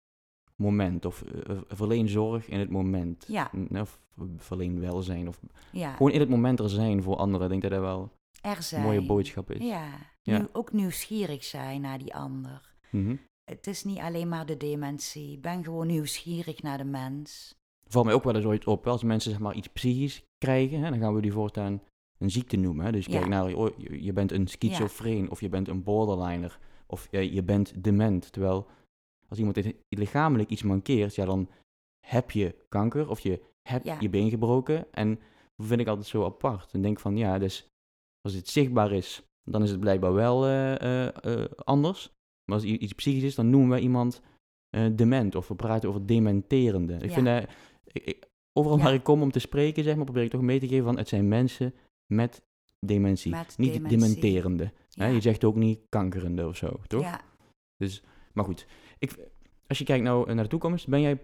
moment. 0.56 1.04
Of 1.04 1.22
eh, 1.22 1.58
verleen 1.68 2.08
zorg 2.08 2.48
in 2.48 2.58
het 2.58 2.70
moment. 2.70 3.24
Ja. 3.28 3.50
Of 3.72 4.00
verleen 4.36 4.80
welzijn. 4.80 5.28
Of 5.28 5.40
Ja, 5.72 5.92
gewoon 5.92 6.12
in 6.12 6.20
het 6.20 6.28
moment 6.28 6.60
er 6.60 6.68
zijn 6.70 7.02
voor 7.02 7.16
anderen. 7.16 7.44
Ik 7.44 7.50
denk 7.50 7.62
dat 7.62 7.70
dat 7.72 7.80
wel 7.80 8.12
Er 8.54 8.62
zijn. 8.62 8.80
een 8.80 8.86
mooie 8.86 9.06
boodschap 9.06 9.50
is. 9.50 9.64
Ja, 9.66 9.88
nieuw- 10.22 10.48
ook 10.52 10.72
nieuwsgierig 10.72 11.44
zijn 11.44 11.80
naar 11.80 11.98
die 11.98 12.14
ander. 12.14 12.74
Mhm. 12.90 13.16
Het 13.44 13.66
is 13.66 13.84
niet 13.84 13.98
alleen 13.98 14.28
maar 14.28 14.46
de 14.46 14.56
dementie. 14.56 15.38
Ben 15.38 15.64
gewoon 15.64 15.86
nieuwsgierig 15.86 16.62
naar 16.62 16.78
de 16.78 16.84
mens. 16.84 17.54
Valt 17.86 18.04
mij 18.04 18.14
ook 18.14 18.24
wel 18.24 18.34
eens 18.36 18.44
ooit 18.44 18.66
op, 18.66 18.86
als 18.86 19.02
mensen 19.02 19.30
zeg 19.30 19.40
maar 19.40 19.54
iets 19.54 19.68
psychisch 19.68 20.24
krijgen, 20.38 20.80
hè, 20.80 20.90
dan 20.90 20.98
gaan 20.98 21.14
we 21.14 21.20
die 21.20 21.32
voortaan 21.32 21.82
een 22.20 22.30
ziekte 22.30 22.56
noemen. 22.56 22.84
Hè. 22.84 22.92
Dus 22.92 23.06
Ja. 23.06 23.12
kijk 23.12 23.28
naar, 23.28 23.54
oh, 23.54 23.78
je 23.78 24.02
je 24.04 24.12
bent 24.12 24.32
een 24.32 24.46
schizofreen 24.46 25.30
of 25.30 25.40
je 25.40 25.48
bent 25.48 25.68
een 25.68 25.82
borderliner 25.82 26.58
of 26.86 27.08
je 27.10 27.42
bent 27.42 27.84
dement. 27.84 28.32
Terwijl 28.32 28.66
als 29.28 29.38
iemand 29.38 29.60
lichamelijk 29.88 30.50
iets 30.50 30.62
mankeert, 30.62 31.14
ja, 31.14 31.24
dan 31.24 31.48
heb 32.06 32.30
je 32.30 32.54
kanker 32.68 33.08
of 33.08 33.20
je 33.20 33.42
hebt 33.68 33.84
Ja. 33.84 33.96
je 34.00 34.08
been 34.08 34.30
gebroken. 34.30 34.92
En 34.92 35.08
dat 35.56 35.66
vind 35.66 35.80
ik 35.80 35.86
altijd 35.86 36.06
zo 36.06 36.24
apart. 36.24 36.72
En 36.72 36.82
denk 36.82 37.00
van, 37.00 37.16
ja, 37.16 37.38
dus 37.38 37.66
als 38.20 38.34
het 38.34 38.48
zichtbaar 38.48 38.92
is, 38.92 39.22
dan 39.50 39.62
is 39.62 39.70
het 39.70 39.80
blijkbaar 39.80 40.12
wel 40.12 40.44
eh, 40.46 40.80
eh, 40.80 41.24
eh, 41.24 41.50
anders. 41.64 42.10
Maar 42.44 42.58
als 42.58 42.64
iets 42.64 42.92
psychisch 42.92 43.22
is, 43.22 43.34
dan 43.34 43.50
noemen 43.50 43.76
we 43.76 43.82
iemand 43.82 44.20
dement 44.92 45.34
of 45.34 45.48
we 45.48 45.54
praten 45.54 45.88
over 45.88 46.06
dementerende. 46.06 46.94
Ik 46.94 47.12
vind 47.12 47.26
dat, 47.26 47.44
ik, 47.84 48.28
overal 48.52 48.78
waar 48.78 48.94
ik 48.94 49.02
kom 49.02 49.22
om 49.22 49.30
te 49.30 49.38
spreken, 49.38 49.84
zeg 49.84 49.96
maar, 49.96 50.04
probeer 50.04 50.22
ik 50.22 50.30
toch 50.30 50.40
mee 50.40 50.60
te 50.60 50.68
geven 50.68 50.84
van 50.84 50.98
het 50.98 51.08
zijn 51.08 51.28
mensen 51.28 51.74
met 52.10 52.42
dementie, 52.86 53.30
Met 53.30 53.54
niet 53.58 53.72
dementie. 53.72 53.98
dementerende. 53.98 54.72
Hè? 54.90 55.06
Je 55.06 55.20
zegt 55.20 55.44
ook 55.44 55.56
niet 55.56 55.80
kankerende 55.88 56.46
of 56.46 56.56
zo, 56.56 56.80
toch? 56.86 57.02
Ja, 57.02 57.20
Maar 58.32 58.44
goed, 58.44 58.66
ik, 58.98 59.18
als 59.66 59.78
je 59.78 59.84
kijkt 59.84 60.04
nou 60.04 60.34
naar 60.34 60.44
de 60.44 60.50
toekomst, 60.50 60.88
ben 60.88 61.00
jij 61.00 61.18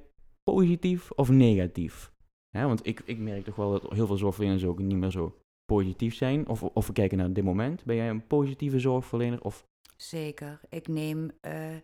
positief 0.45 1.11
of 1.11 1.29
negatief? 1.29 2.13
Hè, 2.49 2.67
want 2.67 2.87
ik, 2.87 3.03
ik 3.05 3.19
merk 3.19 3.45
toch 3.45 3.57
wel 3.57 3.71
dat 3.71 3.93
heel 3.93 4.07
veel 4.07 4.17
zorgverleners 4.17 4.65
ook 4.65 4.79
niet 4.79 4.97
meer 4.97 5.11
zo 5.11 5.39
positief 5.65 6.15
zijn. 6.15 6.49
Of, 6.49 6.63
of 6.63 6.87
we 6.87 6.93
kijken 6.93 7.19
naar 7.19 7.33
dit 7.33 7.45
moment, 7.45 7.85
ben 7.85 7.97
jij 7.97 8.09
een 8.09 8.27
positieve 8.27 8.79
zorgverlener? 8.79 9.43
Of, 9.43 9.67
zeker. 9.97 10.61
Ik 10.69 10.89
neem, 10.89 11.31
eh, 11.41 11.77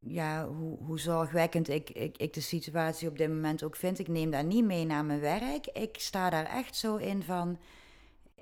ja, 0.00 0.48
hoe, 0.48 0.78
hoe 0.78 0.98
zorgwekkend 1.00 1.68
ik, 1.68 1.90
ik, 1.90 2.18
ik 2.18 2.32
de 2.32 2.40
situatie 2.40 3.08
op 3.08 3.18
dit 3.18 3.28
moment 3.28 3.62
ook 3.62 3.76
vind. 3.76 3.98
Ik 3.98 4.08
neem 4.08 4.30
daar 4.30 4.44
niet 4.44 4.64
mee 4.64 4.84
naar 4.84 5.04
mijn 5.04 5.20
werk. 5.20 5.66
Ik 5.66 5.96
sta 5.98 6.30
daar 6.30 6.46
echt 6.46 6.76
zo 6.76 6.96
in 6.96 7.22
van, 7.22 7.58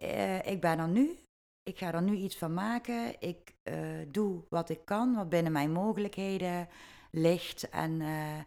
eh, 0.00 0.46
ik 0.52 0.60
ben 0.60 0.78
er 0.78 0.88
nu. 0.88 1.18
Ik 1.62 1.78
ga 1.78 1.92
er 1.92 2.02
nu 2.02 2.16
iets 2.16 2.36
van 2.38 2.54
maken. 2.54 3.20
Ik 3.20 3.54
eh, 3.62 3.98
doe 4.08 4.44
wat 4.48 4.68
ik 4.68 4.84
kan, 4.84 5.14
wat 5.14 5.28
binnen 5.28 5.52
mijn 5.52 5.72
mogelijkheden 5.72 6.68
ligt. 7.10 7.68
En 7.68 8.00
eh, 8.00 8.40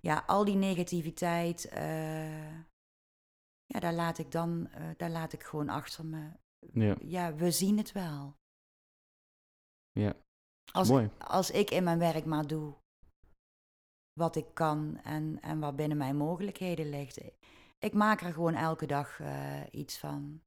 ja, 0.00 0.24
al 0.26 0.44
die 0.44 0.56
negativiteit, 0.56 1.68
ja, 3.66 3.80
daar 3.80 3.94
laat 3.94 4.18
ik 4.18 4.32
dan, 4.32 4.68
daar 4.96 5.10
laat 5.10 5.32
ik 5.32 5.42
gewoon 5.42 5.68
achter 5.68 6.06
me. 6.06 6.30
ja, 6.72 6.96
Ja, 7.00 7.34
we 7.34 7.50
zien 7.50 7.76
het 7.76 7.92
wel. 7.92 8.34
ja. 9.92 10.14
Als, 10.72 10.88
mooi. 10.88 11.10
als 11.18 11.50
ik 11.50 11.70
in 11.70 11.84
mijn 11.84 11.98
werk 11.98 12.24
maar 12.24 12.46
doe 12.46 12.74
wat 14.12 14.36
ik 14.36 14.54
kan 14.54 15.00
en, 15.02 15.40
en 15.40 15.60
wat 15.60 15.76
binnen 15.76 15.96
mijn 15.96 16.16
mogelijkheden 16.16 16.88
ligt. 16.88 17.20
Ik 17.78 17.92
maak 17.92 18.20
er 18.20 18.32
gewoon 18.32 18.54
elke 18.54 18.86
dag 18.86 19.20
iets 19.70 19.98
van. 19.98 20.42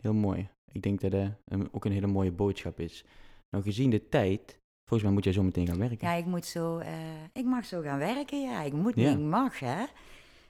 Heel 0.00 0.14
mooi. 0.14 0.48
Ik 0.72 0.82
denk 0.82 1.00
dat 1.00 1.10
dat 1.10 1.30
een- 1.44 1.72
ook 1.72 1.84
een 1.84 1.92
hele 1.92 2.06
mooie 2.06 2.32
boodschap 2.32 2.80
is. 2.80 3.04
Nou, 3.50 3.64
gezien 3.64 3.90
de 3.90 4.08
tijd, 4.08 4.58
volgens 4.84 5.02
mij 5.02 5.12
moet 5.12 5.24
jij 5.24 5.32
zo 5.32 5.42
meteen 5.42 5.66
gaan 5.66 5.78
werken. 5.78 6.08
Ja, 6.08 6.14
ik 6.14 6.24
moet 6.26 6.44
zo, 6.46 6.78
eh, 6.78 7.24
ik 7.32 7.44
mag 7.44 7.64
zo 7.64 7.80
gaan 7.80 7.98
werken. 7.98 8.40
Ja, 8.42 8.62
ik 8.62 8.72
moet 8.72 8.94
Ja. 8.96 9.08
niet, 9.10 9.18
ik 9.18 9.24
mag, 9.24 9.58
hè. 9.58 9.84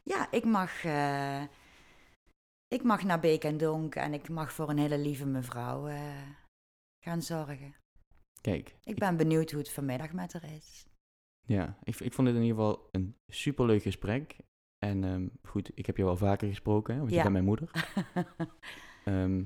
Ja, 0.02 0.30
ik 0.32 0.44
mag, 0.44 0.84
eh, 0.84 1.42
ik 2.68 2.82
mag 2.82 3.02
naar 3.04 3.20
Beek 3.20 3.44
en 3.44 3.56
Donk 3.56 3.94
en 3.94 4.12
ik 4.14 4.28
mag 4.28 4.52
voor 4.52 4.68
een 4.70 4.78
hele 4.78 4.98
lieve 4.98 5.26
mevrouw 5.26 5.86
eh, 5.86 6.22
gaan 7.04 7.22
zorgen. 7.22 7.74
Kijk, 8.40 8.76
Ik 8.84 8.98
ben 8.98 9.16
benieuwd 9.16 9.50
hoe 9.50 9.60
het 9.60 9.70
vanmiddag 9.72 10.12
met 10.12 10.32
haar 10.32 10.52
is. 10.52 10.86
Ja, 11.46 11.78
ik, 11.82 12.00
ik 12.00 12.12
vond 12.12 12.26
het 12.28 12.36
in 12.36 12.42
ieder 12.42 12.56
geval 12.56 12.88
een 12.90 13.16
superleuk 13.26 13.82
gesprek. 13.82 14.36
En 14.78 15.04
ehm, 15.04 15.28
goed, 15.42 15.70
ik 15.74 15.86
heb 15.86 15.96
je 15.96 16.04
wel 16.04 16.16
vaker 16.16 16.48
gesproken, 16.48 16.92
hè, 16.94 16.98
want 17.00 17.10
je 17.10 17.16
Ja. 17.16 17.22
bent 17.22 17.34
mijn 17.34 17.44
moeder. 17.44 17.70
Ehm, 19.10 19.44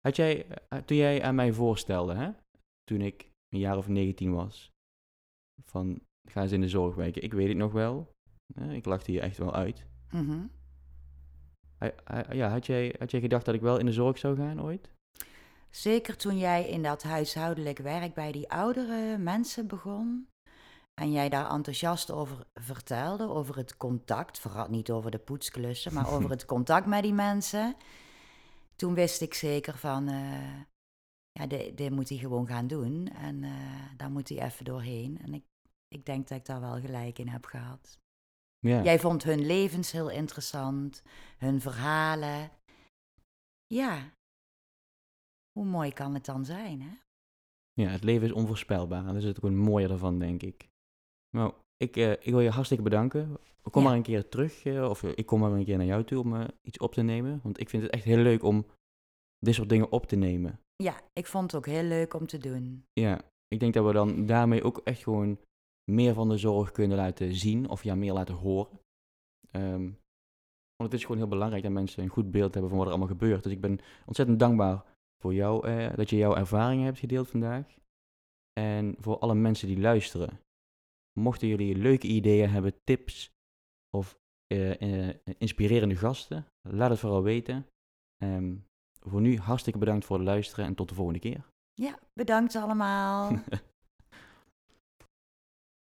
had 0.00 0.16
jij, 0.16 0.46
eh, 0.68 0.78
toen 0.78 0.96
jij 0.96 1.22
aan 1.22 1.34
mij 1.34 1.52
voorstelde, 1.52 2.14
hè, 2.14 2.30
toen 2.84 3.00
ik 3.00 3.30
een 3.48 3.58
jaar 3.58 3.76
of 3.76 3.88
19 3.88 4.32
was, 4.34 4.70
van 5.64 6.00
ga 6.28 6.42
eens 6.42 6.52
in 6.52 6.60
de 6.60 6.68
zorg 6.68 6.94
werken. 6.94 7.22
Ik 7.22 7.32
weet 7.32 7.48
het 7.48 7.56
nog 7.56 7.72
wel. 7.72 8.14
hè, 8.54 8.72
ik 8.72 8.84
lachte 8.84 9.12
je 9.12 9.20
echt 9.20 9.38
wel 9.38 9.54
uit. 9.54 9.86
Mhm. 10.10 10.46
Ja, 12.30 12.48
had 12.48 12.66
jij, 12.66 12.94
had 12.98 13.10
jij 13.10 13.20
gedacht 13.20 13.44
dat 13.44 13.54
ik 13.54 13.60
wel 13.60 13.78
in 13.78 13.86
de 13.86 13.92
zorg 13.92 14.18
zou 14.18 14.36
gaan 14.36 14.62
ooit? 14.62 14.90
Zeker 15.70 16.16
toen 16.16 16.38
jij 16.38 16.68
in 16.68 16.82
dat 16.82 17.02
huishoudelijk 17.02 17.78
werk 17.78 18.14
bij 18.14 18.32
die 18.32 18.50
oudere 18.50 19.18
mensen 19.18 19.66
begon. 19.66 20.28
En 21.00 21.12
jij 21.12 21.28
daar 21.28 21.50
enthousiast 21.50 22.10
over 22.10 22.46
vertelde, 22.54 23.28
over 23.28 23.56
het 23.56 23.76
contact. 23.76 24.38
Vooral 24.38 24.68
niet 24.68 24.90
over 24.90 25.10
de 25.10 25.18
poetsklussen, 25.18 25.94
maar 25.94 26.12
over 26.12 26.30
het 26.36 26.44
contact 26.44 26.86
met 26.86 27.02
die 27.02 27.12
mensen. 27.12 27.76
Toen 28.76 28.94
wist 28.94 29.20
ik 29.20 29.34
zeker 29.34 29.78
van, 29.78 30.08
eh, 30.08 30.60
ja, 31.30 31.46
dit, 31.46 31.76
dit 31.76 31.90
moet 31.90 32.08
hij 32.08 32.18
gewoon 32.18 32.46
gaan 32.46 32.66
doen. 32.66 33.08
En 33.08 33.44
eh, 33.44 33.50
daar 33.96 34.10
moet 34.10 34.28
hij 34.28 34.38
even 34.38 34.64
doorheen. 34.64 35.18
En 35.22 35.34
ik, 35.34 35.44
ik 35.88 36.06
denk 36.06 36.28
dat 36.28 36.38
ik 36.38 36.44
daar 36.44 36.60
wel 36.60 36.80
gelijk 36.80 37.18
in 37.18 37.28
heb 37.28 37.44
gehad. 37.44 37.98
Ja, 38.58 38.82
Jij 38.82 38.98
vond 38.98 39.22
hun 39.22 39.46
levens 39.46 39.92
heel 39.92 40.10
interessant, 40.10 41.02
hun 41.38 41.60
verhalen. 41.60 42.50
Ja. 43.66 44.12
Hoe 45.52 45.64
mooi 45.64 45.92
kan 45.92 46.14
het 46.14 46.24
dan 46.24 46.44
zijn, 46.44 46.80
hè? 46.80 46.94
ja 47.82 47.88
het 47.90 48.04
leven 48.04 48.26
is 48.26 48.32
onvoorspelbaar. 48.32 48.98
En 48.98 49.06
dat 49.06 49.16
is 49.16 49.24
het 49.24 49.36
ook 49.36 49.44
een 49.44 49.58
mooie 49.58 49.88
daarvan, 49.88 50.18
denk 50.18 50.42
ik. 50.42 50.68
Nou, 51.36 51.52
ik, 51.76 51.96
eh, 51.96 52.10
ik 52.10 52.24
wil 52.24 52.40
je 52.40 52.50
hartstikke 52.50 52.84
bedanken. 52.84 53.36
Kom 53.70 53.82
Ja. 53.82 53.88
maar 53.88 53.96
een 53.96 54.02
keer 54.02 54.28
terug, 54.28 54.64
eh, 54.64 54.88
of 54.88 55.02
eh, 55.02 55.10
ik 55.14 55.26
kom 55.26 55.40
maar 55.40 55.52
een 55.52 55.64
keer 55.64 55.76
naar 55.76 55.86
jou 55.86 56.04
toe 56.04 56.20
om 56.20 56.46
iets 56.62 56.78
op 56.78 56.92
te 56.92 57.02
nemen. 57.02 57.40
Want 57.42 57.60
ik 57.60 57.68
vind 57.68 57.82
het 57.82 57.92
echt 57.92 58.04
heel 58.04 58.22
leuk 58.22 58.42
om 58.42 58.66
dit 59.38 59.54
soort 59.54 59.68
dingen 59.68 59.92
op 59.92 60.06
te 60.06 60.16
nemen. 60.16 60.60
Ja, 60.76 61.00
ik 61.12 61.26
vond 61.26 61.44
het 61.44 61.54
ook 61.54 61.66
heel 61.66 61.82
leuk 61.82 62.14
om 62.14 62.26
te 62.26 62.38
doen. 62.38 62.84
Ja, 62.92 63.20
ik 63.48 63.60
denk 63.60 63.74
dat 63.74 63.86
we 63.86 63.92
dan 63.92 64.26
daarmee 64.26 64.62
ook 64.62 64.80
echt 64.84 65.02
gewoon 65.02 65.38
meer 65.90 66.14
van 66.14 66.28
de 66.28 66.36
zorg 66.38 66.72
kunnen 66.72 66.96
laten 66.96 67.34
zien, 67.34 67.68
of 67.68 67.82
ja, 67.82 67.94
meer 67.94 68.12
laten 68.12 68.34
horen. 68.34 68.80
Ehm, 69.50 69.82
want 70.76 70.90
het 70.90 70.92
is 70.92 71.02
gewoon 71.02 71.16
heel 71.16 71.28
belangrijk 71.28 71.62
dat 71.62 71.72
mensen 71.72 72.02
een 72.02 72.08
goed 72.08 72.30
beeld 72.30 72.52
hebben 72.52 72.70
van 72.70 72.78
wat 72.78 72.86
er 72.86 72.92
allemaal 72.94 73.14
gebeurt. 73.16 73.42
Dus 73.42 73.52
ik 73.52 73.60
ben 73.60 73.78
ontzettend 74.06 74.38
dankbaar 74.38 74.84
voor 75.22 75.34
jou, 75.34 75.66
eh, 75.66 75.96
dat 75.96 76.10
je 76.10 76.16
jouw 76.16 76.34
ervaringen 76.34 76.84
hebt 76.84 76.98
gedeeld 76.98 77.28
vandaag. 77.30 77.66
En 78.60 78.96
voor 79.00 79.18
alle 79.18 79.34
mensen 79.34 79.68
die 79.68 79.80
luisteren. 79.80 80.40
Mochten 81.18 81.48
jullie 81.48 81.76
leuke 81.76 82.06
ideeën 82.06 82.50
hebben, 82.50 82.84
tips 82.84 83.34
of 83.90 84.18
eh, 84.46 85.08
eh, 85.08 85.14
inspirerende 85.38 85.96
gasten, 85.96 86.46
laat 86.68 86.90
het 86.90 86.98
vooral 86.98 87.22
weten. 87.22 87.66
Ehm, 88.16 88.54
voor 89.00 89.20
nu 89.20 89.38
hartstikke 89.38 89.78
bedankt 89.78 90.04
voor 90.04 90.16
het 90.16 90.26
luisteren 90.26 90.64
en 90.64 90.74
tot 90.74 90.88
de 90.88 90.94
volgende 90.94 91.20
keer. 91.20 91.50
Ja, 91.74 91.98
bedankt 92.12 92.56
allemaal. 92.56 93.30